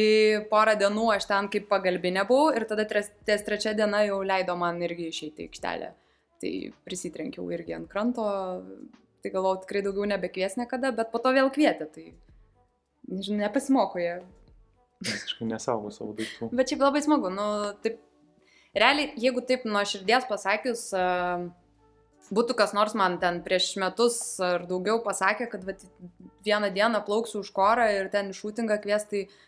porą 0.51 0.75
dienų 0.81 1.05
aš 1.15 1.29
ten 1.31 1.49
kaip 1.53 1.69
pagalbinė 1.71 2.25
buvau 2.27 2.51
ir 2.57 2.67
tada 2.67 2.83
tres- 2.89 3.13
ties 3.27 3.45
trečia 3.47 3.77
diena 3.79 4.03
jau 4.03 4.19
leido 4.27 4.57
man 4.59 4.81
irgi 4.83 5.07
išeiti 5.13 5.45
į 5.45 5.51
aikštelę. 5.51 5.91
Tai 6.43 6.51
prisitrenkiau 6.87 7.47
irgi 7.55 7.77
ant 7.77 7.87
kranto, 7.91 8.25
tai 9.23 9.31
galvojau 9.35 9.63
tikrai 9.63 9.85
daugiau 9.87 10.09
nebekvies 10.11 10.59
niekada, 10.59 10.91
bet 10.95 11.13
po 11.13 11.23
to 11.23 11.31
vėl 11.35 11.51
kvietė, 11.55 11.87
tai 11.95 12.07
nežinau, 13.07 13.45
nepasimoko 13.45 14.03
jie. 14.03 14.19
Visiškai 15.07 15.47
nesaugo 15.47 15.91
savo 15.95 16.15
daiktų. 16.19 16.51
Bet 16.59 16.71
šiaip 16.71 16.83
labai 16.83 17.03
smagu, 17.05 17.31
nu, 17.31 17.47
taip, 17.85 18.01
realiai, 18.75 19.13
jeigu 19.21 19.43
taip 19.47 19.67
nuo 19.67 19.83
širdies 19.87 20.27
pasakius, 20.31 20.89
a, 20.95 21.39
būtų 22.35 22.57
kas 22.59 22.75
nors 22.75 22.97
man 22.99 23.19
ten 23.23 23.43
prieš 23.47 23.77
metus 23.79 24.19
ar 24.43 24.67
daugiau 24.71 24.99
pasakė, 25.05 25.47
kad 25.53 25.67
vat, 25.67 25.85
vieną 26.47 26.73
dieną 26.75 27.05
plauksiu 27.07 27.45
už 27.45 27.53
korą 27.55 27.87
ir 27.95 28.11
ten 28.15 28.35
šūtingą 28.35 28.81
kviesti, 28.83 29.27
tai 29.29 29.48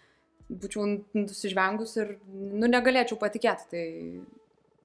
būčiau 0.50 0.86
nusižvengus 1.14 1.96
ir, 2.00 2.16
nu, 2.30 2.66
negalėčiau 2.66 3.18
patikėti, 3.20 3.68
tai 3.70 3.84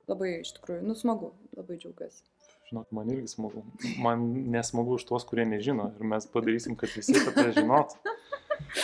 labai 0.10 0.40
iš 0.44 0.54
tikrųjų, 0.60 0.86
nu, 0.86 0.96
smagu, 0.98 1.34
labai 1.58 1.80
džiaugiuosi. 1.82 2.24
Žinok, 2.70 2.88
man 2.98 3.10
irgi 3.14 3.30
smagu. 3.30 3.62
Man 4.02 4.24
nesmagu 4.54 4.96
už 4.98 5.06
tuos, 5.06 5.26
kurie 5.30 5.46
nežino. 5.46 5.92
Ir 6.00 6.08
mes 6.10 6.26
padarysim, 6.34 6.74
kad 6.80 6.90
visi 6.98 7.14
apie 7.20 7.34
tai 7.36 7.52
žinotų. 7.54 8.14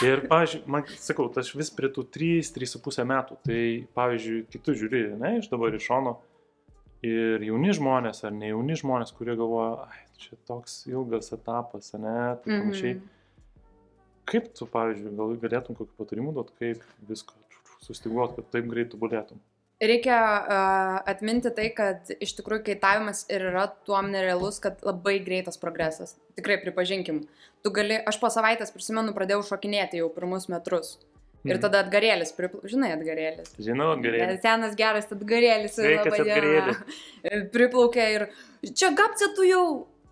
Ir, 0.06 0.22
pavyzdžiui, 0.30 0.62
man, 0.70 0.86
sakau, 1.02 1.26
aš 1.41 1.54
vis 1.58 1.72
prie 1.74 1.89
tų 1.94 2.06
3-3,5 2.13 3.08
metų. 3.10 3.39
Tai, 3.48 3.62
pavyzdžiui, 3.98 4.44
kitus 4.54 4.78
žiūri, 4.82 5.02
ne, 5.22 5.39
iš 5.39 5.50
dabar 5.50 5.74
iš 5.74 5.88
šono. 5.89 6.20
Ir 7.06 7.41
jauni 7.41 7.74
žmonės, 7.74 8.22
ar 8.28 8.36
ne 8.38 8.52
jauni 8.52 8.78
žmonės, 8.78 9.15
kurie 9.17 9.34
galvoja, 9.39 9.88
ai, 9.89 10.04
čia 10.22 10.38
toks 10.46 10.84
ilgas 10.91 11.34
etapas, 11.34 11.89
ne, 11.98 12.20
tai 12.44 12.60
panašiai. 12.60 13.00
Mhm. 13.00 13.21
Kaip 14.30 14.52
tu, 14.58 14.68
pavyzdžiui, 14.70 15.16
gal 15.18 15.38
galėtum 15.42 15.78
kokį 15.78 15.96
patarimą 16.00 16.34
duoti, 16.36 16.54
kaip 16.60 16.84
viską 17.10 17.38
sustiguot, 17.86 18.36
kad 18.38 18.52
taip 18.54 18.68
greit 18.72 18.92
tobulėtum? 18.94 19.42
Reikia 19.82 20.18
uh, 20.22 20.98
atminti 21.10 21.50
tai, 21.58 21.72
kad 21.74 22.12
iš 22.22 22.36
tikrųjų 22.38 22.68
kaitavimas 22.68 23.24
ir 23.34 23.48
yra 23.50 23.64
tuom 23.88 24.12
nerealus, 24.14 24.60
kad 24.62 24.84
labai 24.86 25.16
greitas 25.26 25.58
progresas. 25.58 26.14
Tikrai 26.38 26.60
pripažinkim. 26.62 27.24
Tu 27.66 27.72
gali, 27.74 27.98
aš 27.98 28.20
po 28.22 28.30
savaitės 28.30 28.70
prisimenu, 28.76 29.16
pradėjau 29.18 29.42
šokinėti 29.48 30.04
jau 30.04 30.12
pirmus 30.14 30.46
metrus. 30.54 31.00
Ir 31.42 31.56
Mhm. 31.56 31.62
tada 31.64 31.80
atgarėlis, 31.82 32.36
pripl... 32.38 32.62
žinai, 32.70 32.92
atgarėlis. 32.94 33.56
Žinau, 33.58 33.96
gerai. 34.04 34.38
Senas 34.44 34.76
geras 34.78 35.10
atgarėlis. 35.10 35.74
Sveikas, 35.74 36.20
diena. 36.22 36.76
Priplaukė 37.56 38.06
ir 38.14 38.28
čia 38.70 38.92
gapce 38.94 39.32
tu 39.34 39.48
jau. 39.50 39.66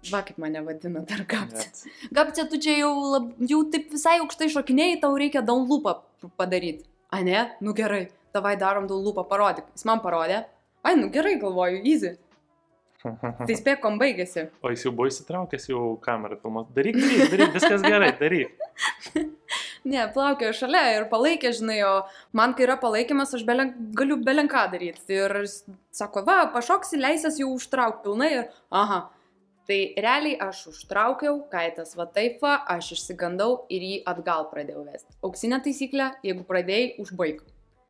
Va, 0.07 0.21
kaip 0.23 0.38
mane 0.39 0.62
vadina 0.63 1.01
dar 1.07 1.25
gapce. 1.27 1.89
Gapce 2.15 2.45
tu 2.51 2.59
čia 2.62 2.77
jau, 2.79 2.93
lab... 3.13 3.33
jau 3.51 3.59
taip 3.73 3.91
visai 3.91 4.15
aukštai 4.23 4.47
šokinėjai, 4.53 5.01
tau 5.03 5.17
reikia 5.19 5.43
downloopą 5.45 5.97
padaryti. 6.39 6.88
A 7.12 7.19
ne? 7.25 7.49
Nu 7.65 7.75
gerai, 7.75 8.05
tavai 8.35 8.55
darom 8.62 8.88
downloopą, 8.88 9.25
parodyk. 9.27 9.67
Jis 9.75 9.88
man 9.89 9.99
parodė. 10.03 10.45
Ai, 10.88 10.95
nu 10.95 11.09
gerai, 11.12 11.35
galvoju, 11.41 11.81
easy. 11.83 12.15
Tai 13.47 13.55
spėk, 13.55 13.81
kom 13.83 13.99
baigėsi. 13.99 14.47
O 14.63 14.71
jis 14.71 14.85
jau 14.88 14.93
buvo 14.95 15.09
įsitraukęs 15.12 15.69
jau 15.71 15.83
kamerą 16.03 16.39
filmuoti. 16.39 16.73
Daryk, 16.75 16.99
daryk, 16.99 17.33
daryk, 17.33 17.53
viskas 17.59 17.83
gerai, 17.85 18.13
daryk. 18.19 18.55
Ne, 19.88 20.01
plaukė 20.12 20.49
šalia 20.53 20.81
ir 20.97 21.05
palaikė, 21.07 21.53
žinai, 21.55 21.77
o 21.88 21.93
man, 22.35 22.51
kai 22.55 22.65
yra 22.65 22.75
palaikymas, 22.81 23.31
aš 23.38 23.45
belen, 23.47 23.71
galiu 23.95 24.17
belenką 24.19 24.65
daryti. 24.73 25.05
Ir 25.15 25.45
sako, 25.95 26.25
va, 26.27 26.41
pašoksi, 26.51 26.99
leisės 26.99 27.39
jau 27.39 27.47
užtrauk 27.55 28.01
pilnai 28.03 28.29
ir, 28.41 28.43
aha. 28.75 29.05
Tai 29.69 29.77
realiai 30.01 30.34
aš 30.41 30.63
užtraukiau, 30.71 31.43
kaitas 31.51 31.91
va 31.97 32.08
taip 32.10 32.39
va, 32.41 32.55
aš 32.73 32.88
išsigandau 32.95 33.67
ir 33.69 33.84
jį 33.86 33.97
atgal 34.10 34.47
pradėjau 34.49 34.82
vesti. 34.88 35.13
Auksinė 35.21 35.60
taisyklė, 35.67 36.08
jeigu 36.25 36.41
pradėjai, 36.47 36.95
užbaig. 37.03 37.43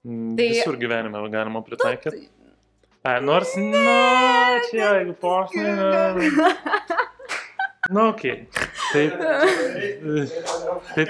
Mm, 0.03 0.33
Tai- 0.35 0.49
Visur 0.57 0.75
gyvenime 0.81 1.21
galima 1.31 1.61
pritaikyti. 1.63 2.27
Tai- 2.27 2.35
A, 3.07 3.21
nors, 3.23 3.53
na, 3.55 4.59
čia, 4.67 4.89
jeigu 4.99 5.13
posmai. 5.23 6.27
Na, 7.89 8.09
okei. 8.09 8.49
Taip. 8.91 9.13
Taip. 10.95 11.09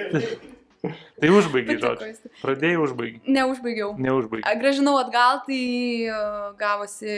Tai 1.19 1.29
užbaigai, 1.36 1.75
Patiko 1.75 1.89
žodžiu. 1.97 2.29
Pradėjai, 2.43 2.77
užbaigai. 2.86 3.19
Neužbaigiau. 3.36 3.89
Neužbaigai. 3.99 4.45
A, 4.47 4.53
Gražinau 4.62 4.93
atgal, 5.01 5.41
tai 5.49 5.60
uh, 6.08 6.53
gavosi, 6.62 7.17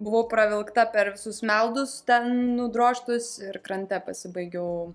buvau 0.00 0.24
pravilkta 0.30 0.86
per 0.92 1.12
visus 1.14 1.42
meldus 1.46 2.00
ten 2.08 2.56
nudroštus 2.56 3.34
ir 3.44 3.60
krante 3.64 4.00
pasibaigiau. 4.06 4.92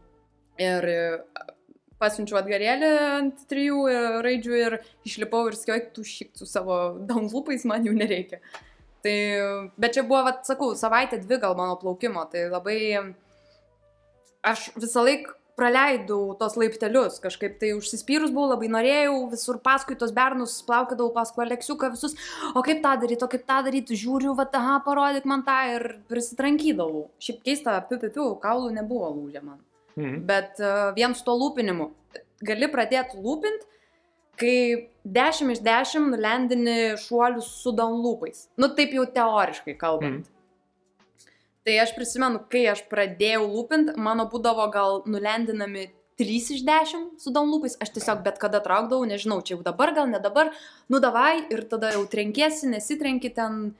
Ir 0.62 0.86
uh, 0.88 1.54
pasiunčiau 2.02 2.39
atgarėlį 2.39 2.91
ant 3.18 3.44
trijų 3.50 3.82
e, 3.91 4.00
raidžių 4.26 4.58
ir 4.60 4.78
išlipau 5.08 5.46
ir 5.50 5.58
sakiau, 5.60 5.84
tu 5.96 6.04
šik 6.08 6.34
su 6.39 6.48
savo 6.50 6.80
downloopais, 7.08 7.65
man 7.70 7.88
jų 7.88 7.96
nereikia. 7.98 8.41
Tai, 9.06 9.15
bet 9.78 9.96
čia 9.96 10.04
buvo, 10.08 10.24
vat, 10.26 10.44
sakau, 10.48 10.74
savaitė 10.78 11.22
dvi 11.22 11.39
gal 11.44 11.56
mano 11.58 11.78
plaukimo, 11.82 12.26
tai 12.32 12.48
labai 12.50 12.78
aš 14.46 14.72
visą 14.80 15.06
laiką 15.06 15.36
praleidau 15.56 16.36
tos 16.39 16.58
laiptelius, 16.60 17.20
kažkaip 17.24 17.56
tai 17.62 17.72
užsispyrus 17.78 18.34
buvau, 18.36 18.52
labai 18.52 18.68
norėjau, 18.72 19.15
visur 19.32 19.60
paskui 19.63 19.96
tos 20.00 20.12
bernus 20.15 20.58
plaukėdavau, 20.68 21.13
paskui 21.15 21.46
Aleksiuką 21.46 21.91
visus, 21.94 22.18
o 22.52 22.63
kaip 22.65 22.82
tą 22.84 22.96
daryti, 23.02 23.24
o 23.24 23.30
kaip 23.32 23.46
tą 23.48 23.62
daryti, 23.68 24.00
žiūriu, 24.00 24.34
va, 24.38 24.48
aha, 24.60 24.82
parodyk 24.86 25.28
man 25.32 25.46
tą 25.48 25.58
ir 25.78 25.88
prisitrankydavau. 26.12 27.06
Šiaip 27.24 27.39
keista, 27.48 27.78
piu, 27.88 28.02
piu, 28.02 28.12
piu, 28.12 28.28
kaulų 28.44 28.74
nebuvo 28.76 29.13
lūžę 29.15 29.46
man. 29.46 29.62
Mhm. 29.96 30.20
Bet 30.28 30.60
uh, 30.60 30.91
vien 30.98 31.15
su 31.15 31.24
to 31.24 31.38
lūpinimu. 31.39 31.89
Gali 32.46 32.68
pradėti 32.72 33.24
lūpint, 33.24 33.63
kai 34.36 34.91
10 35.08 35.54
iš 35.56 35.62
10 35.63 36.10
nulendini 36.12 36.80
šuolius 37.00 37.48
su 37.62 37.72
downloopais. 37.76 38.50
Nu, 38.60 38.74
taip 38.76 38.91
jau 38.98 39.08
teoriškai 39.08 39.78
kalbant. 39.80 40.26
Mhm. 40.26 40.35
Tai 41.65 41.75
aš 41.82 41.95
prisimenu, 41.97 42.43
kai 42.51 42.67
aš 42.69 42.84
pradėjau 42.91 43.45
lūpint, 43.49 43.95
mano 43.97 44.28
būdavo 44.30 44.67
gal 44.73 44.99
nulendinami 45.10 45.88
3 46.21 46.36
iš 46.56 46.62
10 46.63 47.08
su 47.19 47.34
downloopais, 47.34 47.75
aš 47.82 47.91
tiesiog 47.97 48.21
bet 48.28 48.38
kada 48.39 48.62
traukdavau, 48.63 49.08
nežinau, 49.10 49.41
čia 49.41 49.56
jau 49.56 49.65
dabar, 49.65 49.91
gal 49.97 50.08
ne 50.12 50.21
dabar, 50.21 50.54
nu 50.93 51.01
davai 51.04 51.41
ir 51.51 51.65
tada 51.71 51.91
jau 51.95 52.06
trenkiesi, 52.12 52.69
nesitrenki 52.71 53.34
ten 53.36 53.73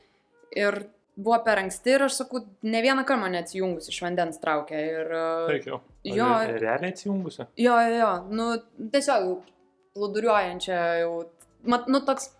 ir 0.56 0.82
buvo 1.16 1.38
per 1.46 1.62
anksti 1.62 1.94
ir 1.96 2.08
aš 2.10 2.20
sakau, 2.24 2.42
ne 2.68 2.82
vieną 2.84 3.06
kartą 3.08 3.22
mane 3.22 3.40
atsijungus 3.40 3.88
iš 3.92 4.02
vandens 4.04 4.42
traukia 4.42 4.82
ir... 4.84 5.14
uh, 5.16 5.48
Reikia. 5.52 5.80
Jo. 6.10 6.30
Realiai 6.58 6.92
atsijungusi. 6.92 7.46
Jo, 7.62 7.78
jo, 7.86 7.96
jo, 8.02 8.12
nu 8.36 8.50
tiesiog 8.92 9.30
jau 9.30 9.38
plūduriuojančia 9.96 10.82
jau, 11.06 11.14
mat, 11.72 11.88
nu 11.88 12.02
toks, 12.04 12.34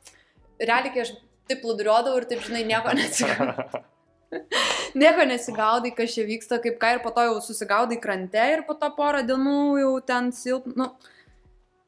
realiai, 0.60 0.92
kai 0.92 1.06
aš 1.06 1.16
taip 1.48 1.62
plūduriuodavau 1.64 2.20
ir 2.20 2.28
taip, 2.34 2.44
žinai, 2.50 2.66
nieko 2.68 2.96
nesigaudai. 3.00 3.86
nieko 5.02 5.26
nesigaudai, 5.28 5.92
kas 5.96 6.16
čia 6.16 6.26
vyksta, 6.28 6.60
kaip 6.64 6.80
ką 6.82 6.96
ir 6.96 7.04
po 7.04 7.12
to 7.16 7.26
jau 7.28 7.36
susigaudai 7.44 8.00
krante 8.02 8.46
ir 8.54 8.66
po 8.68 8.78
to 8.80 8.90
porą 8.98 9.24
dienų 9.28 9.60
jau 9.82 9.92
ten 10.06 10.32
silp, 10.36 10.70
nu. 10.78 10.92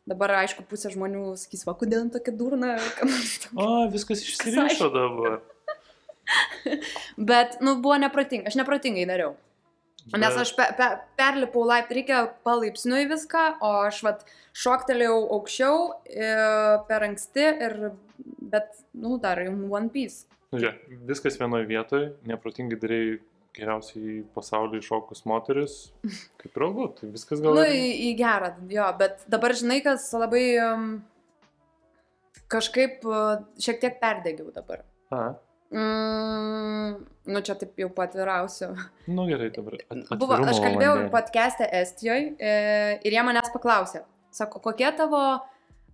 Dabar, 0.08 0.38
aišku, 0.46 0.64
pusė 0.70 0.94
žmonių 0.94 1.34
sakys, 1.36 1.66
va, 1.68 1.74
kodėl 1.76 2.06
tokia 2.14 2.32
durna. 2.32 2.78
O, 3.60 3.90
viskas 3.92 4.22
išsirišo 4.24 4.88
dabar. 4.94 5.42
Bet, 7.30 7.58
nu, 7.60 7.76
buvo 7.84 7.98
nepratinga, 8.00 8.48
aš 8.48 8.56
nepratingai 8.60 9.04
dariau. 9.10 9.36
Nes 10.16 10.32
Bet- 10.32 10.40
aš 10.46 10.54
pe, 10.56 10.70
pe, 10.78 10.88
perlipau 11.20 11.66
laiptą, 11.68 11.98
reikia 11.98 12.22
palaipsniui 12.48 13.10
viską, 13.12 13.44
o 13.60 13.74
aš 13.90 14.00
vat 14.08 14.24
šoktelėjau 14.56 15.18
aukščiau 15.36 15.82
e, 16.08 16.32
per 16.88 17.04
anksti 17.10 17.48
ir, 17.68 17.78
bet, 18.54 18.72
nu, 18.96 19.18
dar 19.20 19.44
One 19.52 19.92
Piece. 19.92 20.24
Nu, 20.54 20.60
žiūrėk, 20.62 20.84
viskas 21.10 21.36
vienoje 21.42 21.66
vietoje, 21.68 22.12
neprotingai 22.30 22.78
darai 22.80 23.02
geriausiai 23.58 24.22
pasaulyje 24.36 24.86
šokus 24.86 25.26
moteris, 25.28 25.74
kaip 26.40 26.56
ir 26.56 26.66
algu, 26.68 26.88
tai 27.00 27.10
viskas 27.12 27.42
gal... 27.44 27.58
Nu, 27.58 27.66
ir- 27.66 27.76
į, 27.76 27.90
į 28.08 28.14
gerą, 28.22 28.54
jo, 28.72 28.86
bet 29.02 29.26
dabar 29.34 29.56
žinai, 29.58 29.82
kas 29.86 30.06
labai 30.16 30.46
um, 30.64 30.88
kažkaip 32.54 33.04
uh, 33.10 33.42
šiek 33.60 33.82
tiek 33.84 34.00
perdegiau 34.04 34.54
dabar. 34.56 34.86
A, 35.12 35.26
Mm, 35.68 36.94
nu, 37.28 37.40
čia 37.44 37.52
taip 37.60 37.74
jau 37.76 37.90
patvirausiu. 37.92 38.70
nu 39.12 39.26
gerai, 39.28 39.50
dabar. 39.52 39.74
at- 39.92 40.14
Buvo, 40.16 40.38
aš 40.48 40.62
kalbėjau 40.64 41.10
podcast'e 41.12 41.68
Estijoje 41.82 42.30
e, 42.40 42.54
ir 43.04 43.12
jie 43.18 43.24
manęs 43.28 43.50
paklausė, 43.52 44.06
sako, 44.32 44.62
kokie 44.64 44.88
tavo 44.96 45.20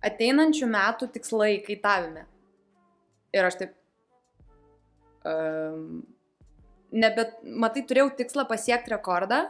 ateinančių 0.06 0.68
metų 0.70 1.08
tikslai 1.16 1.56
kaitavime? 1.66 2.22
Ir 3.34 3.48
aš 3.50 3.58
taip, 3.64 3.72
um, 5.28 6.02
nebet, 6.94 7.36
matai, 7.44 7.84
turėjau 7.88 8.12
tikslą 8.18 8.46
pasiekti 8.50 8.94
rekordą, 8.94 9.44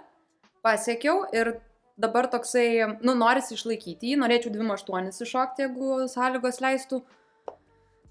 pasiekiau 0.65 1.25
ir 1.37 1.57
dabar 2.01 2.29
toksai, 2.31 2.69
nu, 3.05 3.15
norisi 3.19 3.55
išlaikyti 3.55 4.13
jį, 4.13 4.21
norėčiau 4.23 4.55
2.8 4.55 5.11
iššokti, 5.27 5.69
jeigu 5.69 6.09
sąlygos 6.11 6.63
leistų. 6.65 7.03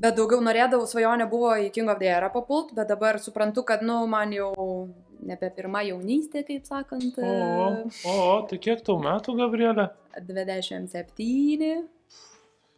Bet 0.04 0.16
daugiau 0.18 0.42
norėdavau, 0.42 0.88
svajonė 0.90 1.28
buvo 1.30 1.52
į 1.62 1.68
King 1.74 1.92
of 1.92 2.00
the 2.02 2.10
Era 2.10 2.30
papult, 2.34 2.72
bet 2.76 2.90
dabar 2.90 3.20
suprantu, 3.22 3.64
kad, 3.68 3.84
nu, 3.86 4.00
man 4.10 4.34
jau 4.34 4.54
nebe 5.24 5.50
pirma 5.56 5.84
jaunystė, 5.86 6.44
kaip 6.48 6.66
sakant. 6.68 7.20
O, 7.22 7.34
o, 8.10 8.24
tai 8.50 8.60
kiek 8.64 8.82
tau 8.86 8.98
metų, 9.04 9.38
Gabrielė? 9.40 9.88
27. 10.18 11.84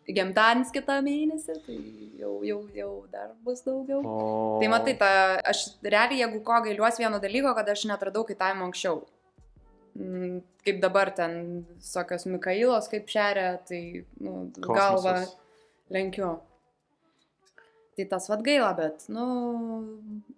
Gimtadienis 0.06 0.70
kitą 0.70 1.00
mėnesį, 1.02 1.54
tai 1.66 1.76
jau, 2.20 2.36
jau, 2.46 2.60
jau 2.78 2.90
dar 3.10 3.32
bus 3.46 3.64
daugiau. 3.66 4.04
O. 4.06 4.18
Tai 4.62 4.70
matai, 4.70 4.94
ta, 5.00 5.10
aš 5.42 5.64
realiai, 5.82 6.20
jeigu 6.22 6.44
ko 6.46 6.60
gailiuosi 6.68 7.02
vieno 7.02 7.18
dalyko, 7.24 7.56
kad 7.58 7.72
aš 7.74 7.88
netradau 7.90 8.22
kaitavimo 8.28 8.68
anksčiau. 8.68 9.02
Mm, 9.98 10.44
Kaip 10.66 10.82
dabar 10.84 11.10
ten, 11.16 11.64
tokios 11.82 12.26
Mikailos 12.30 12.90
kaip 12.92 13.10
šeria, 13.10 13.56
tai 13.66 14.04
nu, 14.22 14.50
galva 14.66 15.20
lenkiu. 15.94 16.36
Tai 17.96 18.06
tas 18.12 18.30
vad 18.30 18.44
gaila, 18.46 18.74
bet, 18.78 19.08
nu, 19.14 19.26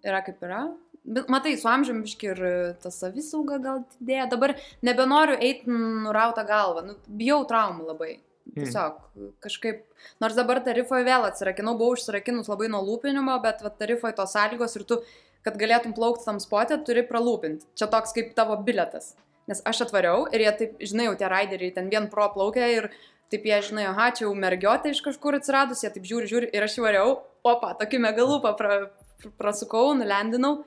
yra 0.06 0.22
kaip 0.24 0.44
yra. 0.46 0.62
Bet 1.08 1.28
matai, 1.32 1.56
su 1.60 1.68
amžiumi 1.68 2.04
biški 2.04 2.28
ir 2.28 2.40
ta 2.82 2.92
savisauga 2.92 3.56
gal 3.64 3.82
didėja. 3.96 4.28
Dabar 4.32 4.54
nebenoriu 4.84 5.36
eiti 5.40 5.72
nurautą 5.72 6.44
galvą. 6.48 6.84
Nu, 6.84 6.96
bijau 7.20 7.40
traumų 7.48 7.88
labai. 7.88 8.10
Tiesiog 8.56 9.00
kažkaip, 9.44 9.82
nors 10.22 10.36
dabar 10.38 10.62
tarifoje 10.64 11.04
vėl 11.06 11.26
atsirakinau, 11.28 11.74
buvau 11.78 11.96
užsirakinus 11.98 12.48
labai 12.48 12.70
nuo 12.72 12.80
lūpinimo, 12.86 13.34
bet 13.44 13.60
va, 13.64 13.70
tarifoje 13.70 14.16
tos 14.16 14.32
sąlygos 14.32 14.78
ir 14.78 14.86
tu, 14.88 15.00
kad 15.44 15.58
galėtum 15.60 15.94
plaukti 15.96 16.26
tam 16.26 16.40
spotė, 16.42 16.80
turi 16.86 17.04
pralūpinti. 17.06 17.68
Čia 17.78 17.90
toks 17.92 18.16
kaip 18.16 18.32
tavo 18.38 18.56
biletas. 18.64 19.12
Nes 19.48 19.60
aš 19.68 19.84
atvariau 19.86 20.26
ir 20.32 20.44
jie 20.44 20.54
taip, 20.62 20.80
žinai, 20.80 21.06
jau 21.08 21.18
tie 21.20 21.28
raideriai 21.32 21.74
ten 21.76 21.92
vien 21.92 22.08
pro 22.12 22.26
plaukia 22.34 22.66
ir 22.72 22.90
taip 23.32 23.44
jie, 23.44 23.60
žinai, 23.68 23.86
aha, 23.90 24.10
čia 24.16 24.26
jau 24.26 24.34
mergiotė 24.36 24.92
iš 24.92 25.02
kažkur 25.04 25.38
atsiradus, 25.38 25.84
jie 25.84 25.92
taip 25.92 26.08
žiūri, 26.08 26.28
žiūri 26.28 26.50
ir 26.56 26.64
aš 26.64 26.78
įvariau, 26.80 27.18
opa, 27.48 27.74
tokį 27.80 28.00
megalupą 28.04 28.54
pra, 28.56 28.78
pr- 29.20 29.32
prasukau, 29.40 29.92
nulendinau 29.96 30.62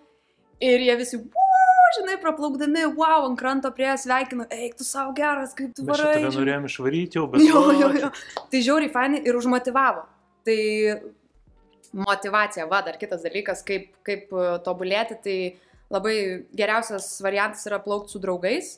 ir 0.61 0.85
jie 0.85 0.95
visi, 0.99 1.21
žinai, 1.97 2.17
praplaukdami, 2.21 2.85
wow, 2.97 3.25
ant 3.27 3.39
kranto 3.39 3.71
prie 3.75 3.91
sveikinu, 3.99 4.45
eik 4.51 4.77
tu 4.79 4.87
savo 4.87 5.13
geras, 5.17 5.55
kaip 5.57 5.73
tu 5.77 5.85
Mes 5.85 5.93
varai. 5.93 6.19
žinai. 6.19 6.35
norėjom 6.37 6.67
išvaryti 6.69 7.19
jau, 7.19 7.25
bet... 7.31 7.43
Jo, 7.45 7.63
o, 7.69 7.73
jo, 7.75 7.89
jo. 7.99 8.11
Tai 8.51 8.61
žiauriai 8.67 8.93
fainai 8.93 9.23
ir 9.27 9.39
užmotivavo. 9.39 10.05
Tai 10.47 10.59
motivacija, 11.91 12.67
va, 12.71 12.81
dar 12.85 12.97
kitas 13.01 13.25
dalykas, 13.25 13.65
kaip, 13.67 13.91
kaip 14.07 14.31
e, 14.31 14.45
tobulėti, 14.65 15.17
tai 15.25 15.37
labai 15.91 16.15
geriausias 16.55 17.09
variantas 17.23 17.67
yra 17.67 17.81
plaukti 17.83 18.15
su 18.15 18.21
draugais, 18.23 18.77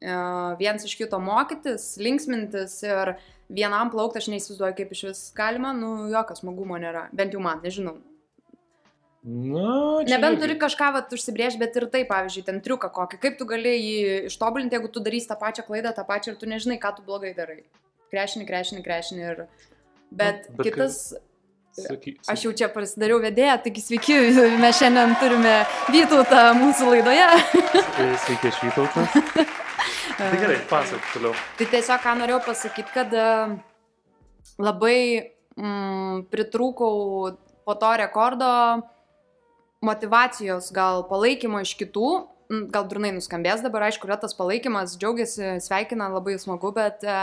e, 0.00 0.16
viens 0.60 0.86
iš 0.86 0.96
kito 0.98 1.20
mokytis, 1.20 1.94
linksmintis 2.00 2.80
ir 2.86 3.14
vienam 3.52 3.92
plaukti 3.92 4.22
aš 4.22 4.30
neįsivaizduoju, 4.32 4.78
kaip 4.80 4.96
iš 4.96 5.04
vis 5.10 5.22
galima, 5.36 5.74
nu, 5.76 6.08
jokio 6.12 6.38
smagumo 6.40 6.80
nėra, 6.80 7.08
bent 7.12 7.36
jau 7.36 7.44
man, 7.44 7.60
nežinau. 7.64 7.98
Na, 9.24 10.04
čia 10.04 10.18
Nebent 10.18 10.42
turi 10.42 10.54
kažką 10.60 10.90
vat, 10.98 11.12
užsibrėžti, 11.16 11.56
bet 11.62 11.76
ir 11.80 11.86
tai, 11.88 12.02
pavyzdžiui, 12.04 12.42
ten 12.44 12.58
triuką 12.64 12.90
kokį, 12.92 13.18
kaip 13.22 13.38
tu 13.40 13.46
gali 13.48 13.72
jį 13.72 14.00
ištobulinti, 14.28 14.76
jeigu 14.76 14.90
tu 14.92 15.00
darysi 15.00 15.30
tą 15.30 15.38
pačią 15.40 15.64
klaidą, 15.64 15.94
tą 15.96 16.04
pačią 16.04 16.34
ir 16.34 16.40
tu 16.42 16.48
nežinai, 16.50 16.76
ką 16.82 16.90
tu 16.98 17.06
blogai 17.06 17.32
darai. 17.36 17.62
Krešini, 18.12 18.44
krešini, 18.48 18.84
krešini 18.84 19.24
ir... 19.24 19.46
Bet, 20.14 20.44
Nu, 20.50 20.58
bet 20.60 20.68
kitas, 20.68 20.98
Saky, 21.74 22.12
aš 22.30 22.44
jau 22.44 22.52
čia 22.54 22.68
pasidariau 22.70 23.16
vedėją, 23.18 23.56
taigi 23.64 23.82
sveiki, 23.82 24.14
mes 24.62 24.76
šiandien 24.78 25.16
turime 25.18 25.54
Vytautą 25.88 26.44
mūsų 26.60 26.92
laidoje. 26.92 27.24
saky, 27.72 28.06
Sveiki, 28.28 28.52
aš 28.52 28.60
Vytautas. 28.62 29.16
Tai 30.20 30.32
gerai, 30.38 30.60
pasak 30.70 31.08
toliau. 31.10 31.32
Tai 31.58 31.66
tiesiog 31.72 32.04
ką 32.04 32.12
norėjau 32.20 32.42
pasakyti, 32.44 32.92
kad 32.94 33.16
e, 33.18 33.24
labai 34.62 34.98
mm, 35.58 36.28
pritrūkau 36.30 36.94
po 37.66 37.74
to 37.80 37.90
rekordo 37.98 38.50
motivacijos, 39.86 40.70
gal 40.74 41.04
palaikymo 41.10 41.62
iš 41.64 41.74
kitų. 41.80 42.12
Mm, 42.52 42.64
Gal 42.74 42.84
durnai 42.90 43.10
nuskambės 43.16 43.62
dabar, 43.64 43.86
aišku, 43.86 44.04
yra 44.04 44.18
tas 44.20 44.34
palaikymas, 44.36 44.98
džiaugiasi, 45.00 45.54
sveikina, 45.64 46.10
labai 46.12 46.34
smagu, 46.36 46.74
bet 46.76 47.00
e, 47.08 47.14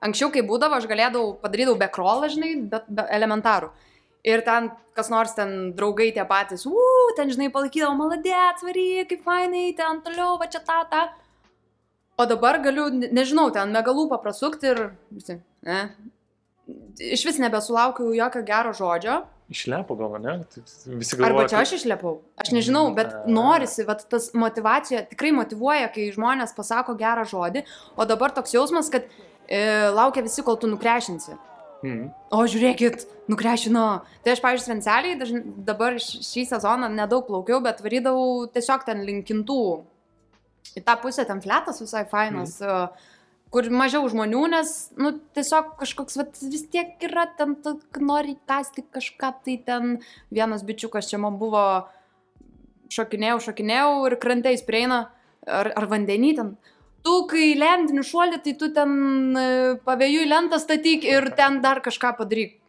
anksčiau, 0.00 0.30
kai 0.32 0.40
būdavo, 0.48 0.78
aš 0.78 0.86
galėdavau 0.88 1.34
padarydavau 1.42 1.76
be 1.82 1.90
krolą, 1.92 2.30
žinai, 2.32 2.54
bet 2.72 2.88
be 2.88 3.04
elementarų. 3.12 3.68
Ir 4.24 4.40
ten 4.46 4.70
kas 4.96 5.10
nors 5.12 5.34
ten 5.36 5.72
draugai 5.76 6.10
tie 6.14 6.24
patys, 6.28 6.64
u, 6.68 6.76
ten, 7.16 7.30
žinai, 7.32 7.50
palaikydavo, 7.52 7.94
maladė, 7.98 8.34
atvary, 8.52 8.86
kaip 9.08 9.24
fainai, 9.26 9.70
ten 9.76 10.00
toliau, 10.04 10.36
va 10.40 10.48
čia 10.52 10.60
tą, 10.64 10.82
tą. 10.90 11.02
O 12.20 12.26
dabar 12.28 12.60
galiu, 12.64 12.90
ne- 12.92 13.08
nežinau, 13.12 13.48
ten 13.54 13.72
megalų 13.72 14.08
paprasukti 14.10 14.68
ir 14.68 14.82
ne. 15.64 15.78
Iš 17.02 17.24
vis 17.26 17.40
nebesulaukiu 17.40 18.12
jokio 18.14 18.44
gero 18.46 18.74
žodžio. 18.76 19.22
Išlepo 19.52 19.96
gal, 20.00 20.16
ne? 20.22 20.34
Tai 20.48 20.62
Visi 20.98 21.16
Arba 21.18 21.28
galvoja. 21.28 21.48
čia 21.52 21.60
aš 21.62 21.72
išlepau. 21.78 22.14
Aš 22.40 22.50
nežinau, 22.56 22.86
bet 22.96 23.12
Ne. 23.12 23.32
norisi, 23.36 23.84
bet 23.86 24.06
tas 24.10 24.30
motivacija 24.34 25.04
tikrai 25.12 25.32
motivuoja, 25.36 25.92
kai 25.92 26.08
žmonės 26.14 26.56
pasako 26.56 26.96
gerą 26.96 27.24
žodį, 27.28 27.64
o 27.96 28.04
dabar 28.08 28.32
toks 28.32 28.54
jausmas, 28.56 28.88
kad 28.90 29.04
e, 29.48 29.90
laukia 29.92 30.22
visi, 30.24 30.42
kol 30.46 30.56
tu 30.56 30.66
nukrešinsi. 30.70 31.36
Mm. 31.82 32.12
O 32.30 32.44
žiūrėkit, 32.46 33.06
nukrešino. 33.28 33.84
Tai 34.22 34.32
aš, 34.32 34.40
pavyzdžiui, 34.40 34.68
svenceliai 34.68 35.16
dažn- 35.18 35.42
dabar 35.66 35.96
šį 35.98 36.44
sezoną 36.52 36.86
nedaug 36.94 37.26
plaukiau, 37.26 37.58
bet 37.60 37.80
varydavau 37.82 38.46
tiesiog 38.54 38.84
ten 38.86 39.02
linkintų. 39.02 39.56
Į 40.78 40.84
tą 40.86 40.94
pusę 41.02 41.24
ten 41.26 41.40
fletas 41.42 41.80
visai 41.82 42.04
fainas, 42.08 42.60
mm. 42.62 42.88
Kur 43.52 43.68
mažiau 43.68 44.06
žmonių, 44.08 44.42
nes, 44.54 44.74
nu, 44.96 45.12
tiesiog 45.36 45.74
kažkoks, 45.80 46.16
vat, 46.20 46.38
vis 46.52 46.62
tiek 46.72 47.02
yra 47.04 47.26
ten, 47.38 47.54
tu 47.60 47.76
nori 48.00 48.36
kasti 48.48 48.84
kažką, 48.84 49.32
tai 49.44 49.58
ten 49.66 49.98
vienas 50.32 50.64
bičiukas 50.64 51.10
čia 51.10 51.20
man 51.20 51.36
buvo, 51.40 51.64
šokinėjau, 52.92 53.42
šokinėjau 53.48 53.90
ir 54.08 54.16
krantais 54.22 54.64
prieina. 54.64 55.04
ar, 55.46 55.72
ar 55.76 55.88
vandenį 55.90 56.32
ten. 56.38 56.54
Tu, 57.02 57.14
kai 57.30 57.52
lendini 57.58 58.04
šuolį, 58.06 58.38
tai 58.44 58.54
tu 58.58 58.68
ten 58.74 58.92
e, 59.34 59.46
pavėjų 59.86 60.26
lentą 60.30 60.60
statyk 60.62 61.06
ir 61.08 61.32
ten 61.38 61.58
dar 61.64 61.82
kažką 61.82 62.12
padaryk. 62.20 62.60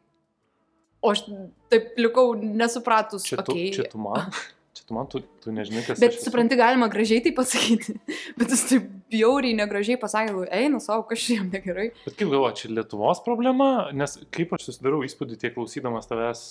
O 1.04 1.12
aš 1.14 1.26
taip 1.70 2.00
likau 2.00 2.32
nesupratus. 2.40 3.28
Čia 3.28 3.44
tu, 3.44 3.54
okay. 3.54 3.70
čia 3.76 3.86
tu 3.92 4.02
man. 4.02 4.32
Tu 4.84 4.96
man, 4.96 5.08
tu, 5.08 5.22
tu 5.40 5.52
nežinai, 5.56 5.86
kas 5.88 6.00
Bet 6.02 6.18
supranti, 6.20 6.58
galima 6.60 6.90
gražiai 6.92 7.24
tai 7.24 7.32
pasakyti. 7.36 7.96
Bet 8.40 8.52
jis 8.52 8.64
taip 8.68 8.88
bjauriai 9.14 9.56
negražiai 9.56 10.00
pasakė, 10.02 10.48
eina 10.52 10.82
savo, 10.84 11.06
kažkaip 11.08 11.46
negerai. 11.54 11.92
Bet 12.04 12.18
kaip 12.20 12.32
galvoji, 12.34 12.58
čia 12.60 12.72
Lietuvos 12.74 13.24
problema, 13.24 13.70
nes 13.96 14.18
kaip 14.36 14.52
aš 14.58 14.68
susidarau 14.68 15.00
įspūdį 15.08 15.40
tiek 15.40 15.56
klausydamas 15.56 16.10
tavęs 16.12 16.42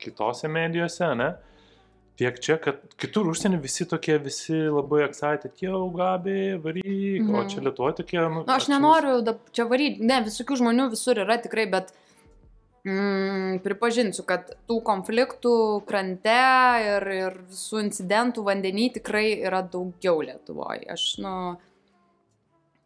kitose 0.00 0.50
medijose, 0.52 1.08
ne? 1.16 1.30
Tiek 2.20 2.36
čia, 2.44 2.58
kad 2.60 2.82
kitur 3.00 3.30
užsienį 3.30 3.62
visi 3.62 3.86
tokie, 3.88 4.18
visi 4.20 4.58
labai 4.68 5.06
excited, 5.06 5.54
jau 5.64 5.86
gabi, 5.96 6.58
varyk, 6.60 7.22
mhm. 7.24 7.32
o 7.32 7.40
Mhm. 7.40 7.48
čia 7.48 7.64
Lietuvoje 7.64 7.96
tokie, 8.02 8.20
nu... 8.20 8.44
Na, 8.44 8.58
aš 8.60 8.68
nenoriu 8.68 9.22
čia 9.56 9.64
varyti, 9.70 10.04
ne, 10.04 10.20
visokių 10.28 10.60
žmonių 10.60 10.90
visur 10.92 11.16
yra 11.24 11.40
tikrai, 11.40 11.64
bet 11.72 11.94
mm, 12.84 13.60
pripažinsiu, 13.64 14.24
kad 14.28 14.52
tų 14.68 14.80
konfliktų 14.86 15.54
krante 15.88 16.36
ir, 16.84 17.08
ir 17.16 17.40
visų 17.50 17.82
incidentų 17.86 18.44
vandenį 18.46 18.86
tikrai 19.00 19.26
yra 19.38 19.62
daugiau 19.62 20.22
Lietuvoje. 20.24 20.86
Aš, 20.94 21.06
nu, 21.24 21.34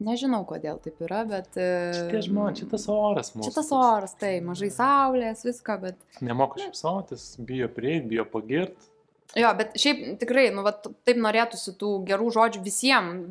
nežinau, 0.05 0.43
kodėl 0.49 0.81
taip 0.85 1.03
yra, 1.05 1.25
bet... 1.29 1.53
Čia 1.55 2.09
tie 2.11 2.25
žmonės, 2.27 2.63
čia 2.63 2.71
tas 2.73 2.89
oras 2.93 3.35
mūsų. 3.35 3.51
Šitas 3.51 3.71
oras, 3.77 4.17
tai 4.21 4.35
mažai 4.45 4.73
saulės, 4.75 5.45
viską, 5.47 5.79
bet... 5.85 6.03
Nemoka 6.25 6.63
šipsotis, 6.63 7.35
bijo 7.43 7.71
prieiti, 7.73 8.11
bijo 8.15 8.27
pagirt. 8.31 8.91
Jo, 9.35 9.51
bet 9.59 9.75
šiaip 9.81 10.03
tikrai, 10.21 10.47
nu, 10.55 10.63
vat, 10.63 10.85
taip 11.07 11.19
norėtųsi 11.19 11.75
tų 11.81 11.97
gerų 12.07 12.29
žodžių 12.37 12.61
visiems, 12.63 13.25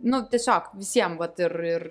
nu, 0.00 0.22
tiesiog 0.32 0.70
visiems, 0.80 1.18
vat, 1.20 1.36
ir, 1.42 1.54
ir 1.68 1.84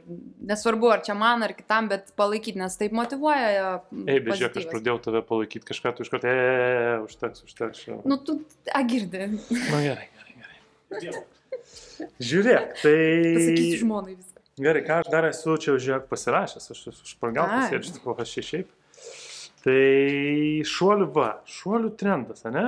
nesvarbu, 0.50 0.90
ar 0.96 1.04
čia 1.06 1.14
man, 1.18 1.46
ar 1.46 1.54
kitam, 1.58 1.90
bet 1.92 2.10
palaikyti, 2.18 2.58
nes 2.62 2.80
taip 2.80 2.96
motivuoja. 2.98 3.76
Ei, 4.08 4.18
bet 4.26 4.40
žiūrėk, 4.40 4.58
aš 4.64 4.70
pradėjau 4.72 4.98
tave 5.06 5.22
palaikyti 5.28 5.70
kažką, 5.70 5.94
tu 5.94 6.06
iš 6.06 6.10
karto, 6.16 6.32
e, 6.32 6.48
e, 6.48 6.66
e, 6.80 6.98
užteks, 7.06 7.46
užteks. 7.46 7.86
Nu, 8.10 8.18
tu, 8.26 8.40
a, 8.74 8.82
girdi. 8.90 9.28
Nu 9.38 9.84
gerai, 9.86 10.10
gerai, 10.18 10.40
gerai. 10.98 11.24
Žiūrėk, 12.18 12.76
tai... 12.82 12.98
Pasakysiu 13.38 13.82
žmonai 13.84 14.16
viską. 14.16 14.44
Gerai, 14.60 14.84
ką 14.84 15.02
aš 15.04 15.14
dar 15.14 15.30
esu 15.30 15.56
čia 15.62 15.78
žiūrėk 15.78 16.10
pasirašęs, 16.10 16.72
aš 16.74 16.86
esu 16.92 17.12
špargaltas, 17.14 17.68
Ai. 17.68 17.76
sėdžiu, 17.76 18.16
aš 18.18 18.34
šiaip. 18.50 18.74
Tai 19.60 19.82
šuolių 20.72 21.08
va, 21.16 21.30
šuolių 21.48 21.92
trendas, 22.00 22.46
ne? 22.48 22.66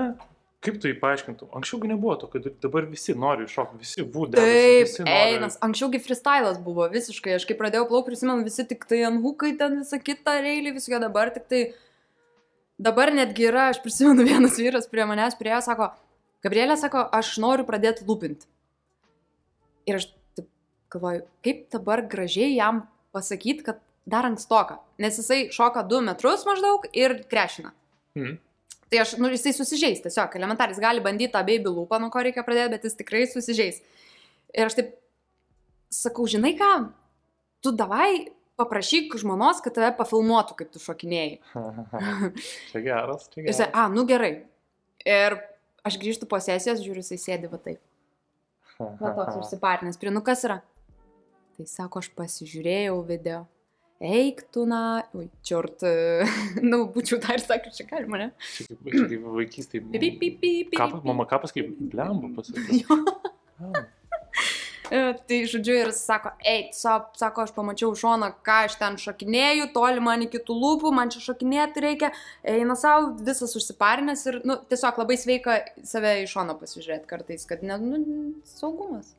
Kaip 0.62 0.76
tu 0.78 0.92
jį 0.92 0.98
paaiškintum? 1.02 1.50
Anksčiau 1.58 1.80
nebuvo 1.90 2.14
to, 2.22 2.28
kad 2.30 2.46
dabar 2.62 2.86
visi 2.86 3.16
nori 3.18 3.48
iššokti, 3.48 3.80
visi 3.82 4.04
būdė. 4.06 4.38
Taip, 4.38 5.08
einas. 5.10 5.58
Anksčiaugi 5.66 6.02
freestylas 6.04 6.60
buvo 6.62 6.86
visiškai. 6.92 7.34
Aš 7.40 7.48
kai 7.50 7.58
pradėjau 7.58 7.88
plaukti, 7.90 8.12
prisimenu, 8.12 8.46
visi 8.46 8.68
tik 8.70 8.86
tai 8.90 9.02
ant 9.08 9.24
hukai 9.24 9.56
ten 9.58 9.80
visą 9.82 9.98
kitą 9.98 10.38
reilį, 10.46 10.76
visokie 10.78 11.02
dabar 11.02 11.34
tik 11.34 11.50
tai. 11.50 11.64
Dabar 12.82 13.10
netgi 13.14 13.50
yra, 13.50 13.72
aš 13.74 13.82
prisimenu, 13.82 14.26
vienas 14.30 14.62
vyras 14.62 14.86
prie 14.90 15.08
manęs 15.10 15.38
priejo, 15.40 15.64
sako, 15.66 15.90
Gabrielė 16.42 16.78
sako, 16.82 17.04
aš 17.14 17.36
noriu 17.42 17.66
pradėti 17.68 18.06
lūpinti. 18.08 18.48
Ir 19.90 20.00
aš 20.00 20.08
taip 20.38 20.48
galvoju, 20.94 21.26
kaip 21.46 21.68
dabar 21.74 22.02
gražiai 22.10 22.56
jam 22.56 22.86
pasakyti, 23.14 23.66
kad 23.68 23.82
dar 24.10 24.26
ankstoka. 24.26 24.80
Nes 25.02 25.20
jisai 25.22 25.44
šoka 25.54 25.86
2 25.90 26.02
metrus 26.08 26.46
maždaug 26.50 26.88
ir 26.98 27.20
krešina. 27.30 27.76
Mm. 28.18 28.40
Tai 28.92 29.00
aš, 29.06 29.14
nu, 29.22 29.30
jisai 29.32 29.54
susižeis, 29.56 30.02
tiesiog 30.04 30.34
elementaris 30.36 30.80
gali 30.84 31.04
bandyti 31.04 31.32
tą 31.32 31.46
baby 31.48 31.72
lūpą, 31.72 32.00
nuo 32.02 32.10
ko 32.12 32.24
reikia 32.26 32.44
pradėti, 32.44 32.74
bet 32.74 32.88
jis 32.88 32.98
tikrai 33.00 33.24
susižeis. 33.32 33.80
Ir 34.52 34.68
aš 34.68 34.76
taip 34.80 34.90
sakau, 35.96 36.26
žinai 36.28 36.52
ką, 36.60 36.72
tu 37.64 37.72
davai 37.72 38.34
paprašyk 38.60 39.16
žmonos, 39.22 39.62
kad 39.64 39.78
tave 39.78 39.94
pafilmuotų, 39.96 40.58
kaip 40.60 40.74
tu 40.74 40.82
šokinėjai. 40.84 41.40
čia 42.74 42.84
geras, 42.84 43.30
čia 43.32 43.46
geras. 43.46 43.54
jisai, 43.54 43.70
a, 43.72 43.88
nu 43.94 44.04
gerai. 44.10 44.34
Ir 45.08 45.38
aš 45.88 45.98
grįžtu 46.02 46.28
po 46.30 46.42
sesijos, 46.44 46.84
žiūriu, 46.84 47.06
jisai 47.06 47.22
sėdi 47.22 47.50
va 47.52 47.62
taip. 47.64 47.80
Va 48.82 49.14
toks 49.16 49.40
užsipartinęs. 49.40 50.00
Prie, 50.02 50.12
nu 50.14 50.24
kas 50.26 50.44
yra? 50.48 50.60
Tai 51.56 51.68
sako, 51.70 52.02
aš 52.02 52.12
pasižiūrėjau 52.18 53.00
video. 53.08 53.46
Eik 54.02 54.40
tu 54.50 54.64
na, 54.66 55.04
ui, 55.14 55.28
čiort, 55.46 55.84
nu, 56.72 56.80
būčiau 56.96 57.20
dar 57.22 57.38
sakęs, 57.44 57.78
čia 57.78 57.86
galima, 57.92 58.18
ne? 58.18 58.30
Čia 58.56 58.66
kaip, 58.72 58.88
čia 58.90 59.08
kaip 59.12 59.28
vaikystėje. 59.38 59.84
Pi, 59.94 60.00
pi, 60.02 60.12
pi, 60.18 60.30
pi, 60.42 60.52
pi, 60.72 60.80
Kapas, 60.80 61.04
mama 61.06 61.28
kapas 61.30 61.54
kaip 61.54 61.70
blemba 61.94 62.34
pasakė. 62.40 62.82
Ah. 63.62 63.84
E, 64.90 65.00
Tai 65.30 65.38
žodžiu 65.48 65.76
ir 65.86 65.92
sako, 65.94 66.32
eik, 66.50 66.72
sa- 66.76 67.12
sako, 67.16 67.44
aš 67.46 67.52
pamačiau 67.56 67.94
iš 67.94 68.02
šono, 68.02 68.28
ką 68.44 68.56
aš 68.66 68.74
ten 68.82 68.98
šokinėju, 69.00 69.68
toli 69.76 70.02
man 70.04 70.26
iki 70.26 70.42
tų 70.48 70.56
lūpų, 70.64 70.92
man 70.98 71.14
čia 71.14 71.22
šokinėti 71.24 71.84
reikia, 71.86 72.10
eina 72.44 72.74
savo, 72.76 73.14
visas 73.22 73.54
užsiparinęs 73.56 74.26
ir, 74.32 74.40
nu, 74.50 74.58
tiesiog 74.74 74.98
labai 75.04 75.16
sveika 75.22 75.60
save 75.88 76.18
iš 76.26 76.34
šono 76.36 76.58
pasižiūrėti 76.60 77.08
kartais, 77.14 77.46
kad, 77.48 77.62
ne, 77.64 77.78
nu, 77.86 78.02
saugumas, 78.50 79.14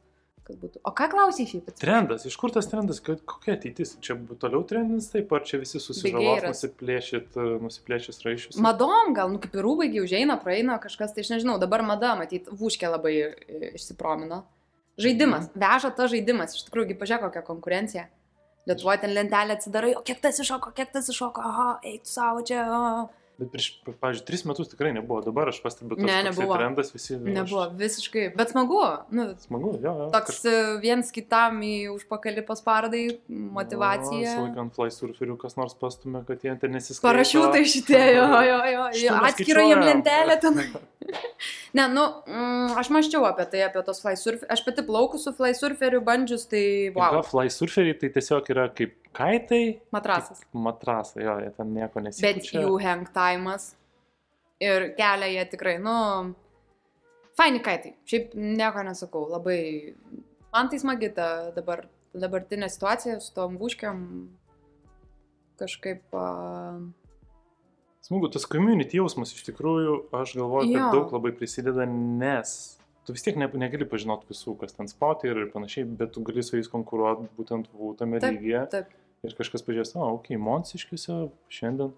kad 0.47 0.59
būtų. 0.61 0.81
O 0.87 0.93
ką 0.97 1.09
klausai 1.13 1.47
šiaip? 1.49 1.69
atsiprašau? 1.71 1.83
Trendas, 1.83 2.25
iš 2.29 2.37
kur 2.41 2.53
tas 2.55 2.69
trendas, 2.71 3.01
kokia 3.03 3.55
ateitis? 3.57 3.95
Čia 4.05 4.17
toliau 4.43 4.63
trendas 4.69 5.11
taip, 5.13 5.33
ar 5.37 5.45
čia 5.49 5.61
visi 5.63 5.81
susižalos, 5.83 6.47
nusiplėšit, 6.49 7.39
nusiplėšit 7.63 8.27
raiščius? 8.27 8.59
Madom, 8.63 9.15
gal, 9.17 9.31
nu, 9.33 9.41
kaip 9.43 9.55
ir 9.57 9.67
rūbai, 9.67 9.89
užeina, 10.03 10.39
praeina 10.43 10.79
kažkas, 10.83 11.15
tai 11.15 11.27
aš 11.27 11.33
nežinau, 11.37 11.59
dabar 11.63 11.85
mada, 11.87 12.15
matyt, 12.19 12.51
vuškė 12.51 12.91
labai 12.93 13.15
e, 13.29 13.31
išsipromino. 13.73 14.43
Žaidimas, 15.01 15.49
veža 15.57 15.93
ta 15.97 16.11
žaidimas, 16.11 16.59
iš 16.59 16.67
tikrųjų, 16.69 16.99
pažiūrėk 17.01 17.29
kokią 17.29 17.47
konkurenciją. 17.47 18.09
Lietuvoje 18.69 19.03
ten 19.03 19.17
lentelę 19.17 19.57
atsidarai, 19.57 19.97
o 19.99 20.05
kiek 20.07 20.21
tas 20.23 20.37
iššoko, 20.43 20.71
kiek 20.77 20.93
tas 20.95 21.09
iššoko, 21.11 21.43
aha, 21.43 21.71
eik 21.89 22.05
tu 22.07 22.13
savo 22.13 22.45
čia. 22.47 22.63
Aha. 22.69 23.09
Bet 23.41 23.49
prieš, 23.51 23.67
pavyzdžiui, 23.99 24.25
tris 24.29 24.43
metus 24.47 24.69
tikrai 24.71 24.91
nebuvo, 24.95 25.23
dabar 25.25 25.49
aš 25.51 25.59
pastebiu, 25.65 25.97
tas 25.97 26.05
Ne, 26.07 26.19
nebuvo. 26.29 26.55
trendas 26.59 26.93
visi. 26.95 27.17
nu, 27.17 27.33
Nebuvo, 27.33 27.63
Aš, 27.65 27.73
visiškai, 27.81 28.27
bet 28.37 28.53
smagu, 28.53 28.79
nu, 29.11 29.25
smagu, 29.41 29.73
jo, 29.83 29.95
jo. 30.03 30.09
toks 30.13 30.45
e, 30.45 30.53
viens 30.85 31.11
kitam 31.11 31.59
į 31.65 31.73
užpakalį 31.97 32.45
paspardai, 32.47 33.03
motivacija. 33.57 34.35
Su 34.37 34.45
laikant 34.47 34.77
fly 34.77 34.91
surferių 34.95 35.37
kas 35.41 35.57
nors 35.59 35.75
pastumė, 35.81 36.23
kad 36.29 36.45
jie 36.45 36.55
ten 36.61 36.77
nesiskaito. 36.77 37.09
Parašiutai 37.09 37.65
šitie, 37.75 38.03
jo, 38.19 38.27
jo, 38.47 38.59
jo, 38.77 38.87
jo 39.07 39.19
atskira 39.27 39.65
jiem 39.71 39.85
lentelė 39.89 40.39
ten. 40.45 40.61
Ne, 41.75 41.89
nu, 41.91 42.03
mm, 42.29 42.77
aš 42.79 42.91
maščiau 42.95 43.25
apie 43.27 43.45
tai, 43.51 43.63
apie 43.67 43.81
tos 43.83 43.99
fly 44.05 44.13
surf. 44.17 44.45
Aš 44.53 44.61
pati 44.67 44.85
plauku 44.87 45.19
su 45.19 45.33
fly 45.35 45.51
surferiu 45.57 45.99
bandžius, 46.05 46.45
tai 46.47 46.93
Wow. 46.95 47.17
wow, 47.17 47.25
Fly 47.27 47.49
surferiai 47.51 47.97
tai 47.99 48.11
tiesiog 48.15 48.51
yra 48.55 48.69
kaip 48.71 48.93
kaitai. 49.17 49.81
matrasas. 49.93 50.45
Kaip 50.45 50.61
Matrasai, 50.69 51.25
jo, 51.27 51.35
jie 51.43 51.51
ten 51.57 51.73
nieko 51.75 51.99
Bet 51.99 52.07
nesipučia. 52.07 52.63
jų 52.63 52.77
hang 52.85 53.09
time'as 53.23 53.73
ir 54.63 54.93
kelia 54.99 55.31
jie 55.31 55.49
tikrai, 55.55 55.79
nu, 55.83 55.97
faini 57.39 57.63
kaitai. 57.65 57.97
Šiaip 58.09 58.37
nieko 58.39 58.85
nesakau, 58.87 59.25
labai, 59.31 59.95
man 60.55 60.71
tai 60.71 60.81
smagi 60.83 61.13
ta 61.17 61.29
dabar, 61.57 61.87
dabartinė 62.15 62.69
situacija 62.73 63.19
su 63.23 63.33
tom 63.37 63.59
būškiam 63.61 64.03
kažkaip... 65.63 66.05
Uh, 66.13 66.91
Smagu, 68.03 68.27
tas 68.35 68.49
community 68.51 68.99
jausmas 68.99 69.31
iš 69.31 69.45
tikrųjų, 69.47 69.99
aš 70.19 70.35
galvoju, 70.35 70.73
kad 70.73 70.81
Jo. 70.81 70.87
daug 70.91 71.13
labai 71.15 71.31
prisideda, 71.39 71.85
nes 71.87 72.57
tu 73.07 73.15
vis 73.15 73.23
tiek 73.23 73.39
ne, 73.39 73.47
negali 73.63 73.87
pažinoti 73.87 74.27
visų, 74.31 74.57
kas 74.59 74.75
ten 74.75 74.91
spauti 74.91 75.31
ir 75.31 75.45
panašiai, 75.53 75.87
bet 75.87 76.11
tu 76.17 76.23
gali 76.27 76.43
su 76.43 76.59
jais 76.59 76.71
konkuruoti 76.71 77.29
būtent 77.39 77.71
tame 78.01 78.19
lygyje. 78.23 78.65
taip. 78.75 78.91
Ir 79.23 79.37
kažkas 79.39 79.63
pažiūrės, 79.63 79.95
o, 79.95 80.03
okei, 80.17 80.35
okay, 80.35 80.43
Monsiškiuose 80.43 81.17
šiandien, 81.47 81.93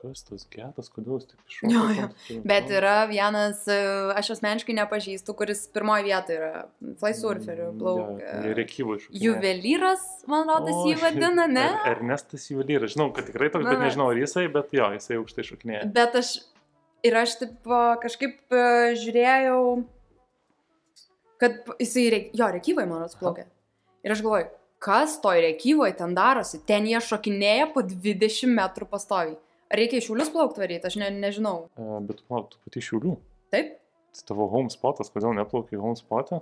kas 0.00 0.22
tas 0.24 0.46
getas, 0.50 0.88
kodėl 0.88 1.18
jis 1.20 1.26
taip 1.30 1.40
iššoko. 1.50 1.70
Jo, 1.74 1.82
jo. 1.98 2.06
tai- 2.28 2.36
Bet 2.50 2.70
yra 2.72 2.94
vienas, 3.10 3.60
e, 3.68 3.76
aš 4.16 4.30
asmeniškai 4.36 4.74
nepažįstu, 4.78 5.34
kuris 5.36 5.66
pirmoje 5.74 6.04
vietoje 6.08 6.38
yra 6.40 6.64
fly 7.02 7.12
surferių, 7.18 7.66
Mm, 7.72 7.78
plaukia. 7.82 8.30
jo, 8.46 8.54
Rekyvo 8.56 8.96
iš. 8.96 9.08
Juvelyras, 9.12 10.04
man 10.26 10.48
rodos, 10.48 10.80
jį 10.88 10.96
vadina, 11.02 11.46
ne? 11.46 11.66
Er, 11.84 11.90
Ernestas 11.96 12.48
Juvelyras, 12.50 12.94
žinau, 12.96 13.10
kad 13.12 13.26
tikrai 13.28 13.50
toks, 13.52 13.64
bet 13.68 13.78
na. 13.78 13.84
nežinau, 13.88 14.08
ar 14.10 14.16
jisai, 14.22 14.46
bet 14.52 14.72
jo, 14.72 14.88
jisai 14.96 15.20
aukštai 15.20 15.44
šokinėja. 15.50 15.92
Bet 15.92 16.16
aš 16.16 16.32
ir 17.04 17.14
aš 17.16 17.36
taip 17.42 17.62
kažkaip 18.02 18.40
a, 18.52 18.94
žiūrėjau, 18.96 19.84
kad 21.40 21.60
jisai, 21.80 22.30
jo, 22.36 22.48
rekyvai 22.56 22.86
man 22.88 23.00
rodos 23.04 23.16
plaukė. 23.20 23.46
Ir 24.04 24.12
aš 24.14 24.20
galvoju, 24.24 24.48
kas 24.80 25.18
toj 25.20 25.40
rekyvai 25.44 25.92
ten 25.96 26.14
darosi? 26.16 26.60
Ten 26.68 26.86
jie 26.88 27.00
šokinėja 27.04 27.70
po 27.74 27.82
20 27.84 28.48
metrų 28.56 28.88
pastoviai. 28.88 29.36
Reikia 29.70 30.00
iš 30.00 30.08
šiulius 30.10 30.32
plaukti 30.34 30.60
varyti, 30.62 30.86
aš 30.88 30.96
ne, 30.98 31.10
nežinau. 31.14 31.68
Uh, 31.78 32.00
bet, 32.02 32.24
palauk, 32.28 32.48
tu 32.50 32.58
pati 32.66 32.82
šiulių. 32.82 33.14
Taip? 33.54 33.76
Tai 34.10 34.24
tavo 34.26 34.48
home 34.50 34.72
spotas, 34.74 35.06
kodėl 35.14 35.36
neplaukai 35.38 35.78
home 35.78 35.94
spotą? 35.94 36.40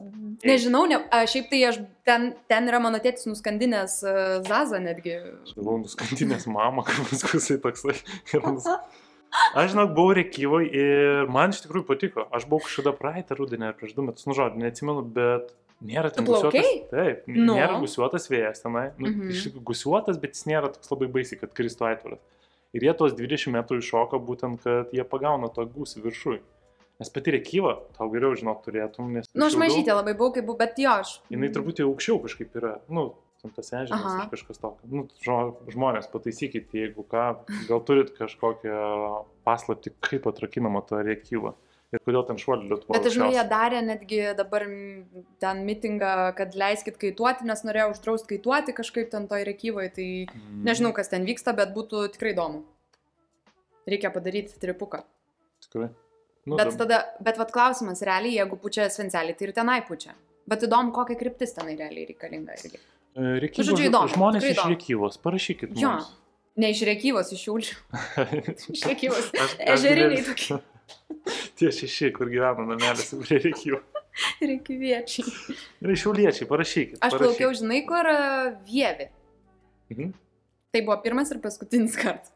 Nežinau, 0.48 0.86
ne, 0.88 1.02
a, 1.12 1.18
šiaip 1.28 1.50
tai 1.50 1.58
aš 1.68 1.82
ten, 2.08 2.30
ten 2.48 2.70
yra 2.70 2.80
mano 2.80 2.96
tėtis 3.04 3.28
nuskandinęs 3.28 3.98
a, 4.08 4.14
Zaza 4.46 4.80
netgi. 4.80 5.18
Aš 5.44 5.52
galvoju, 5.58 5.82
nuskandinės 5.84 6.48
mamą, 6.48 6.86
kad 6.88 7.02
paskui 7.10 7.36
jisai 7.36 7.58
toksai. 7.66 7.98
Aš 9.60 9.74
žinok, 9.74 9.90
buvau 9.92 10.14
Rekyvoje 10.16 10.70
ir 10.72 11.26
man 11.28 11.52
iš 11.52 11.60
tikrųjų 11.66 11.84
patiko. 11.90 12.24
Aš 12.32 12.46
buvau 12.48 12.64
kažkada 12.64 12.94
praeitą 12.96 13.36
rudenį 13.36 13.66
ar 13.68 13.74
prieš 13.76 13.92
du 13.98 14.06
metus, 14.06 14.24
nu 14.24 14.32
žodžiu, 14.32 14.62
neatsimenu, 14.64 15.04
bet 15.04 15.52
Nėra 15.78 16.08
ten 16.10 16.26
Tu 16.26 16.32
gusuotas. 16.32 16.64
Taip, 16.90 17.28
Nu. 17.30 17.54
nėra 17.54 17.76
gusuotas 17.78 18.24
vėjas 18.26 18.64
tenai. 18.64 18.88
Nu, 18.98 19.12
Mhm. 19.12 19.28
iš 19.30 19.44
tikrųjų 19.46 19.62
gusuotas, 19.68 20.16
bet 20.18 20.34
jis 20.34 20.48
nėra 20.50 20.72
toks 20.74 20.90
labai 20.90 21.06
baisiai, 21.06 21.38
kad 21.38 21.52
kristų 21.54 21.86
aitvaras. 21.86 22.18
Ir 22.78 22.86
jie 22.86 22.94
tuos 22.94 23.16
20 23.18 23.50
metrų 23.56 23.80
iššoka 23.82 24.20
būtent, 24.22 24.62
kad 24.62 24.94
jie 24.94 25.02
pagauna 25.02 25.50
tą 25.50 25.64
gusį 25.66 26.04
viršui. 26.04 26.38
Nes 26.98 27.10
patyrė 27.14 27.40
kyvą, 27.42 27.72
tau 27.94 28.06
geriau 28.10 28.36
žinot 28.38 28.64
turėtum, 28.64 29.10
nes... 29.14 29.26
Nu, 29.34 29.46
aš 29.46 29.56
mažytė 29.58 29.94
labai 29.94 30.14
buvau, 30.18 30.32
kai 30.34 30.42
buvau, 30.46 30.58
bet 30.62 30.78
jo, 30.82 30.94
aš. 31.02 31.16
Jinai 31.30 31.50
truputį 31.54 31.86
aukščiau 31.86 32.18
kažkaip 32.24 32.54
yra, 32.58 32.76
nu, 32.90 33.08
tas 33.54 33.70
ežeras 33.70 34.06
ar 34.10 34.30
kažkas 34.32 34.62
tokio. 34.62 34.90
Nu, 34.90 35.04
žmonės, 35.70 36.10
pataisykit, 36.10 36.70
jeigu 36.74 37.06
ką, 37.10 37.26
gal 37.68 37.82
turit 37.86 38.10
kažkokią 38.18 38.78
paslapti, 39.46 39.94
kaip 40.06 40.26
atrakinama 40.30 40.82
ta 40.86 41.02
rėkyva. 41.06 41.54
Ir 41.88 42.02
kodėl 42.04 42.26
ten 42.28 42.36
šuolių 42.36 42.66
lietuva. 42.68 42.98
Bet 42.98 43.06
žinai, 43.14 43.30
jie 43.32 43.44
darė 43.48 43.78
netgi 43.80 44.18
dabar 44.36 44.66
ten 45.40 45.62
mitingą, 45.64 46.34
kad 46.36 46.52
leiskit 46.60 46.98
kaituoti, 47.00 47.46
nes 47.48 47.62
norėjo 47.64 47.94
uždrausti 47.94 48.34
kaituoti 48.34 48.74
kažkaip 48.76 49.08
ten 49.14 49.24
toj 49.30 49.46
rekyvai, 49.48 49.86
tai 49.96 50.08
Mm. 50.28 50.64
nežinau, 50.68 50.92
kas 50.92 51.08
ten 51.08 51.24
vyksta, 51.24 51.54
bet 51.56 51.72
būtų 51.72 52.02
tikrai 52.12 52.34
įdomu. 52.34 52.60
Reikia 53.88 54.10
padaryti 54.12 54.58
tripuką. 54.60 55.00
Tikrai. 55.64 55.88
Nu, 56.46 56.56
Bet 56.56 56.66
dab- 56.68 56.76
tada, 56.78 56.98
bet 57.24 57.36
vad 57.38 57.50
klausimas, 57.52 58.02
realiai, 58.04 58.36
jeigu 58.36 58.56
pučia 58.60 58.84
svencelį, 58.88 59.36
tai 59.36 59.48
ir 59.48 59.52
tenai 59.52 59.80
pučia. 59.88 60.12
Bet 60.46 60.60
įdomu, 60.64 60.92
kokia 60.92 61.16
kryptis 61.20 61.52
tenai 61.56 61.74
realiai 61.76 62.06
reikalinga 62.08 62.52
irgi. 62.56 62.78
E, 63.16 63.20
Rėkyvos, 63.40 63.58
Nu, 63.58 63.64
žodžiu, 63.72 63.88
įdomu, 63.90 64.08
žmonės 64.14 64.44
iš 64.44 64.56
įdomu. 64.56 64.76
Rėkyvos, 64.76 65.18
parašykit. 65.24 65.76
Jo. 65.76 65.88
mums. 65.96 66.12
Ne 66.58 66.70
iš 66.72 66.80
rekyvos, 66.88 67.32
iš 67.32 67.42
šiaulių. 67.46 67.74
Iš 68.74 68.80
rekyvos. 68.90 69.28
Ežeriniai 69.62 70.24
tokie. 70.26 70.58
Tie 71.58 71.70
šeši, 71.74 72.12
kur 72.16 72.30
gyvena 72.32 72.64
namelėse 72.68 73.18
prie 73.22 73.40
Rėkyvų. 73.48 73.80
Rekyviečiai. 74.42 75.34
Ir 75.84 75.94
šiauliečiai, 75.98 76.48
parašykit. 76.50 76.98
Aš 76.98 77.14
parašykit. 77.14 77.22
plaukiau, 77.22 77.54
žinai, 77.58 77.80
kur 77.86 78.08
uh, 78.10 78.50
Vievi. 78.66 79.08
Mhm. 79.92 80.12
Tai 80.74 80.82
buvo 80.84 80.98
pirmas 81.04 81.30
ir 81.32 81.40
paskutinis 81.44 81.96
kartas. 81.98 82.32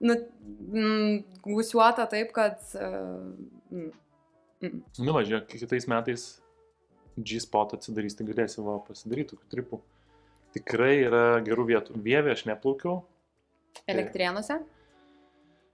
Nu, 0.00 0.16
mm, 0.16 1.42
gusiuota 1.44 2.06
taip, 2.10 2.32
kad... 2.36 2.58
Uh, 2.74 3.30
mm, 3.70 3.90
mm. 4.64 4.82
Nu, 5.04 5.14
važiuok, 5.16 5.46
kitais 5.50 5.86
metais 5.90 6.26
G-spot 7.20 7.76
atsidarys, 7.76 8.16
tai 8.16 8.26
galėsi 8.28 8.64
va 8.64 8.78
pasidaryti 8.86 9.34
tokių 9.34 9.50
tripų. 9.54 9.80
Tikrai 10.56 10.94
yra 11.04 11.24
gerų 11.46 11.66
vietų. 11.68 12.00
Vievė 12.02 12.34
aš 12.34 12.46
neplaukiau. 12.48 13.02
Elektrienuose. 13.90 14.58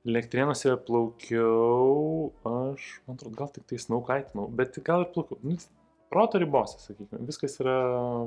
Elektrėnuose 0.07 0.77
plaukiau, 0.87 2.31
aš, 2.47 2.91
man 3.07 3.17
atrodo, 3.19 3.35
gal 3.39 3.49
tik 3.55 3.65
tai 3.71 3.79
snaukaitinau, 3.83 4.47
bet 4.55 4.79
gal 4.87 5.03
ir 5.03 5.11
plaukiau. 5.15 5.39
Nu, 5.43 5.57
proto 6.13 6.39
ribose, 6.39 6.79
sakykime, 6.79 7.25
viskas 7.27 7.57
yra 7.63 7.75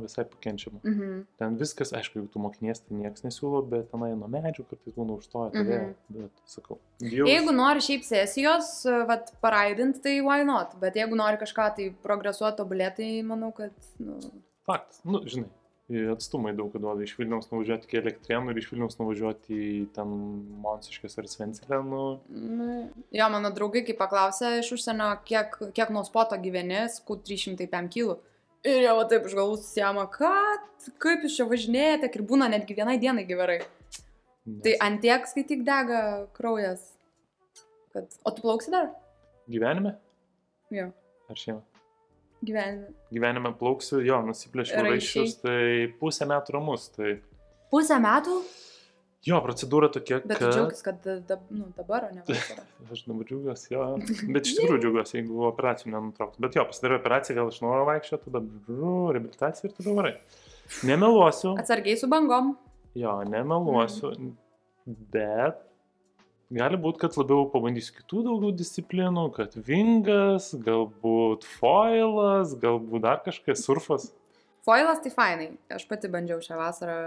visai 0.04 0.26
pakenčiama. 0.28 0.82
Mhm. 0.84 1.22
Ten 1.40 1.56
viskas, 1.62 1.94
aišku, 1.96 2.20
jeigu 2.20 2.32
tu 2.34 2.42
mokinies, 2.44 2.82
tai 2.84 2.98
niekas 3.00 3.24
nesiūlo, 3.24 3.62
bet 3.72 3.88
tenai 3.94 4.12
nuo 4.20 4.28
medžių 4.34 4.66
kartais 4.68 4.98
būna 4.98 5.16
užstoję 5.16 5.54
tave, 5.56 5.78
Mhm. 5.80 6.18
bet 6.18 6.44
sakau. 6.46 6.80
Jau... 7.00 7.26
Jeigu 7.32 7.56
nori 7.56 7.80
šiaip 7.86 8.04
sesijos, 8.04 8.74
uh, 8.86 9.06
vat, 9.08 9.32
paraidint, 9.42 10.02
tai 10.04 10.20
why 10.20 10.44
not. 10.44 10.76
Bet 10.84 11.00
jeigu 11.00 11.16
nori 11.16 11.40
kažką 11.40 11.70
tai 11.80 11.88
progresuoti, 12.04 12.60
tobulėti, 12.60 12.96
tai 13.00 13.24
manau, 13.24 13.54
kad... 13.56 13.72
Nu, 14.00 14.20
Faktas, 14.68 15.00
nu, 15.08 15.24
žinai, 15.26 15.48
atstumai 16.14 16.54
daug 16.58 16.74
duoda. 16.76 17.04
Iš 17.04 17.16
Vilniaus 17.18 17.50
nuvažiuoti 17.52 17.88
iki 17.90 18.00
Elektrėnų 18.02 18.54
ir 18.54 18.62
iš 18.62 18.70
Vilniaus 18.72 19.00
nuvažiuoti 19.00 19.56
į 19.56 19.80
ten 19.96 20.14
Monsiškės 20.64 21.18
ar 21.22 21.30
Svencelę, 21.32 21.82
nu, 21.86 22.04
jo, 23.16 23.30
mano 23.34 23.52
draugai, 23.56 23.84
kai 23.88 23.98
paklausė 23.98 24.60
iš 24.60 24.74
užsienio, 24.78 25.10
kiek, 25.28 25.58
kiek 25.78 25.94
nuo 25.96 26.06
spoto 26.08 26.38
gyveni, 26.42 26.86
skau 26.94 27.18
305 27.18 27.92
kg. 27.96 28.20
Ir 28.68 28.84
jau 28.84 28.96
taip 29.08 29.28
iš 29.30 29.36
galvų 29.40 29.60
susijama, 29.62 30.06
kad, 30.12 30.90
kaip 31.00 31.24
jūs 31.24 31.38
čia 31.40 31.48
važinėjate, 31.48 32.12
ir 32.12 32.26
būna 32.28 32.50
netgi 32.52 32.76
vienai 32.76 32.98
dienai 33.02 33.26
gerai. 33.30 33.62
nes 34.50 34.64
Tai 34.66 34.74
ant 34.84 35.02
tiek 35.04 35.28
skaityk 35.30 35.62
dega 35.68 36.02
kraujas. 36.36 36.82
Kad... 37.94 38.10
O 38.28 38.34
tu 38.36 38.44
plauksi 38.44 38.74
dar? 38.74 38.92
gyvenime 39.50 39.96
Jo, 40.70 40.92
ar 41.30 41.38
šiemet? 41.42 41.66
Gyvenime. 42.46 42.94
Gyvenime 43.16 43.54
plauksiu, 43.60 44.00
jo, 44.06 44.22
nusiplėšiu 44.28 44.86
raiščius, 44.86 45.38
tai 45.44 45.62
pusę 46.00 46.28
metų 46.30 46.58
ramus. 46.58 46.90
Tai 46.96 47.18
Pusę 47.70 48.00
metų? 48.02 48.40
jo, 49.28 49.40
procedūra 49.44 49.90
tokia, 49.94 50.20
Bet 50.24 50.40
kad... 50.40 50.54
džiaugis, 50.56 50.82
kad 50.86 51.00
da, 51.04 51.18
da, 51.28 51.38
nu, 51.54 51.70
dabar, 51.78 52.08
o 52.10 52.16
ne 52.16 52.24
vasarą. 52.28 52.64
Aš 52.94 53.04
dabar 53.08 53.28
džiaugiuosi, 53.30 53.72
jo. 53.74 53.86
Bet 54.34 54.48
iš 54.48 54.56
tikrųjų 54.58 54.82
džiaugiuosi, 54.86 55.18
jeigu 55.20 55.46
operacijų 55.50 55.94
nenutrauks. 55.94 56.40
Bet 56.42 56.58
jo, 56.58 56.66
pasidariau 56.70 57.02
operaciją, 57.02 57.38
vėl 57.40 57.52
iš 57.54 57.62
naujo 57.66 57.86
vaikščio, 57.90 58.22
tada 58.26 58.44
žu, 58.68 58.94
reabilitacija 59.16 59.70
ir 59.70 59.76
tada 59.76 59.96
varai. 60.00 60.14
Nemeluosiu. 60.88 61.56
Atsargiai 61.60 61.98
su 62.00 62.10
bangom. 62.12 62.54
Jo, 62.98 63.20
nemeluosiu. 63.28 64.14
Bet 65.14 65.62
gali 66.54 66.80
būti, 66.82 67.02
kad 67.04 67.18
labiau 67.20 67.46
pabandysiu 67.52 67.96
kitų 68.00 68.24
daugiau 68.26 68.52
disciplinų, 68.56 69.28
kad 69.36 69.56
vingas, 69.68 70.52
galbūt 70.66 71.46
foilas, 71.60 72.56
galbūt 72.60 73.06
dar 73.06 73.22
kažkas, 73.26 73.64
surfas. 73.66 74.10
Foilas 74.68 75.02
tai 75.04 75.14
fainai. 75.14 75.50
Aš 75.74 75.88
pati 75.90 76.12
bandžiau 76.12 76.42
šią 76.44 76.60
vasarą. 76.60 77.00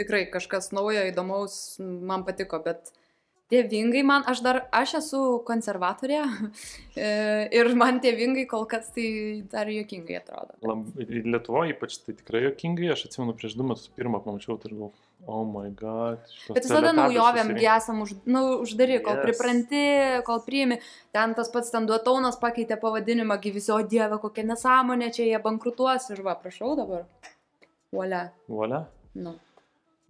Tikrai 0.00 0.24
kažkas 0.32 0.72
naujo, 0.74 1.04
įdomaus 1.06 1.76
man 1.78 2.24
patiko, 2.26 2.58
bet 2.64 2.90
tie 3.52 3.60
vingai 3.70 4.02
man, 4.06 4.24
aš 4.26 4.40
dar, 4.42 4.58
aš 4.74 4.96
esu 4.98 5.20
konservatorė 5.46 6.18
e, 6.98 7.08
ir 7.54 7.70
man 7.78 8.00
tie 8.02 8.14
vingai 8.18 8.46
kol 8.50 8.66
kas 8.70 8.90
tai 8.96 9.06
dar 9.52 9.70
juokingai 9.70 10.18
atrodo. 10.18 10.56
Lietuvoje 10.98 11.76
ypač 11.76 12.00
tai 12.02 12.16
tikrai 12.18 12.46
jokingai, 12.48 12.90
aš 12.96 13.06
atsimenu 13.08 13.36
prieš 13.38 13.54
du 13.60 13.68
metus 13.68 13.92
pirmą 13.94 14.22
pamačiau, 14.24 14.58
tai 14.58 14.72
galvoju, 14.72 14.94
oh 15.26 15.44
my 15.48 15.70
god. 15.74 16.18
Bet 16.52 16.66
visada 16.66 16.92
naujovėm 16.96 17.54
esam 17.62 18.02
už, 18.04 18.12
nu, 18.26 18.42
uždari, 18.64 19.00
kol 19.04 19.16
Yes. 19.16 19.24
pripranti, 19.24 19.84
kol 20.26 20.42
priimi. 20.44 20.80
Ten 21.12 21.34
tas 21.34 21.48
pats 21.48 21.70
ten 21.72 21.86
duotaunas 21.88 22.36
pakeitė 22.42 22.76
pavadinimą, 22.80 23.38
gi 23.40 23.54
visi, 23.56 23.72
o 23.72 23.80
dieve, 23.82 24.18
kokia 24.20 24.44
nesąmonė, 24.50 25.12
čia 25.14 25.24
jie 25.30 25.40
bankrutuos 25.40 26.10
ir 26.10 26.22
va, 26.22 26.34
prašau 26.34 26.76
dabar. 26.76 27.06
Uolia. 27.94 28.30
Volia. 28.48 28.84
Nu. 29.14 29.36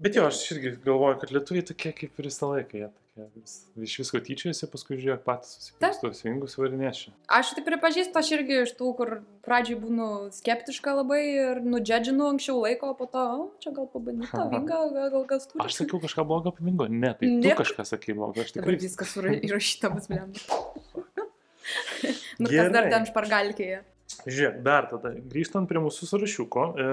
Bet 0.00 0.16
jo, 0.16 0.26
aš 0.26 0.40
irgi 0.57 0.74
galvoju, 0.84 1.20
kad 1.20 1.30
lietuviai 1.30 1.64
tokie 1.68 1.92
kaip 1.92 2.18
ir 2.18 2.26
visą 2.30 2.50
laiką, 2.50 2.78
jie 2.80 2.88
tokie 3.15 3.41
vis, 3.41 3.55
iš 3.79 3.95
visko 4.03 4.19
tyčiojasi, 4.27 4.67
paskui 4.73 4.97
žiūrėk 4.99 5.23
patys 5.27 5.53
susikirsto 5.59 6.11
svingus 6.17 6.57
varinėšį. 6.59 7.12
Aš 7.39 7.53
tai 7.57 7.62
pripažįstu, 7.67 8.19
aš 8.19 8.31
irgi 8.37 8.57
iš 8.65 8.73
tų, 8.79 8.91
kur 8.99 9.12
pradžiai 9.47 9.79
būnu 9.79 10.09
skeptiška 10.35 10.97
labai 10.99 11.21
ir 11.31 11.61
nudžedžinu 11.62 12.27
anksčiau 12.33 12.59
laiko, 12.65 12.91
o 12.91 12.97
po 12.99 13.07
to, 13.07 13.23
o, 13.23 13.47
čia 13.62 13.71
gal 13.77 13.87
pabandyti 13.93 14.33
tą 14.35 14.49
vingą, 14.55 14.81
gal, 14.95 15.11
gal 15.15 15.27
kas 15.31 15.47
turi. 15.51 15.62
Aš 15.67 15.79
sakiau 15.81 16.03
kažką 16.03 16.27
blogo 16.27 16.51
apie 16.55 16.67
Mingo. 16.67 16.89
Ne, 16.91 17.15
tai 17.15 17.31
Ne. 17.31 17.55
tu 17.55 17.62
kažką 17.62 17.87
sakai 17.95 18.17
blogo. 18.19 18.43
Aš 18.43 18.57
Dabar 18.57 18.75
tikrai 18.75 18.83
viskas 18.83 19.15
sura- 19.15 19.37
įrašyta 19.39 19.93
bus, 19.95 20.11
blem. 20.11 20.35
nu, 22.43 22.47
kas 22.51 22.71
dar 22.71 22.83
Gerai. 22.83 22.91
ten 22.93 23.07
špargalkėje? 23.11 23.83
Žiūrėk, 24.25 24.59
dar 24.65 24.87
tada, 24.91 25.11
grįžtant 25.33 25.69
prie 25.69 25.81
mūsų 25.83 26.07
sąrašiuko, 26.11 26.65
e, 26.77 26.89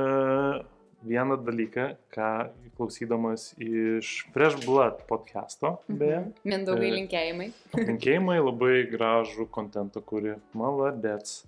vieną 1.03 1.37
dalyką, 1.45 1.85
ką 2.13 2.27
klausydamas 2.77 3.51
iš 3.61 4.25
Fresh 4.33 4.65
Blood 4.65 5.01
podcast'o, 5.09 5.77
beje, 5.89 6.19
Mhm. 6.19 6.33
Mindaugai 6.45 6.89
E, 6.89 6.95
linkėjimai. 6.99 7.47
linkėjimai 7.75 8.37
labai 8.43 8.75
gražų 8.91 9.47
kontentą, 9.49 10.01
kuri 10.01 10.35
maladets. 10.53 11.43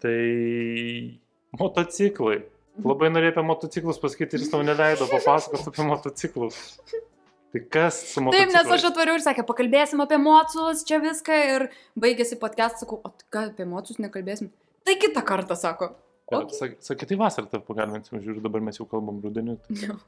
Tai 0.00 1.18
motociklai. 1.58 2.42
Labai 2.84 3.08
norėjau 3.08 3.32
apie 3.32 3.44
motociklus 3.48 3.98
pasakyti 4.02 4.36
ir 4.36 4.42
jis 4.44 4.50
tau 4.52 4.60
neleido 4.62 5.06
papasakoti 5.08 5.70
apie 5.72 5.84
motociklus. 5.88 6.58
Tai 7.54 7.60
kas 7.72 8.02
su 8.10 8.20
Taip, 8.20 8.26
motociklais? 8.26 8.52
nes 8.52 8.72
aš 8.76 8.84
atvariau 8.90 9.16
ir 9.16 9.22
sakė, 9.24 9.44
pakalbėsim 9.48 10.02
apie 10.04 10.18
mocus, 10.20 10.82
čia 10.84 10.98
viską 11.00 11.38
ir 11.54 11.64
baigėsi 11.96 12.36
podcast, 12.38 12.82
sakau, 12.82 13.00
o 13.04 13.12
ką 13.32 13.46
apie 13.54 13.64
mocus 13.64 13.96
nekalbėsim. 14.02 14.50
Tai 14.84 14.94
kitą 15.00 15.22
kartą, 15.24 15.56
sako. 15.56 15.94
Okay. 16.26 16.56
sak- 16.58 16.78
Sakė, 16.82 17.06
tai 17.12 17.16
vasarą 17.20 17.46
tave 17.50 17.62
pagalbinsim, 17.68 18.18
žiūriu, 18.18 18.42
dabar 18.42 18.60
mes 18.60 18.78
jau 18.80 18.86
kalbam 18.90 19.20
rudenį. 19.22 19.58
Tai, 19.66 19.76
Jo. 19.86 19.98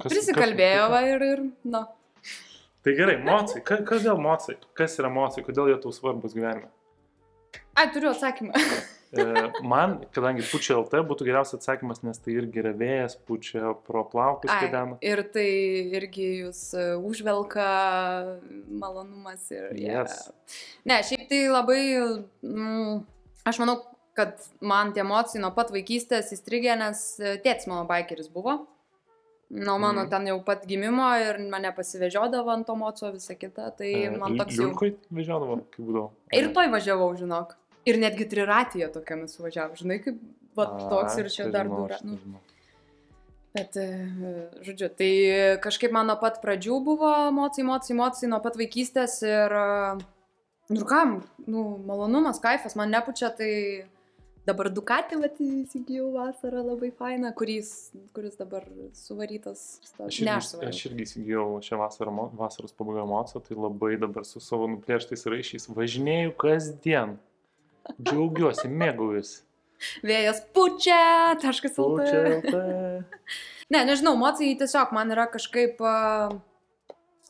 Kas- 0.00 0.12
Prisikalbėjo 0.12 0.86
kas- 0.86 0.90
va, 0.94 1.00
ir, 1.10 1.22
ir, 1.32 1.42
na. 1.64 1.86
tai 2.84 2.94
gerai, 2.96 3.18
mocai. 3.24 3.60
Ka, 3.66 3.76
kodėl 3.84 4.16
mocai? 4.22 4.56
Kas 4.74 4.96
yra 5.02 5.10
mocai? 5.12 5.42
Kodėl 5.44 5.68
jie 5.74 5.80
tau 5.82 5.92
svarbus 5.92 6.32
gyvenime? 6.32 6.70
Ai, 7.76 7.90
turiu 7.92 8.10
atsakymą. 8.14 8.54
E, 9.10 9.24
man, 9.66 9.96
kadangi 10.14 10.44
pučia 10.46 10.76
LT, 10.78 11.00
būtų 11.02 11.24
geriausias 11.26 11.56
atsakymas, 11.58 11.98
nes 12.06 12.20
tai 12.22 12.36
irgi 12.38 12.60
yra 12.62 12.70
vėjas, 12.78 13.16
pučia 13.26 13.72
pro 13.82 14.04
plaukus 14.06 14.46
kedena. 14.62 15.00
ir 15.02 15.24
tai 15.34 15.90
irgi 15.98 16.28
jūs 16.44 16.60
e, 16.78 16.84
užvelka 16.94 17.64
malonumas 18.70 19.50
ir... 19.50 19.72
Yes. 19.74 20.30
Ne, 20.86 21.00
šiaip 21.02 21.26
tai 21.26 21.40
labai, 21.50 21.80
mm, 22.46 23.02
aš 23.50 23.58
manau, 23.64 23.80
kad 24.20 24.44
man 24.60 24.92
tie 24.96 25.02
emocijai 25.04 25.42
nuo 25.42 25.50
pat 25.56 25.72
vaikystės 25.74 26.30
įstrigė, 26.36 26.76
nes 26.80 27.02
e, 27.18 27.38
tėtis 27.44 27.70
mano 27.70 27.88
baikeris 27.88 28.28
buvo. 28.32 28.60
Nuo 29.50 29.78
mano 29.82 30.04
Mhm. 30.04 30.10
ten 30.10 30.26
jau 30.30 30.36
pat 30.46 30.66
gimimo 30.66 31.08
ir 31.18 31.40
mane 31.50 31.72
pasivežiodavo 31.74 32.52
ant 32.52 32.66
to 32.66 32.76
moco 32.78 33.10
visą 33.10 33.34
kitą, 33.34 33.72
tai 33.76 33.90
man 34.14 34.36
toks 34.38 34.54
jau... 34.54 34.68
Liukui 34.70 34.92
vežiodavo, 35.10 35.56
kai 35.74 35.86
būdavo. 35.86 36.10
Ir 36.38 36.52
toj 36.54 36.70
važiavau, 36.70 37.10
žinok. 37.18 37.56
Ir 37.90 37.98
netgi 37.98 38.28
triratyje 38.30 38.92
tokiamis 38.94 39.34
važiavau, 39.40 39.74
žinai, 39.74 39.98
kaip 40.04 40.20
va 40.54 40.68
toks 40.92 41.18
ir 41.18 41.30
čia 41.34 41.48
dar 41.50 41.66
dura. 41.66 41.98
aš 41.98 42.06
Nu, 42.06 42.38
bet, 43.54 43.76
e, 43.76 43.86
žodžiu, 44.62 44.88
tai 44.94 45.10
kažkaip 45.64 45.90
man 45.94 46.06
nuo 46.10 46.18
pat 46.20 46.38
pradžių 46.44 46.78
buvo 46.86 47.10
emocijai, 47.32 47.66
emocijai, 47.66 47.96
emocijai, 47.96 48.30
nuo 48.30 48.40
pat 48.44 48.58
vaikystės 48.60 49.18
ir, 49.26 49.50
e, 49.50 49.98
nu 50.76 50.86
kam, 50.86 51.24
nu, 51.50 51.64
malonumas, 51.86 52.38
kaifas, 52.42 52.76
man 52.78 52.94
nepučia, 52.94 53.32
tai 53.34 53.50
dabar 54.48 54.70
Dukatį 54.72 55.18
įsigijau 55.44 56.10
vasarą 56.14 56.62
labai 56.64 56.90
fainą, 56.96 57.32
kuris, 57.36 57.90
kuris 58.16 58.38
dabar 58.40 58.64
suvarytas. 58.96 59.80
Aš 59.82 59.92
Ne, 59.98 60.06
aš 60.08 60.20
irgi, 60.20 60.48
suvariau. 60.48 60.72
aš 60.72 60.80
irgi 60.88 61.06
įsigijau 61.06 61.46
šią 61.66 61.80
vasarą, 61.80 62.14
vasaros 62.38 62.74
pabaigoje 62.76 63.04
emociją, 63.06 63.42
tai 63.46 63.58
labai 63.58 63.92
dabar 64.00 64.26
su 64.28 64.40
savo 64.40 64.68
nuplėštais 64.74 65.26
raišiais 65.30 65.68
važinėjau 65.76 66.34
kasdien. 66.40 67.16
Džiaugiuosi, 68.00 68.68
mėgaujuosi. 68.82 69.40
Vėjas 70.04 70.42
pučia, 70.54 71.00
taškas 71.40 71.78
LT. 71.80 72.54
Ne, 73.70 73.84
nežinau, 73.86 74.16
emocijai 74.16 74.56
tiesiog 74.58 74.90
man 74.90 75.12
yra 75.14 75.28
kažkaip 75.30 75.78
uh, 75.78 76.32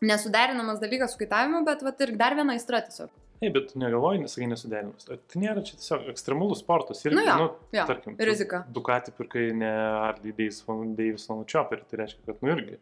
nesuderinamas 0.00 0.78
dalykas 0.80 1.12
su 1.12 1.20
kaitavimu, 1.20 1.60
bet 1.66 1.82
vat 1.84 2.00
ir 2.00 2.14
dar 2.16 2.32
viena 2.38 2.54
aistra 2.56 2.80
tiesiog. 2.86 3.10
Ei, 3.40 3.48
bet 3.54 3.70
tu 3.72 3.78
negalvoji, 3.80 4.20
nesakai 4.20 4.46
nesuderinimas. 4.50 5.06
Tai 5.08 5.40
nėra 5.40 5.62
čia 5.64 5.78
tiesiog 5.80 6.08
ekstremalus 6.12 6.60
sportas. 6.60 7.00
Ir, 7.08 7.14
Nu 7.16 7.22
jo, 7.24 7.46
jo, 7.72 7.84
tarkim, 7.88 8.16
tu 8.18 8.26
rizika. 8.28 8.58
Dukatį 8.76 9.14
pirkai 9.16 9.44
ne 9.56 9.70
Harley 9.70 10.34
Davidson, 10.36 11.46
Chopper, 11.48 11.80
tai 11.88 12.02
reiškia, 12.02 12.26
kad 12.26 12.42
nu 12.44 12.52
irgi 12.52 12.76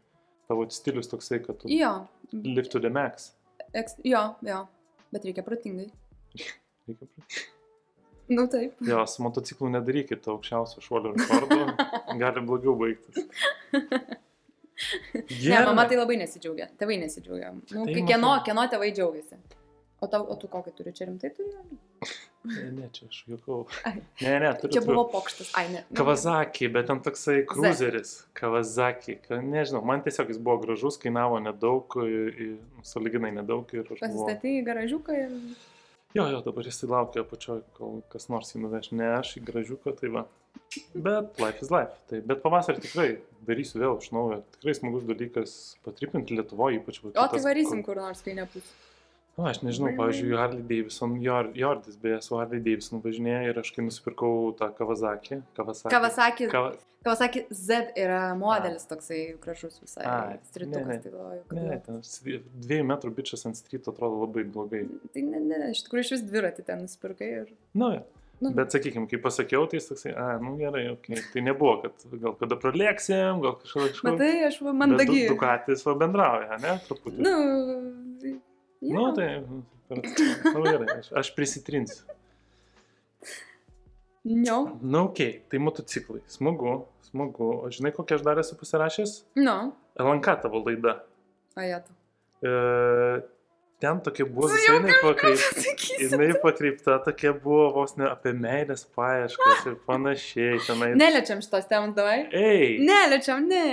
tavo 0.51 0.65
stilius 0.75 1.07
toksai, 1.13 1.39
kad 1.45 1.61
tu 1.63 1.71
Jo, 1.71 1.93
lift 2.33 2.73
to 2.75 2.81
the 2.83 2.91
max. 2.91 3.31
eks, 3.77 3.95
jo, 4.03 4.25
jo, 4.43 4.65
bet 5.15 5.29
reikia 5.31 5.45
protingai. 5.47 5.87
Reikia 6.35 7.07
pradėti. 7.07 7.47
Nu 8.29 8.45
taip. 8.53 8.75
Jo, 8.85 9.05
su 9.09 9.23
motociklu 9.25 9.71
nedarykit 9.73 10.27
aukščiausio 10.29 10.83
šuolio 10.85 11.15
rekordo, 11.15 11.61
gali 12.23 12.43
blogiau 12.45 12.75
baigtis. 12.77 13.23
Ne, 15.49 15.61
mama 15.65 15.87
tai 15.91 15.97
labai 15.99 16.19
nesidžiaugia, 16.21 16.69
tėvai 16.79 16.99
nesidžiaugia. 17.03 17.55
Nu, 17.75 17.87
Tai 17.89 18.03
kieno, 18.11 18.35
kieno 18.47 18.67
tėvai 18.71 18.91
džiaugiasi. 18.95 19.39
O, 20.01 20.07
tau, 20.07 20.23
o 20.31 20.35
tu 20.39 20.47
kokį 20.51 20.73
turi 20.79 20.93
čia 20.95 21.09
rimtai 21.09 21.31
turi? 21.35 21.51
Ne, 22.49 22.69
ne, 22.71 22.87
čia 22.95 23.09
aš 23.11 23.25
juokau. 23.27 23.65
Ai. 23.89 23.97
Ne, 24.23 24.35
ne, 24.45 24.51
turiu. 24.61 24.77
Čia 24.77 24.83
buvo 24.87 25.03
pokštas, 25.11 25.49
ai 25.59 25.65
ne. 25.73 25.81
Kawasaki, 25.99 26.69
bet 26.73 26.87
ten 26.87 27.01
toksai 27.03 27.41
cruiseris. 27.51 28.13
Kawasaki. 28.39 29.17
Ka- 29.25 29.41
Nežinau, 29.43 29.83
man 29.85 30.05
tiesiog 30.07 30.31
jis 30.31 30.39
buvo 30.39 30.61
gražus, 30.63 31.01
kainavo 31.03 31.41
nedaug, 31.43 31.99
nu, 31.99 32.55
saliginai 32.87 33.33
nedaug 33.41 33.75
ir 33.75 33.83
aš 33.83 33.91
buvau. 33.91 34.07
Pasistatė 34.07 34.55
į 34.61 34.63
garažiuką 34.71 35.19
ir... 35.19 35.35
Jo, 36.17 36.25
jo, 36.33 36.39
dabar 36.47 36.65
jis 36.71 36.79
laukia 36.89 37.21
apačioje, 37.27 37.67
kol 37.77 37.99
kas 38.15 38.31
nors 38.33 38.55
jį 38.55 38.63
nuveš. 38.63 38.93
Ne, 38.97 39.11
aš 39.19 39.35
į 39.43 39.45
gražiuką, 39.51 39.93
tai 39.99 40.09
va. 40.15 40.23
Bet 40.95 41.37
life 41.43 41.61
is 41.67 41.73
life. 41.75 41.99
Tai, 42.09 42.23
bet 42.31 42.41
pavasarį 42.47 42.81
tikrai 42.87 43.09
darysiu 43.51 43.83
vėl 43.83 43.99
iš 44.01 44.13
naujo. 44.15 44.39
Tikrai 44.57 44.75
smagus 44.79 45.05
dalykas 45.11 45.57
patripinti 45.85 46.39
Lietuvoje, 46.39 46.79
ypač 46.81 47.03
va, 47.03 47.13
O 47.19 47.27
tai 47.35 47.43
varysim 47.45 47.83
kur 47.85 47.99
nors, 48.01 48.23
kai 48.25 48.39
nebus. 48.39 48.71
Na, 49.39 49.53
aš 49.53 49.61
nežinau, 49.63 49.93
pavyzdžiui, 49.95 50.35
Harley 50.35 50.65
Davidson, 50.67 51.13
Jor- 51.23 51.53
Jordis, 51.55 51.95
beje, 52.03 52.19
su 52.27 52.35
Harley 52.35 52.59
Davidson 52.59 53.03
važinėja 53.05 53.53
ir 53.53 53.61
aš 53.63 53.71
kai 53.77 53.85
nusipirkau 53.87 54.51
tą 54.59 54.73
Kawasaki. 54.75 55.39
Kawasaki. 55.55 55.93
Kawasaki, 55.95 56.49
Kawa... 56.51 56.73
Kawasaki 57.07 57.45
Z 57.55 57.93
yra 58.03 58.33
modelis 58.35 58.89
toksai 58.91 59.21
gražus 59.39 59.79
visai. 59.79 60.03
Ai, 60.11 60.41
Stritukas, 60.51 60.89
ne, 60.89 60.97
ne. 60.97 61.01
tai 61.05 61.13
galvoju, 61.15 61.45
Ne, 61.55 62.01
svi- 62.11 62.41
dviejų 62.67 62.89
metrų 62.91 63.13
bičias 63.21 63.47
ant 63.47 63.61
stryto 63.61 63.95
atrodo 63.95 64.25
labai 64.25 64.43
blogai. 64.43 64.83
Tai 65.15 65.23
ne, 65.31 65.45
ne, 65.47 65.61
iš 65.71 65.85
tikrųjų 65.87 66.09
iš 66.09 66.15
vis 66.17 66.25
dviratį 66.33 66.67
ten 66.67 66.83
nusipirkai 66.89 67.31
ir... 67.45 67.55
Na, 67.79 67.93
ja. 68.01 68.03
Nu, 68.43 68.53
bet 68.55 68.75
sakykime, 68.75 69.07
kai 69.11 69.19
pasakiau, 69.23 69.65
tai 69.71 69.81
jis 69.81 69.89
toksai, 69.91 70.13
a, 70.15 70.27
nu 70.43 70.53
gerai, 70.61 70.85
okay. 70.93 71.19
tai 71.33 71.43
nebuvo, 71.43 71.81
kad 71.83 72.05
gal 72.23 72.37
kada 72.39 72.59
pralėksim, 72.63 73.41
gal 73.43 73.57
kažką 73.59 73.87
kažką. 73.89 74.13
Matai, 74.13 74.29
aš 74.47 74.61
va 74.63 74.75
mandagi. 74.79 75.25
Du, 75.25 75.33
Dukatis 75.33 75.83
va 75.87 75.95
bendrauja, 75.99 76.59
ne, 76.63 76.77
truputį. 76.87 77.25
Nu, 77.27 77.33
jo. 78.81 78.95
nu 78.95 79.13
tai, 79.17 79.43
nu 80.55 80.63
gerai, 80.63 80.99
aš, 80.99 81.13
aš 81.23 81.35
prisitrinsiu. 81.37 82.05
No. 84.29 84.79
Na, 84.83 85.03
ok, 85.09 85.19
tai 85.49 85.59
motociklai, 85.63 86.21
smagu, 86.29 86.83
smagu. 87.09 87.49
O 87.65 87.71
žinai, 87.73 87.95
kokią 87.97 88.19
aš 88.19 88.25
dar 88.27 88.41
esu 88.43 88.59
pasirašęs? 88.61 89.15
No. 89.41 89.73
LNK 89.97 90.35
tavo 90.43 90.61
laida. 90.67 90.99
O 91.57 91.65
jie 91.65 91.79
tu. 91.87 91.95
E, 92.45 92.51
ten 93.81 94.01
tokia 94.05 94.27
buvo 94.27 94.49
visai 94.53 94.79
nepakreipta. 94.85 95.63
Jinai 96.03 96.29
pakreipta 96.43 96.99
tokia 97.05 97.33
buvo 97.33 97.69
vos 97.77 97.95
ne 98.01 98.09
apie 98.11 98.33
meilės 98.35 98.85
paieškas 98.99 99.69
ir 99.71 99.77
panašiai. 99.89 100.59
Tenai. 100.67 100.93
Neliečiam 100.99 101.43
šitos 101.45 101.69
temos, 101.71 101.95
davai. 101.97 102.21
Ei! 102.35 102.77
Neliečiam, 102.85 103.47
ne, 103.51 103.65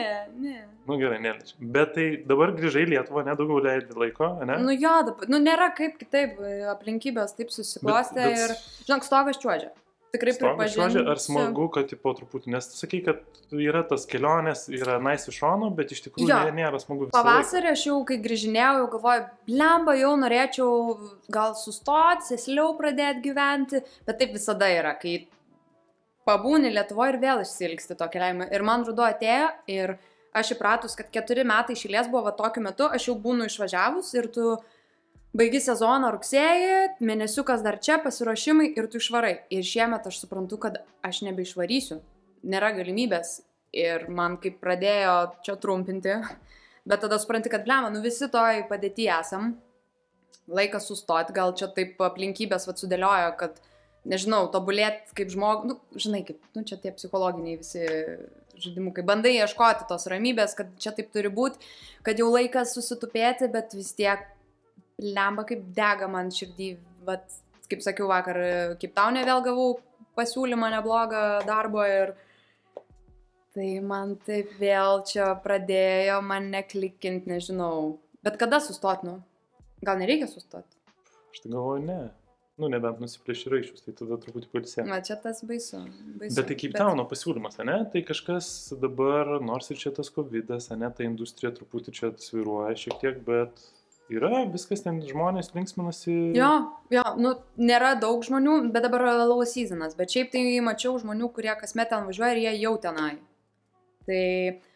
ne. 0.41 0.57
Nu 0.85 0.99
gerai, 1.01 1.17
neliečiam. 1.23 1.71
Bet 1.77 1.95
tai 1.97 2.09
dabar 2.29 2.53
grįžai 2.57 2.85
į 2.85 2.91
Lietuvą, 2.93 3.25
nedaugiau 3.25 3.63
leidai 3.65 3.97
laiko, 4.05 4.29
ne? 4.45 4.59
Nu 4.61 4.75
jo, 4.75 4.93
dabar, 5.09 5.31
nu 5.33 5.41
nėra 5.41 5.71
kaip 5.77 5.97
kitaip, 6.01 6.37
aplinkybės 6.75 7.33
taip 7.39 7.53
susiklostė 7.53 8.29
ir, 8.35 8.55
žinok, 8.85 9.07
stogas 9.07 9.41
čiuožia. 9.41 9.73
Tikrai 10.19 10.67
čiuožia, 10.73 11.03
ar 11.11 11.19
smagu, 11.21 11.67
kad 11.75 11.87
tipo 11.91 12.13
truputį, 12.17 12.51
nes 12.55 12.67
tu 12.71 12.77
sakai, 12.79 13.01
kad 13.05 13.19
yra 13.51 13.83
tas 13.87 14.05
kelionės, 14.09 14.65
yra 14.71 14.97
nais 15.03 15.27
iš 15.27 15.37
šono, 15.41 15.69
bet 15.75 15.91
iš 15.91 16.01
tikrųjų 16.07 16.29
Jo. 16.29 16.39
nė- 16.47 16.55
nėra 16.61 16.79
smagu. 16.81 17.09
Pavasarį 17.13 17.71
aš 17.71 17.85
jau, 17.89 17.99
kai 18.07 18.17
grįžinėjau, 18.23 18.73
jau 18.81 18.89
galvoju, 18.95 19.25
blemba, 19.47 19.95
jau 19.99 20.13
norėčiau 20.17 20.71
gal 21.29 21.53
sustoti, 21.59 22.29
sėsliau 22.33 22.73
pradėti 22.79 23.21
gyventi, 23.29 23.83
bet 24.05 24.19
taip 24.19 24.33
visada 24.33 24.65
yra, 24.71 24.95
kai 24.99 25.27
pabūni 26.25 26.71
Lietuvoje 26.73 27.13
ir 27.13 27.19
vėl 27.21 27.41
išsilgsti 27.45 27.97
to 27.99 28.07
keliavimą. 28.09 28.47
Ir 28.55 28.63
man 28.65 28.85
ruduo 28.87 29.05
atėjo 29.05 29.49
ir 29.69 29.97
aš 30.35 30.55
įpratus, 30.55 30.95
kad 30.97 31.11
keturi 31.13 31.45
metai 31.47 31.75
išėlės 31.77 32.09
buvo 32.11 32.25
va 32.29 32.31
tokiu 32.35 32.63
metu, 32.65 32.87
aš 32.91 33.09
jau 33.11 33.15
būnu 33.21 33.45
išvažiavus 33.47 34.09
ir 34.17 34.27
tu 34.33 34.55
baigi 35.35 35.61
sezoną 35.63 36.11
rugsėjį, 36.15 36.75
mėnesiukas 37.05 37.63
dar 37.65 37.79
čia, 37.83 37.97
pasiruošimai 38.03 38.71
ir 38.77 38.87
tu 38.91 39.01
išvarai. 39.01 39.35
Ir 39.53 39.65
šiemet 39.67 40.07
aš 40.09 40.21
suprantu, 40.23 40.59
kad 40.63 40.79
aš 41.05 41.23
nebeišvarysiu, 41.27 41.99
nėra 42.47 42.71
galimybės. 42.77 43.41
Ir 43.75 44.07
man 44.15 44.37
kaip 44.39 44.61
pradėjo 44.63 45.15
čia 45.43 45.57
trumpinti, 45.59 46.15
bet 46.89 47.03
tada 47.03 47.19
supranti, 47.19 47.51
kad 47.51 47.65
blema, 47.67 47.91
nu 47.91 48.03
visi 48.05 48.29
toj 48.31 48.63
padėti 48.69 49.09
esam, 49.11 49.55
laikas 50.47 50.87
sustoti, 50.87 51.35
gal 51.35 51.55
čia 51.57 51.67
taip 51.75 51.99
aplinkybės 52.05 52.69
vad 52.69 52.79
sudėliojo, 52.79 53.33
kad, 53.41 53.59
nežinau, 54.07 54.45
tobulėti 54.53 55.17
kaip 55.17 55.33
žmogus, 55.33 55.67
nu, 55.67 55.99
žinai, 55.99 56.23
kaip, 56.27 56.39
nu, 56.55 56.63
čia 56.69 56.77
tie 56.79 56.93
psichologiniai 56.95 57.59
visi 57.59 57.83
žaidimukai, 58.61 59.03
bandai 59.03 59.33
ieškoti 59.41 59.89
tos 59.89 60.07
ramybės, 60.07 60.55
kad 60.55 60.69
čia 60.79 60.93
taip 60.95 61.11
turi 61.11 61.33
būti, 61.33 61.59
kad 62.05 62.21
jau 62.21 62.29
laikas 62.31 62.77
susitupėti, 62.77 63.49
bet 63.51 63.75
vis 63.75 63.91
tiek 63.97 64.23
lemba 65.01 65.45
kaip 65.47 65.63
dega 65.75 66.07
man 66.11 66.31
širdį, 66.33 66.69
vat, 67.07 67.25
kaip 67.69 67.83
sakiau 67.83 68.07
vakar, 68.11 68.39
kaip 68.81 68.95
tau 68.95 69.11
ne 69.13 69.25
vėl 69.27 69.43
gavau 69.45 69.75
pasiūlymą 70.15 70.71
neblogą 70.77 71.23
darbo 71.47 71.83
ir 71.87 72.15
tai 73.55 73.69
man 73.83 74.15
taip 74.27 74.51
vėl 74.59 75.01
čia 75.07 75.31
pradėjo 75.43 76.19
man 76.23 76.51
neklikint, 76.53 77.27
nežinau. 77.29 77.97
Bet 78.25 78.39
kada 78.41 78.59
sustot, 78.63 79.03
nu? 79.07 79.19
Gal 79.85 79.99
nereikia 80.01 80.27
sustot? 80.31 80.67
Aš 81.31 81.43
tai 81.43 81.51
galvoju, 81.51 81.83
ne. 81.87 81.99
Nu, 82.55 82.69
nebent 82.71 83.01
nusiplėši 83.03 83.49
raiščius, 83.51 83.83
tai 83.83 83.91
tada 83.99 84.15
truputį 84.23 84.47
palisė. 84.53 84.83
Na, 84.87 85.01
čia 85.03 85.17
tas 85.19 85.41
baisu. 85.43 85.81
baisu. 86.21 86.35
Bet 86.37 86.47
tai 86.47 86.55
kaip 86.61 86.75
tauno 86.77 87.03
pasiūlymas, 87.11 87.59
ne? 87.67 87.81
Tai 87.91 88.03
kažkas 88.07 88.47
dabar, 88.79 89.33
nors 89.43 89.67
ir 89.73 89.81
čia 89.81 89.91
tas 89.95 90.07
COVID, 90.15 90.53
ne, 90.79 90.91
ta 90.95 91.03
industrija 91.03 91.51
truputį 91.57 91.95
čia 91.97 92.13
sviruoja 92.23 92.77
šiek 92.79 92.95
tiek, 93.01 93.19
bet 93.27 93.59
yra 94.13 94.43
viskas 94.51 94.83
ten, 94.85 94.99
žmonės 95.05 95.51
linksminasi. 95.55 96.13
Jo, 96.37 96.51
jo, 96.93 97.05
nu, 97.21 97.33
nėra 97.57 97.95
daug 97.99 98.23
žmonių, 98.25 98.59
bet 98.75 98.85
dabar 98.85 99.07
yra 99.07 99.25
low 99.25 99.43
seasonas. 99.47 99.97
Bet 99.97 100.13
šiaip 100.13 100.31
tai 100.33 100.43
mačiau 100.65 100.97
žmonių, 101.01 101.31
kurie 101.35 101.53
kasmet 101.59 101.91
ten 101.93 102.05
važiuoja 102.07 102.35
ir 102.35 102.43
jie 102.43 102.55
jau 102.65 102.75
tenai. 102.81 103.15
Tai 104.05 104.21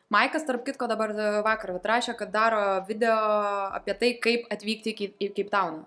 Maikas, 0.10 0.42
tarp 0.48 0.64
kitko, 0.66 0.88
dabar 0.90 1.14
vakar 1.46 1.76
atrašė, 1.76 2.16
kad 2.18 2.32
daro 2.34 2.64
video 2.88 3.14
apie 3.78 3.94
tai, 3.94 4.16
kaip 4.18 4.48
atvykti 4.50 4.96
į 4.96 4.98
Keip- 4.98 5.22
į 5.22 5.28
Keiptauną. 5.38 5.84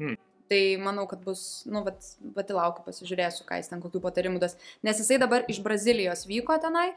Hmm. 0.00 0.16
Tai 0.50 0.62
manau, 0.82 1.04
kad 1.06 1.22
bus, 1.22 1.62
nu, 1.70 1.84
vat, 1.86 2.02
pati 2.34 2.56
laukiu, 2.56 2.82
pasižiūrėsiu, 2.82 3.44
ką 3.46 3.60
jis 3.60 3.70
ten 3.70 3.82
kokių 3.84 4.02
patarimų 4.02 4.40
das. 4.42 4.56
Nes 4.82 4.98
jisai 4.98 5.20
dabar 5.22 5.46
iš 5.46 5.62
Brazilijos 5.62 6.26
vyko 6.26 6.58
tenai 6.58 6.88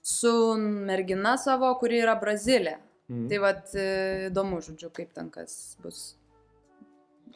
su 0.00 0.32
mergina 0.56 1.36
savo, 1.36 1.68
kuri 1.76 2.00
yra 2.00 2.16
Brazilė. 2.16 2.78
Mhm. 3.12 3.28
Tai 3.28 3.38
vad 3.42 3.72
įdomu, 4.30 4.62
žodžiu, 4.64 4.88
kaip 4.96 5.12
ten 5.12 5.28
kas 5.32 5.76
bus. 5.84 6.14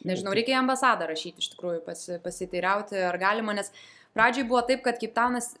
Nežinau, 0.07 0.33
reikia 0.37 0.55
į 0.55 0.61
ambasadą 0.61 1.07
rašyti 1.09 1.41
iš 1.41 1.51
tikrųjų, 1.53 1.81
pasi, 1.85 2.17
pasiteirauti, 2.23 2.97
ar 3.07 3.17
galima, 3.21 3.53
nes 3.57 3.69
pradžiai 4.17 4.45
buvo 4.49 4.61
taip, 4.65 4.83
kad 4.85 4.99
Kiptaunas, 5.01 5.51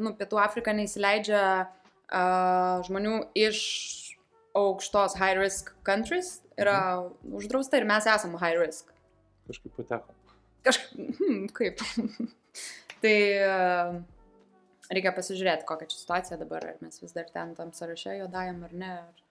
nu, 0.00 0.12
Pietų 0.16 0.40
Afrika 0.42 0.74
neįsileidžia 0.76 1.42
uh, 1.64 2.84
žmonių 2.88 3.14
iš 3.36 3.62
aukštos 4.56 5.16
high 5.20 5.40
risk 5.40 5.72
countries, 5.88 6.38
yra 6.60 7.08
uždrausta 7.24 7.80
ir 7.80 7.88
mes 7.88 8.08
esame 8.08 8.40
high 8.40 8.60
risk. 8.60 8.92
Kažkaip 9.48 9.80
pateko. 9.80 10.36
Kažkaip, 10.68 11.16
hmm, 11.16 11.48
kaip. 11.56 11.84
tai, 13.02 13.18
uh, 13.40 13.98
Reikia 14.88 15.10
pasižiūrėti, 15.12 15.66
kokia 15.68 15.88
čia 15.90 15.98
situacija 16.00 16.38
dabar, 16.40 16.64
ar 16.64 16.76
mes 16.80 17.02
vis 17.02 17.12
dar 17.12 17.26
ten 17.28 17.50
tam 17.56 17.74
sąraše 17.76 18.14
juodajam 18.22 18.62
ar 18.64 18.70
ne. 18.72 18.92
Ar... 19.02 19.27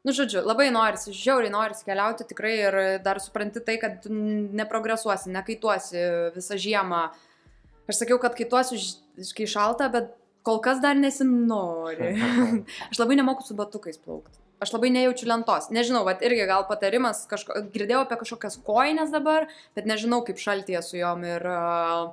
Nu, 0.00 0.14
žodžiu, 0.16 0.40
labai 0.48 0.70
norisi, 0.72 1.12
žiauriai 1.12 1.52
norisi 1.52 1.84
keliauti 1.84 2.24
tikrai 2.30 2.54
ir 2.56 2.76
dar 3.04 3.20
supranti 3.20 3.60
tai, 3.64 3.76
kad 3.82 4.06
neprogresuosi, 4.08 5.32
nekaituosi 5.34 6.04
visą 6.36 6.56
žiemą. 6.60 7.02
Aš 7.90 8.00
sakiau, 8.00 8.16
kad 8.22 8.36
kaituosiu, 8.38 8.78
kai 9.36 9.48
šalta, 9.50 9.90
bet 9.92 10.14
kol 10.46 10.62
kas 10.64 10.80
dar 10.80 10.96
nesinori. 10.96 12.14
Aš 12.90 13.02
labai 13.02 13.18
nemoku 13.20 13.44
su 13.44 13.56
batukais 13.58 14.00
plaukti. 14.00 14.40
Aš 14.60 14.72
labai 14.74 14.90
nejaučiu 14.92 15.28
lentos. 15.28 15.68
Nežinau, 15.72 16.02
bet 16.08 16.24
irgi 16.24 16.48
gal 16.48 16.64
patarimas, 16.68 17.22
kažko, 17.28 17.60
girdėjau 17.72 18.02
apie 18.04 18.20
kažkokias 18.22 18.58
koinės 18.64 19.12
dabar, 19.12 19.48
bet 19.76 19.88
nežinau, 19.88 20.20
kaip 20.24 20.40
šaltyje 20.40 20.82
su 20.84 20.98
jom 21.00 21.24
ir 21.28 21.44
uh, 21.48 22.10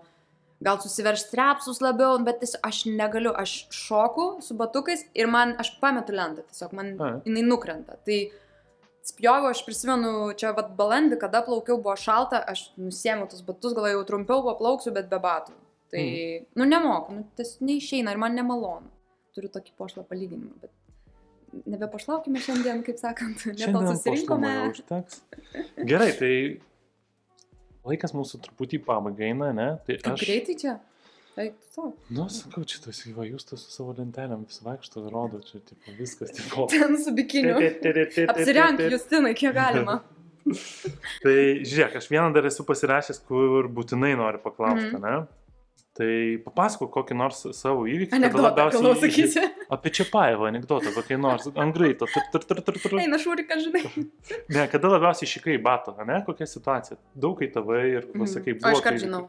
gal 0.63 0.79
susiverš 0.81 1.27
strepsus 1.27 1.81
labiau, 1.83 2.17
bet 2.25 2.41
tiesiog 2.41 2.65
aš 2.65 2.81
negaliu, 2.89 3.33
aš 3.37 3.67
šoku 3.73 4.27
su 4.45 4.57
batukais 4.57 5.05
ir 5.17 5.29
man, 5.29 5.53
aš 5.61 5.75
pametu 5.81 6.15
lentą, 6.17 6.45
tiesiog 6.49 6.73
man 6.77 6.93
A. 6.97 7.11
jinai 7.25 7.45
nukrenta. 7.45 7.99
Tai 8.07 8.17
spjoviau, 9.07 9.51
aš 9.51 9.63
prisimenu, 9.67 10.33
čia 10.39 10.51
vad 10.57 10.73
balandį, 10.79 11.19
kada 11.21 11.43
plaukiau, 11.45 11.77
buvo 11.81 11.95
šalta, 11.99 12.41
aš 12.49 12.69
nusėmiau 12.79 13.29
tus 13.31 13.45
batus, 13.45 13.75
gal 13.77 13.89
jau 13.91 14.03
trumpiau 14.09 14.43
paplauksiu, 14.49 14.93
bet 14.95 15.11
be 15.11 15.21
batų. 15.23 15.55
Tai, 15.93 16.03
mm. 16.03 16.47
nu, 16.59 16.67
nemoku, 16.67 17.15
nu, 17.15 17.27
tas 17.39 17.55
neišeina 17.63 18.11
ir 18.11 18.19
man 18.19 18.35
nemalonu. 18.35 18.89
Turiu 19.37 19.51
tokį 19.53 19.75
pošlą 19.79 20.03
palyginimą, 20.09 20.57
bet 20.59 20.73
nebepašlaukime 21.69 22.41
šiandien, 22.43 22.81
kaip 22.83 22.99
sakant, 22.99 23.45
ne 23.59 23.69
to 23.71 23.83
susirinkome. 23.93 24.53
Gerai, 25.87 26.09
tai 26.17 26.33
laikas 27.87 28.13
mūsų 28.17 28.41
truputį 28.45 28.79
į 28.79 28.83
pabaigą 28.87 29.25
eina, 29.31 29.49
ne? 29.55 29.67
Tai 29.87 29.97
Kaip 30.03 30.13
aš... 30.13 30.25
greitai 30.27 30.55
čia? 30.61 30.75
Eik, 31.37 31.53
tu 31.61 31.67
savo. 31.75 31.89
Nu, 32.09 32.23
sakau, 32.33 32.63
čia 32.65 32.79
tas 32.81 32.97
įva, 33.05 33.21
jūs 33.29 33.45
tas 33.45 33.61
su 33.61 33.69
savo 33.69 33.93
lentelėm 33.97 34.45
vis 34.49 34.57
vaikšto, 34.65 35.03
rodo, 35.13 35.37
čia 35.45 35.59
tipo, 35.61 35.93
viskas, 35.99 36.31
tipo. 36.37 36.65
Ten 36.71 36.97
su 36.97 37.13
bikiniu. 37.13 37.57
Apsirenk, 38.33 38.81
Justinai, 38.91 39.35
kiek 39.37 39.53
galima. 39.57 39.99
Tai 41.23 41.35
žiūrėk, 41.67 41.97
aš 41.99 42.07
vieną 42.09 42.31
dar 42.35 42.47
esu 42.49 42.63
pasirašęs, 42.67 43.19
kur 43.27 43.67
būtinai 43.69 44.13
noriu 44.17 44.39
paklausti, 44.43 44.93
Mhm. 44.95 45.03
ne? 45.03 45.27
Tai 45.97 46.09
papasako 46.45 46.85
kokį 46.93 47.15
nors 47.17 47.39
savo 47.57 47.87
įvykį. 47.89 48.13
Anekdotą, 48.13 48.67
gal 48.69 48.95
sakysi. 49.01 49.41
Apie 49.73 49.89
Čiapaevą 49.97 50.51
anegdotą, 50.51 50.91
kokį 50.93 51.17
nors 51.23 51.47
ant 51.55 51.73
greito. 51.73 52.05
tur, 52.13 52.27
tur, 52.35 52.43
tur, 52.45 52.61
tur, 52.67 52.77
tur. 52.83 52.99
Eina 53.01 53.17
šūri, 53.17 53.47
kad 53.49 53.63
žinai. 53.65 53.81
Ne, 54.53 54.67
kada 54.69 54.91
labiausiai 54.93 55.29
šikai 55.31 55.57
bato, 55.65 55.95
ne? 56.05 56.19
Kokia 56.27 56.45
situacija? 56.45 56.99
Daug 57.17 57.39
kai 57.41 57.49
tavai 57.55 57.81
ir 57.95 58.05
pasakai, 58.13 58.53
Mhm. 58.59 58.69
O 58.69 58.75
aš 58.77 58.83
kart 58.85 59.01
žinau. 59.01 59.23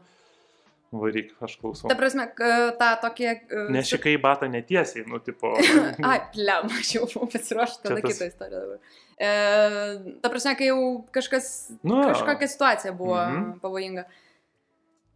Varyk, 0.89 1.33
aš 1.45 1.57
klausau. 1.61 1.89
Ta 1.89 1.93
prasme, 1.97 2.23
tą 2.37 2.87
tokie... 3.03 3.33
uh, 3.53 3.67
Ne 3.73 3.83
šikai 3.85 4.15
bata 4.21 4.47
netiesiai, 4.49 5.03
nu, 5.09 5.19
tipo. 5.21 5.51
Ai, 6.09 6.15
plem, 6.33 6.65
aš 6.79 6.95
jau 6.95 7.03
buvau 7.11 7.27
pasiruošęs, 7.29 7.81
tada 7.83 7.99
tas- 8.01 8.15
kitą 8.15 8.29
istoriją 8.31 8.61
dabar. 8.63 8.79
E, 9.21 9.29
ta 10.23 10.31
prasme, 10.33 10.55
kai 10.57 10.71
jau 10.71 10.79
kažkas, 11.13 11.51
Nu, 11.85 11.99
kažkokia 12.09 12.49
situacija 12.49 12.93
buvo 12.97 13.19
Mhm. 13.21 13.51
pavojinga. 13.61 14.07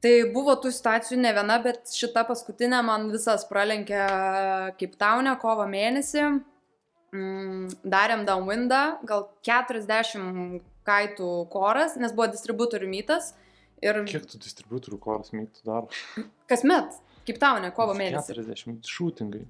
Tai 0.03 0.11
buvo 0.33 0.55
tų 0.59 0.71
situacijų 0.75 1.17
ne 1.23 1.31
viena, 1.35 1.57
bet 1.63 1.93
šita 1.95 2.25
paskutinė 2.27 2.81
man 2.83 3.07
visas 3.13 3.45
pralenkė 3.47 4.01
kaip 4.79 4.97
taunė 4.99 5.37
kovo 5.39 5.63
mėnesį. 5.69 6.25
Mm, 7.13 7.69
darėm 7.87 8.25
downwindą, 8.27 8.81
gal 9.07 9.27
40 9.45 10.59
kaitų 10.83 11.31
koras, 11.53 11.95
nes 12.01 12.11
buvo 12.15 12.27
distributorių 12.33 12.89
mytas. 12.89 13.31
Ir 13.83 14.01
Kiek 14.09 14.25
tų 14.27 14.39
distributorių 14.43 14.99
koras 15.03 15.31
mytų 15.35 15.63
daro? 15.67 15.91
kasmet, 16.51 16.97
kaip 17.27 17.39
taunė 17.39 17.71
kovo 17.75 17.95
mėnesį. 17.95 18.33
40 18.33 18.89
šūtingai. 18.95 19.45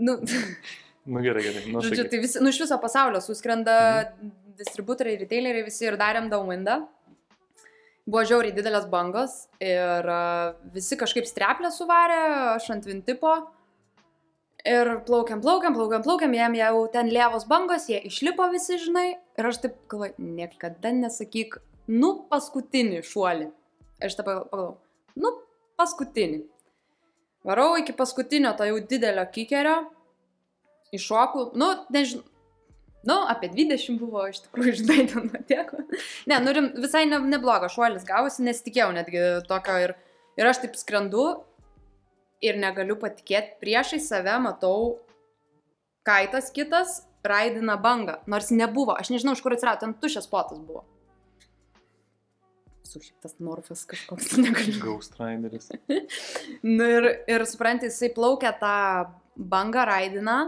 Nu, 0.00 0.20
Nu 1.10 1.20
gerai, 1.24 1.42
gerai. 1.42 1.62
Nu, 1.72 1.80
Žodžiu, 1.80 2.04
tai 2.12 2.18
visi, 2.20 2.40
nu 2.44 2.50
iš 2.52 2.58
viso 2.60 2.76
pasaulio 2.78 3.22
suskrenda 3.24 3.74
mhm. 4.04 4.32
distributoriai, 4.60 5.16
retaileriai 5.22 5.64
visi 5.66 5.86
ir 5.88 5.96
darėm 6.00 6.28
downwindą. 6.32 6.76
Buvo 8.08 8.22
žiauriai 8.26 8.54
didelės 8.56 8.86
bangos 8.90 9.44
ir 9.62 10.06
uh, 10.08 10.56
visi 10.74 10.96
kažkaip 10.98 11.28
streplę 11.28 11.70
suvarė, 11.74 12.20
aš 12.56 12.70
ant 12.74 12.86
vintipo. 12.88 13.34
Ir 14.68 14.90
plaukiam, 15.06 15.40
plaukiam, 15.40 15.72
plaukiam, 15.76 16.02
plaukiam, 16.04 16.34
jiem 16.36 16.56
jau 16.58 16.84
ten 16.92 17.08
lievos 17.12 17.46
bangos, 17.48 17.86
jie 17.88 18.00
išlipo 18.10 18.48
visi, 18.52 18.76
žinai. 18.82 19.06
Ir 19.40 19.48
aš 19.48 19.62
taip 19.62 19.76
galvoju, 19.88 20.16
niekada 20.20 20.92
nesakyk, 20.96 21.56
nu 21.88 22.12
paskutinį 22.28 23.00
šuolį. 23.08 23.48
Aš 24.04 24.18
taip 24.18 24.28
pagalvoju, 24.28 24.74
nu 25.20 25.32
paskutinį. 25.80 26.42
Varau 27.48 27.72
iki 27.80 27.94
paskutinio 27.96 28.52
to 28.58 28.66
jau 28.68 28.82
didelio 28.84 29.24
kikerio, 29.32 29.78
iššoku, 30.92 31.50
nu, 31.56 31.70
nežinau, 31.94 32.26
nu, 33.08 33.16
apie 33.32 33.50
20 33.52 34.00
buvo, 34.00 34.24
iš 34.30 34.42
tikrųjų, 34.46 34.76
žinai, 34.82 35.04
ten 35.10 35.30
tiek. 35.48 35.70
Ne, 36.30 36.40
nu, 36.44 36.54
rim, 36.56 36.70
visai 36.80 37.06
ne, 37.08 37.20
neblogas 37.32 37.74
šuolis 37.76 38.06
gavosi, 38.08 38.44
nesitikėjau 38.46 38.90
netgi 38.96 39.22
tokio 39.48 39.78
ir, 39.86 39.94
ir 40.40 40.50
aš 40.50 40.64
taip 40.64 40.76
skrendu 40.80 41.28
ir 42.44 42.58
negaliu 42.60 42.96
patikėti, 43.00 43.58
priešai 43.60 44.00
save 44.02 44.36
matau 44.44 44.98
kaitas 46.06 46.48
kitas, 46.54 47.02
raidina 47.26 47.76
bangą, 47.80 48.20
nors 48.30 48.48
nebuvo, 48.54 48.96
aš 48.96 49.12
nežinau, 49.12 49.36
iš 49.36 49.44
kur 49.44 49.56
atsirado, 49.56 49.84
ten 49.84 49.96
tušęs 50.00 50.28
potas 50.30 50.60
buvo. 50.64 50.86
Sušiktas 52.90 53.36
morfas 53.44 53.84
kažkoks, 53.86 54.32
negaliu. 54.44 54.78
Ghost 54.82 55.20
Rideris. 55.20 55.70
Nu 56.66 56.88
ir, 56.88 57.10
ir 57.30 57.44
supranti, 57.46 57.90
jisai 57.90 58.10
plaukia 58.16 58.50
tą 58.58 58.78
bangą 59.36 59.84
raidina 59.88 60.38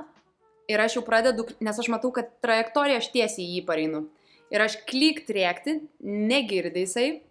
ir 0.69 0.81
aš 0.81 0.97
jau 0.99 1.03
pradedu, 1.07 1.47
nes 1.61 1.79
aš 1.79 1.89
matau, 1.93 2.13
kad 2.15 2.31
trajektoriją 2.45 3.01
aš 3.03 3.11
tiesiai 3.15 3.47
į 3.47 3.61
jį 3.61 3.67
pareinu. 3.67 4.07
Ir 4.53 4.61
aš 4.61 4.77
klyk 4.89 5.25
rėkti, 5.33 5.81
negirdi 6.01 6.85
jisai, 6.85 7.23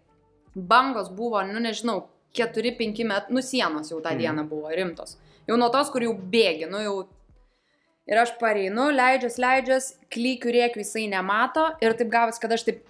bangos 0.54 1.08
buvo, 1.08 1.40
nu 1.46 1.60
nežinau, 1.62 2.08
4-5 2.34 3.04
metų, 3.04 3.30
nu 3.30 3.42
sienos 3.44 3.90
jau 3.92 4.00
tą 4.00 4.12
Mhm. 4.12 4.18
dieną 4.18 4.48
buvo 4.48 4.68
rimtos. 4.68 5.16
Jau 5.46 5.56
nuo 5.56 5.68
tos, 5.70 5.90
kur 5.90 6.00
jau 6.02 6.14
bėgi, 6.14 6.70
nu 6.70 6.78
jau. 6.78 7.08
Ir 8.06 8.18
aš 8.18 8.32
pareinu, 8.38 8.90
leidžias, 8.90 9.38
leidžias, 9.38 9.98
klykiu 10.10 10.50
rėkiu, 10.50 10.82
jisai 10.82 11.08
nemato 11.08 11.76
ir 11.80 11.92
taip 11.94 12.08
gavas, 12.10 12.38
kad 12.38 12.50
aš 12.50 12.64
taip 12.64 12.84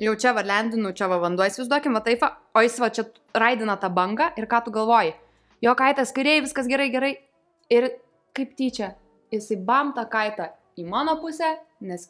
jau 0.00 0.14
čia 0.16 0.32
va 0.32 0.42
lendinu, 0.42 0.94
čia 0.96 1.08
va 1.08 1.18
vanduo, 1.18 1.44
įsivaizduokim, 1.44 1.92
va 1.92 2.00
taip, 2.00 2.22
o 2.54 2.60
jis 2.64 2.78
va 2.80 2.88
čia 2.88 3.04
raidina 3.34 3.76
tą 3.76 3.90
bangą 3.92 4.32
ir 4.38 4.46
ką 4.46 4.64
tu 4.64 4.70
galvoji? 4.70 5.12
Jo 5.60 5.74
kaitas 5.74 6.12
kairiai, 6.12 6.40
viskas 6.40 6.66
gerai, 6.66 6.88
gerai. 6.90 7.18
Ir 7.68 7.90
kaip 8.32 8.56
tyčia, 8.56 8.94
jisai 9.32 9.58
bam 9.66 9.92
tą 9.96 10.06
kaitą 10.10 10.50
į 10.78 10.86
mano 10.88 11.16
pusę, 11.22 11.54
nes, 11.84 12.08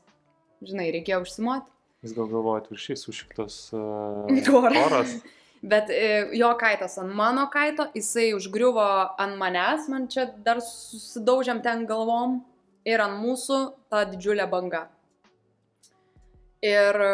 žinai, 0.64 0.90
reikėjo 0.94 1.22
užsimoti. 1.24 1.68
Jis 2.04 2.14
gal 2.16 2.30
galvoja, 2.30 2.62
atviršiai 2.62 2.96
sušiktas 2.96 3.58
uh, 3.76 4.30
Koras. 4.48 4.78
koras. 4.78 5.18
Bet 5.60 5.90
e, 5.92 6.30
jo 6.32 6.48
kaitas 6.56 6.96
ant 7.02 7.12
mano 7.12 7.44
kaito, 7.52 7.84
jisai 7.92 8.30
užgriuvo 8.32 8.84
ant 9.20 9.36
manęs, 9.36 9.90
man 9.92 10.06
čia 10.08 10.24
dar 10.46 10.62
susidaužiam 10.64 11.60
ten 11.60 11.84
galvom 11.88 12.38
ir 12.88 13.02
ant 13.04 13.20
mūsų 13.20 13.58
ta 13.92 14.06
didžiulė 14.08 14.48
banga. 14.48 14.86
Ir 16.64 16.96
e, 17.04 17.12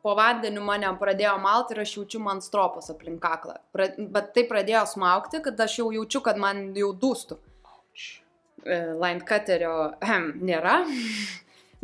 po 0.00 0.16
vandeniu 0.16 0.64
mane 0.64 0.88
pradėjo 1.00 1.36
malti 1.44 1.76
ir 1.76 1.82
aš 1.84 1.96
jaučiu 1.98 2.24
man 2.24 2.40
stropos 2.44 2.88
aplink 2.92 3.20
kaklą. 3.20 3.58
Bet 3.76 4.32
tai 4.32 4.48
pradėjo 4.48 4.86
smaukti, 4.96 5.44
kad 5.44 5.60
aš 5.60 5.82
jau 5.82 5.90
jaučiu, 5.92 6.24
kad 6.24 6.40
man 6.40 6.70
jau 6.80 6.94
dūstų. 6.96 7.36
E, 7.36 8.23
Line 8.64 9.24
cutterio 9.28 9.94
nėra. 10.40 10.80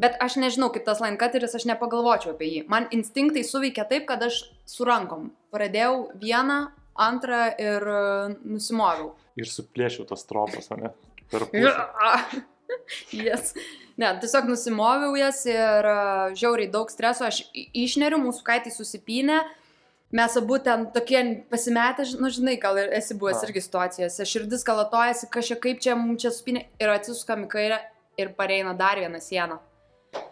Bet 0.01 0.17
aš 0.25 0.39
nežinau, 0.41 0.71
kaip 0.73 0.87
tas 0.87 1.03
line 1.05 1.19
cutteris, 1.21 1.53
aš 1.57 1.67
nepagalvočiau 1.69 2.33
apie 2.33 2.49
jį. 2.49 2.61
Man 2.73 2.87
instinktai 2.97 3.43
suveikia 3.45 3.85
taip, 3.89 4.07
kad 4.09 4.23
aš 4.25 4.47
su 4.69 4.87
rankom 4.89 5.29
pradėjau 5.53 6.07
vieną, 6.23 6.61
antrą 7.01 7.43
ir 7.61 7.85
e, 7.85 8.01
nusimoviau. 8.49 9.13
Ir 9.41 9.49
suplėšiau 9.49 10.07
tas 10.09 10.25
tropas, 10.29 10.71
o 10.73 10.79
ne? 10.81 10.93
Per 11.31 11.45
pusę. 11.53 12.41
yes. 13.27 13.53
Ne, 14.01 14.15
tiesiog 14.23 14.49
nusimoviau 14.49 15.13
jas 15.21 15.43
ir 15.51 15.87
uh, 15.91 16.31
žiauriai 16.39 16.71
daug 16.73 16.89
streso, 16.89 17.27
aš 17.29 17.43
išneriu, 17.53 18.23
mūsų 18.23 18.47
kaitai 18.47 18.73
susipynė, 18.73 19.43
mes 20.13 20.37
abu 20.37 20.59
ten 20.59 20.87
tokie 20.95 21.23
pasimetę, 21.51 22.05
nu 22.21 22.31
žinai, 22.31 22.57
gal 22.61 22.79
ir 22.79 22.93
esi 22.97 23.15
buvęs 23.15 23.43
A. 23.43 23.49
irgi 23.49 23.63
situacijose, 23.67 24.27
širdis 24.27 24.65
kalatojasi, 24.67 25.31
kažkaip 25.31 25.61
kaip 25.67 25.83
čia 25.83 25.97
mums 25.99 26.23
čia 26.23 26.33
supynė 26.35 26.65
ir 26.83 26.93
atsisukam 26.93 27.47
į 27.47 27.51
kairę 27.55 27.81
ir 28.19 28.33
pareina 28.39 28.75
dar 28.75 28.99
vieną 28.99 29.21
sieną. 29.23 29.61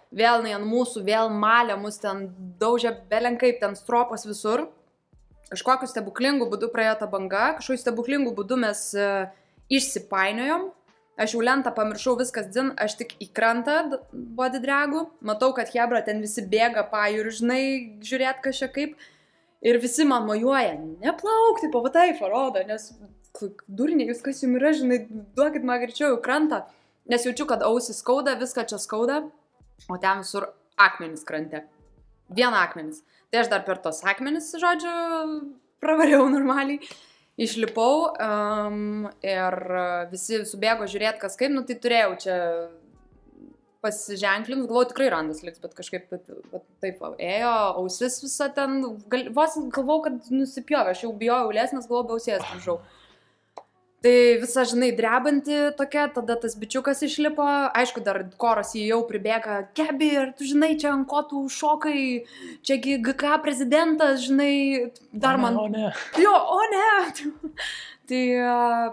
Vėl 0.09 0.41
jinai 0.41 0.57
ant 0.57 0.67
mūsų, 0.67 1.05
vėl 1.05 1.31
malė 1.31 1.77
mus 1.79 2.01
ten 2.03 2.29
daužia 2.61 2.95
belenkaip, 3.11 3.61
ten 3.61 3.77
stropos 3.77 4.25
visur. 4.27 4.67
Kažkokiu 5.53 5.89
stebuklingu 5.89 6.49
būdu 6.49 6.73
praėjo 6.73 6.99
ta 7.03 7.07
banga, 7.09 7.55
kažkokiu 7.61 7.81
stebuklingu 7.81 8.35
būdu 8.37 8.59
mes 8.61 8.83
uh, 8.99 9.31
išsipainiojom, 9.73 10.73
Aš 11.19 11.33
jau 11.35 11.41
lentą 11.43 11.73
pamiršau, 11.75 12.13
viskas 12.21 12.47
dzin, 12.47 12.69
aš 12.79 12.93
tik 13.01 13.17
į 13.19 13.27
krantą 13.35 13.81
dragų, 14.15 15.01
matau, 15.27 15.51
kad 15.57 15.73
Hebra 15.75 15.99
ten 16.07 16.21
visi 16.23 16.45
bėga 16.47 16.85
pajūriu, 16.93 17.33
žinai, 17.41 17.63
žiūrėt 18.07 18.39
kažkaip 18.45 18.75
kaip. 18.77 19.09
Ir 19.67 19.81
visi 19.83 20.05
man 20.07 20.27
mojuoja, 20.29 20.77
neplaukti, 21.03 21.71
pavatai, 21.73 22.13
parodo, 22.19 22.63
nes 22.67 22.93
durniai, 23.67 24.09
jūs 24.13 24.23
kas 24.23 24.43
jums 24.45 24.61
yra, 24.61 24.71
žinai, 24.77 25.01
duokit 25.35 25.67
man 25.67 25.81
greičiau 25.83 26.15
į 26.17 26.23
krantą, 26.23 26.63
nes 27.11 27.27
jaučiu, 27.27 27.49
kad 27.51 27.65
ausis 27.67 27.99
skauda, 28.03 28.37
viską 28.39 28.69
čia 28.71 28.79
skauda, 28.79 29.25
o 29.91 29.99
ten 29.99 30.23
visur 30.23 30.51
akmenys 30.79 31.27
krante. 31.27 31.65
Vien 32.35 32.55
akmenys. 32.55 33.03
Tai 33.33 33.43
aš 33.43 33.51
dar 33.51 33.65
per 33.67 33.81
tos 33.83 34.01
akmenys, 34.07 34.53
žodžiu, 34.61 34.95
pravariau 35.83 36.29
normaliai. 36.31 36.81
Išlipau 37.39 38.09
um, 38.19 39.05
ir 39.23 39.57
visi 40.11 40.41
subėgo 40.49 40.89
žiūrėti, 40.91 41.21
kas 41.23 41.39
kaip, 41.39 41.53
nu 41.55 41.63
tai 41.67 41.77
turėjau 41.79 42.17
čia 42.25 42.39
pasiženklint, 43.85 44.67
galvoju, 44.67 44.91
tikrai 44.93 45.09
randas 45.15 45.43
liks, 45.47 45.61
bet 45.63 45.75
kažkaip 45.79 46.09
bet, 46.11 46.31
taip 46.83 47.03
ėjo, 47.23 47.55
ausis 47.83 48.19
visą 48.25 48.49
ten, 48.55 48.81
gal, 49.13 49.29
vos 49.37 49.59
galvojau, 49.75 50.05
kad 50.09 50.31
nusipjovė, 50.35 50.95
aš 50.95 51.05
jau 51.07 51.13
bijojau 51.21 51.53
lės, 51.55 51.75
nes 51.77 51.87
galvojau, 51.87 52.09
be 52.09 52.17
ausies 52.19 52.49
grįžau. 52.53 52.81
Tai 53.99 54.15
visa, 54.39 54.63
žinai, 54.71 54.93
drebanti 54.95 55.57
tokia, 55.79 56.05
tada 56.15 56.37
tas 56.39 56.53
bičiukas 56.59 57.01
išlipo, 57.03 57.43
aišku, 57.81 58.03
dar 58.07 58.21
koras 58.39 58.77
jį 58.79 58.85
jau 58.93 59.01
pribėga, 59.09 59.57
gebi, 59.75 60.13
ir 60.15 60.31
tu 60.39 60.47
žinai, 60.47 60.77
čia 60.79 60.93
ant 60.93 61.07
ko 61.11 61.25
tu 61.27 61.43
šokai, 61.51 62.03
čiagi 62.67 63.01
GK 63.03 63.41
prezidentas, 63.43 64.23
žinai, 64.27 64.93
dar 65.11 65.39
man... 65.43 65.59
O 65.59 65.67
ne. 65.71 65.91
Jo, 66.25 66.31
o 66.31 66.61
ne. 66.71 66.87
tai, 68.11 68.23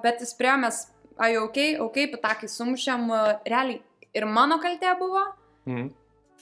bet 0.01 0.25
jis 0.25 0.33
priemės, 0.41 0.88
ai, 1.21 1.36
ok, 1.38 1.61
ok, 1.86 2.01
patakai 2.17 2.49
sumušėm, 2.49 3.05
realiai 3.45 3.83
ir 4.16 4.26
mano 4.30 4.57
kaltė 4.63 4.95
buvo. 4.99 5.28
Mm. 5.70 5.93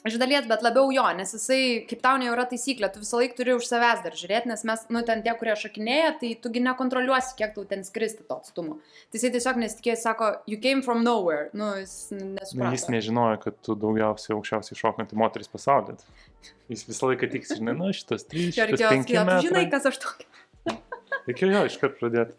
Iš 0.04 0.18
dalies, 0.20 0.44
bet 0.50 0.60
labiau 0.66 0.90
jo, 0.92 1.04
nes 1.16 1.30
jisai, 1.32 1.86
kaip 1.88 2.02
tau 2.04 2.18
ne 2.20 2.26
yra 2.28 2.44
taisyklė, 2.52 2.90
tu 2.92 3.00
visą 3.00 3.22
laiką 3.22 3.38
turi 3.38 3.54
už 3.56 3.70
savęs 3.70 4.02
dar 4.04 4.18
žiūrėti, 4.20 4.50
nes 4.52 4.66
mes, 4.68 4.82
nu, 4.92 5.00
ten 5.08 5.22
tie, 5.24 5.32
kurie 5.40 5.54
šakinėja, 5.56 6.10
tai 6.20 6.32
tugi 6.44 6.60
nekontroliuosi, 6.66 7.38
kiek 7.40 7.54
tau 7.56 7.64
ten 7.70 7.86
skristi 7.88 8.26
to 8.28 8.36
atstumo. 8.36 8.76
Tai 9.08 9.16
jisai 9.16 9.32
tiesiog 9.38 9.62
nesitikėjo, 9.64 9.96
sako, 10.02 10.34
you 10.52 10.60
came 10.60 10.84
from 10.84 11.06
nowhere, 11.08 11.46
nu, 11.56 11.70
jis 11.80 11.96
nesuprato. 12.12 12.66
Nu, 12.66 12.74
jis 12.76 12.84
nežinojo, 12.92 13.40
kad 13.46 13.62
tu 13.64 13.78
daugiausiai 13.80 14.36
aukščiausiai 14.36 14.82
šokanti 14.82 15.22
moteris 15.24 15.48
pasaulyje. 15.54 16.04
Jis 16.74 16.84
visą 16.90 17.14
laiką 17.14 17.32
tik, 17.38 17.48
žinai, 17.48 17.78
na, 17.80 17.96
šitas 17.96 18.28
3, 18.28 18.44
Jo 18.44 18.52
šitas 18.58 18.74
reikėjo 18.74 18.92
5 18.92 19.06
sakyti, 19.06 19.16
tu 19.16 19.26
metai. 19.32 19.42
žinai, 19.48 19.66
kas 19.72 19.88
aš 19.88 20.04
tokia. 20.04 20.32
Reikėjo 21.30 21.54
jo 21.56 21.64
iškart 21.72 21.96
pradėti. 22.04 22.36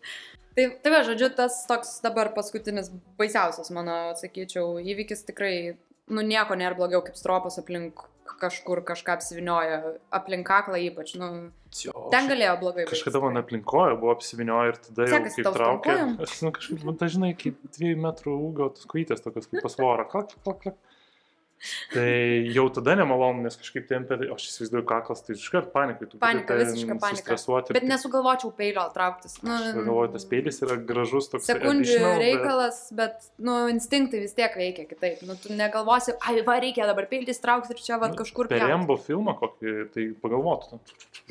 Tai, 0.55 0.67
tai 0.83 0.93
va, 0.95 1.03
žodžiu, 1.07 1.33
tas 1.35 1.65
toks 1.67 1.97
dabar 2.05 2.31
paskutinis 2.37 2.93
baisiausias, 3.19 3.73
mano, 3.75 4.15
sakyčiau, 4.21 4.77
įvykis 4.79 5.25
tikrai, 5.27 5.55
nu, 6.07 6.23
nieko 6.23 6.55
nėra 6.59 6.79
blogiau 6.79 7.03
kaip 7.03 7.19
stropas 7.19 7.59
aplink 7.63 8.05
kažkur 8.41 8.81
kažką 8.87 9.17
apsivinioja, 9.19 9.81
aplink 10.15 10.47
kaklą 10.49 10.79
ypač, 10.89 11.15
nu, 11.21 11.29
ten 12.13 12.29
galėjo 12.31 12.55
blogai. 12.63 12.87
Kažkada 12.89 13.21
man 13.23 13.41
aplinkoje 13.41 13.99
buvo 14.01 14.15
apsivinioję 14.15 14.73
ir 14.73 14.81
tada 14.87 15.07
jau 15.07 15.19
Sekasi 15.19 15.45
kaip 15.45 15.59
traukė. 15.59 15.97
Aš, 16.25 16.37
nu, 16.47 16.53
kažkaip, 16.57 16.85
man 16.89 16.99
dažnai 17.01 17.33
kaip 17.39 17.59
dviejų 17.77 18.01
metrų 18.05 18.37
ūgio, 18.49 18.71
tos 18.77 18.89
kojytės 18.91 19.25
tokios 19.25 19.51
kaip 19.51 19.65
pasvora. 19.67 20.07
Klak, 20.11 20.35
klak, 20.47 20.61
klak. 20.65 20.79
Tai 21.95 22.07
jau 22.55 22.67
tada 22.75 22.95
nemalonu, 22.99 23.45
nes 23.47 23.57
kažkaip 23.57 23.87
tempė, 23.89 24.19
tai 24.21 24.27
aš 24.35 24.47
įsivaizduoju 24.51 24.85
kaklas, 24.89 25.23
tai 25.25 25.37
iškart 25.39 25.71
panikai. 25.73 26.09
tu 26.11 26.19
Panika, 26.21 26.55
gali 26.55 26.67
ten 26.67 26.75
visiška 26.75 26.97
panika. 27.01 27.73
Bet 27.77 27.87
nesugalvočiau 27.89 28.51
peilio 28.57 28.85
trauktis. 28.95 29.39
Nu, 29.43 29.55
galvoju, 29.79 30.13
tas 30.17 30.27
peilis 30.29 30.61
yra 30.67 30.77
gražus 30.77 31.31
toks. 31.33 31.47
Sekundžių 31.49 31.97
additional, 31.97 32.13
bet- 32.19 32.25
reikalas, 32.27 32.81
bet, 32.93 33.29
nu, 33.39 33.57
instinktai 33.73 34.21
vis 34.25 34.37
tiek 34.37 34.55
veikia 34.61 34.85
kitaip. 34.91 35.23
Nu, 35.29 35.39
tu 35.41 35.55
negalvosi, 35.57 36.17
ai, 36.29 36.37
va, 36.47 36.59
reikia 36.61 36.87
dabar 36.91 37.09
peiltis 37.11 37.41
traukti 37.41 37.73
ir 37.77 37.81
čia, 37.81 37.99
va, 38.03 38.09
Nu, 38.13 38.19
kažkur 38.21 38.49
Per. 38.53 38.61
Rembo 38.69 38.97
filmą 39.01 39.35
kokį, 39.41 39.75
tai 39.95 40.09
pagalvotų. 40.21 40.81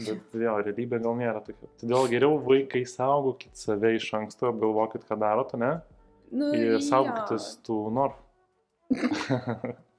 Bet 0.02 0.34
vėl, 0.34 0.58
realybė 0.66 1.00
gal 1.04 1.16
nėra 1.20 1.44
tokia. 1.46 1.70
Todėl 1.84 2.10
geriau 2.10 2.40
vaikai 2.42 2.84
saugokit 2.90 3.54
save 3.54 3.94
iš 4.00 4.10
anksto, 4.18 4.50
apgalvokit, 4.50 5.06
ką 5.08 5.20
darot, 5.22 5.54
ne? 5.62 5.76
Nu, 6.34 6.50
Ir 6.58 6.80
jo. 6.80 6.80
saugokitės 6.82 7.52
tų 7.68 7.78
norų. 7.94 8.16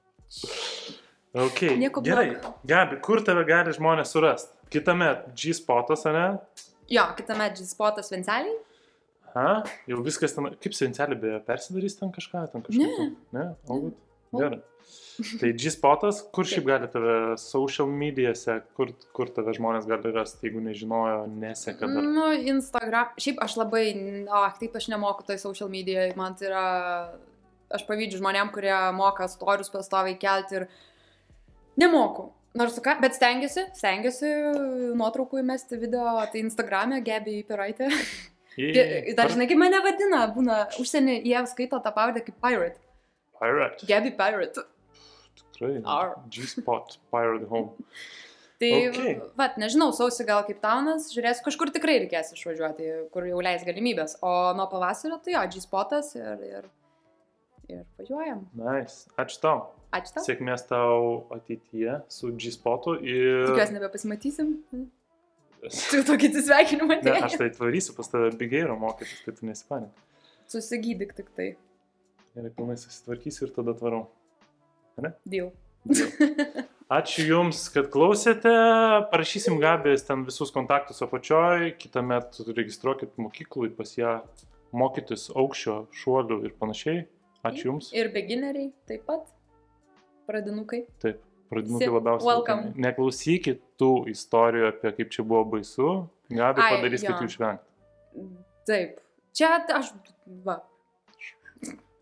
ok, 1.35 1.61
Nieko 1.77 2.01
gerai. 2.05 2.29
blogo. 2.35 2.53
Gabi, 2.67 2.99
kur 3.03 3.21
tave 3.25 3.43
gali 3.47 3.73
žmonės 3.75 4.13
surasti? 4.15 4.53
Kitame 4.73 5.09
G-spotas, 5.37 6.05
ne? 6.11 6.27
Jo, 6.91 7.07
kitame 7.17 7.49
G-spotas 7.55 8.11
Venceliai. 8.13 8.55
Ha? 9.35 9.49
Jau 9.89 9.99
viskas 10.05 10.31
ten, 10.35 10.47
kaip 10.63 10.75
sencelė 10.77 11.17
beje, 11.19 11.41
persidarys 11.47 11.97
ten 11.99 12.11
kažką, 12.15 12.45
ten 12.53 12.63
kažką. 12.63 12.87
Ne. 12.87 13.09
Ne? 13.35 13.45
O, 13.67 13.81
Ne. 14.35 14.39
gerai. 14.39 14.61
Tai 15.39 15.49
G-spotas, 15.59 16.21
kur 16.35 16.43
šiaip 16.47 16.65
gali 16.67 16.87
tave 16.91 17.13
social 17.39 17.87
medijose, 17.87 18.57
kur, 18.75 18.89
kur 19.15 19.29
tave 19.31 19.53
žmonės 19.55 19.85
gali 19.87 20.11
rasti, 20.15 20.47
jeigu 20.47 20.59
nežinojo, 20.63 21.21
neseka 21.39 21.87
dar. 21.87 22.03
Nu, 22.03 22.25
Instagram. 22.35 23.13
Šiaip 23.19 23.39
aš 23.43 23.55
labai, 23.61 23.85
o, 24.27 24.41
taip 24.59 24.75
aš 24.75 24.89
nemoku 24.91 25.23
toj 25.27 25.39
social 25.39 25.71
medijai. 25.71 26.09
Man 26.19 26.35
tai 26.35 26.49
yra, 26.49 26.65
aš 27.73 27.85
pavydžiu 27.87 28.21
žmonėm, 28.21 28.51
kurie 28.55 28.73
moka 28.97 29.27
storius 29.31 29.71
pastoviai 29.73 30.17
kelti 30.21 30.61
ir 30.61 30.67
nemoku. 31.81 32.31
Nors 32.55 32.77
ką, 32.79 32.99
bet 33.03 33.17
stengiuosi, 33.17 33.65
stengiuosi 33.75 34.29
nuotraukų 34.95 35.41
įmesti 35.41 35.79
video, 35.81 36.07
tai 36.31 36.45
Instagram'e 36.45 37.01
gebi 37.03 37.41
įpiraitė. 37.41 37.89
Jei, 38.55 39.11
Dar 39.17 39.27
žinai, 39.33 39.49
kaip 39.49 39.59
mane 39.59 39.81
vadina, 39.83 40.21
būna 40.31 40.61
užsienį, 40.79 41.17
jie 41.27 41.41
skaito 41.51 41.81
tą 41.83 41.91
pavardę 41.91 42.23
kaip 42.23 42.37
pirate. 42.39 42.79
Pirate. 43.35 43.83
Gebi 43.89 44.13
pirate. 44.15 44.63
Tikrai. 45.55 45.81
Ar. 45.83 46.13
G-spot, 46.31 46.95
Pirate 47.11 47.49
Home. 47.51 47.75
Tai, 48.59 48.71
Ok. 48.87 48.95
okay. 48.95 49.15
vat, 49.35 49.57
nežinau, 49.59 49.89
sausi 49.91 50.23
gal 50.27 50.45
kaip 50.47 50.61
taunas, 50.63 51.09
žiūrėsiu, 51.11 51.43
kažkur 51.43 51.73
tikrai 51.75 51.97
reikės 52.05 52.31
išvažiuoti, 52.37 52.87
kur 53.11 53.27
jau 53.27 53.41
leis 53.43 53.65
galimybės. 53.67 54.15
O 54.23 54.31
nuo 54.55 54.69
pavasario 54.71 55.19
tai 55.23 55.35
jo, 55.35 55.43
G-spotas 55.51 56.13
ir, 56.15 56.45
ir, 56.47 56.69
ir 57.69 57.83
važiuojam. 57.99 58.43
Nice. 58.59 59.09
Ačiū 59.21 59.41
tau. 59.43 59.63
Ačiū 59.95 60.17
tau. 60.17 60.25
Sėkmės 60.27 60.65
tau 60.69 60.99
ateityje 61.35 61.99
su 62.11 62.31
G-spotu 62.35 62.97
ir... 63.01 63.45
Tikiuosi 63.49 63.77
nebepasimatysim. 63.77 64.53
Tu 65.65 66.01
tokį 66.05 66.29
atsisveikinimą 66.29 66.99
Ne, 67.01 67.13
aš 67.15 67.23
atėjai. 67.23 67.39
tai 67.41 67.49
atvarysiu 67.53 67.95
pas 67.97 68.11
tave 68.11 68.29
Bigeiro 68.37 68.75
mokytis, 68.77 69.23
tai 69.25 69.33
tu 69.37 69.47
nesipanik. 69.49 70.03
Susigydyk 70.51 71.15
tik 71.17 71.31
tai. 71.37 71.47
Ir 72.35 72.49
pilnai 72.53 72.75
susitvarkysiu 72.77 73.47
ir 73.47 73.55
tada 73.55 73.73
tvarau. 73.77 74.05
Deal. 75.25 75.53
Ačiū 76.95 77.23
Jums, 77.25 77.63
kad 77.73 77.87
klausėte. 77.93 78.51
Parašysim 79.09 79.57
Gabės 79.61 80.05
ten 80.05 80.21
visus 80.27 80.51
kontaktus 80.53 81.01
apačioj. 81.01 81.71
Kitą 81.81 82.03
metą 82.05 82.45
registruokit 82.53 83.15
mokyklui 83.17 83.71
pas 83.73 83.95
ją 83.97 84.19
mokytis 84.75 85.31
aukščio, 85.33 85.79
šuolių 85.95 86.43
ir 86.45 86.53
panašiai. 86.59 87.05
Ačiū 87.45 87.69
Jums. 87.69 87.91
Ir 87.93 88.09
begineriai 88.13 88.71
taip 88.89 89.05
pat. 89.05 89.27
Pradinukai. 90.25 90.83
Taip, 91.03 91.19
pradinukai 91.51 91.85
Si- 91.85 91.93
labiausiai. 91.93 92.27
welcome. 92.31 92.61
laukiami. 92.71 92.85
Neklausykit 92.87 93.59
tų 93.79 93.91
istorijų 94.09 94.69
apie 94.71 94.91
kaip 94.99 95.11
čia 95.13 95.23
buvo 95.23 95.43
baisu. 95.55 95.89
Gabi 96.29 96.61
padarys, 96.61 97.03
kaip 97.05 97.21
jų 97.21 97.29
išvengti. 97.29 98.29
Taip. 98.65 99.01
Čia 99.35 99.59
aš. 99.77 99.93
Va. 100.45 100.61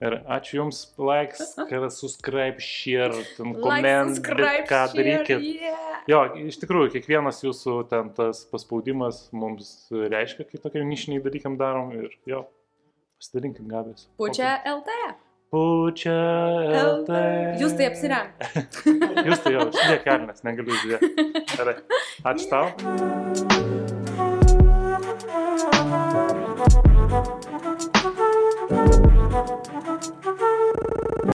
Ir 0.03 0.17
ačiū 0.27 0.57
Jums, 0.59 0.79
likes, 0.99 1.53
kad 1.69 1.85
subscribe, 1.95 2.59
share, 2.59 3.23
ten 3.37 3.53
Like, 3.53 3.61
comment, 3.63 4.19
bet 4.19 4.67
ką 4.67 4.81
darykit. 4.95 5.43
Yeah. 5.61 6.01
Jo, 6.11 6.19
iš 6.35 6.57
tikrųjų, 6.59 6.89
kiekvienas 6.97 7.39
jūsų 7.45 7.77
ten 7.91 8.09
tas 8.17 8.41
paspaudimas 8.51 9.29
mums 9.31 9.87
reiškia, 9.91 10.43
kai 10.49 10.59
tokie 10.59 10.83
nišiniai 10.83 11.23
dalykam 11.23 11.55
darom 11.59 11.93
ir 11.95 12.09
jo, 12.27 12.41
pasidalinkit 13.21 13.69
gabės. 13.71 14.09
Pučia 14.19 14.57
LT. 14.67 14.97
Pučia 15.53 16.17
LT. 16.81 17.19
Jūs 17.61 17.75
tai 17.77 17.91
apsireng. 17.91 18.31
Jūs 19.29 19.45
tai 19.45 19.53
jau, 19.53 19.69
šiek 19.69 19.85
tiek 19.85 20.05
kelnes, 20.07 20.41
negaliu 20.47 20.81
žiūrėti. 20.81 21.29
Gerai. 21.53 21.77
Ačiū 22.33 22.49
tau. 22.49 23.52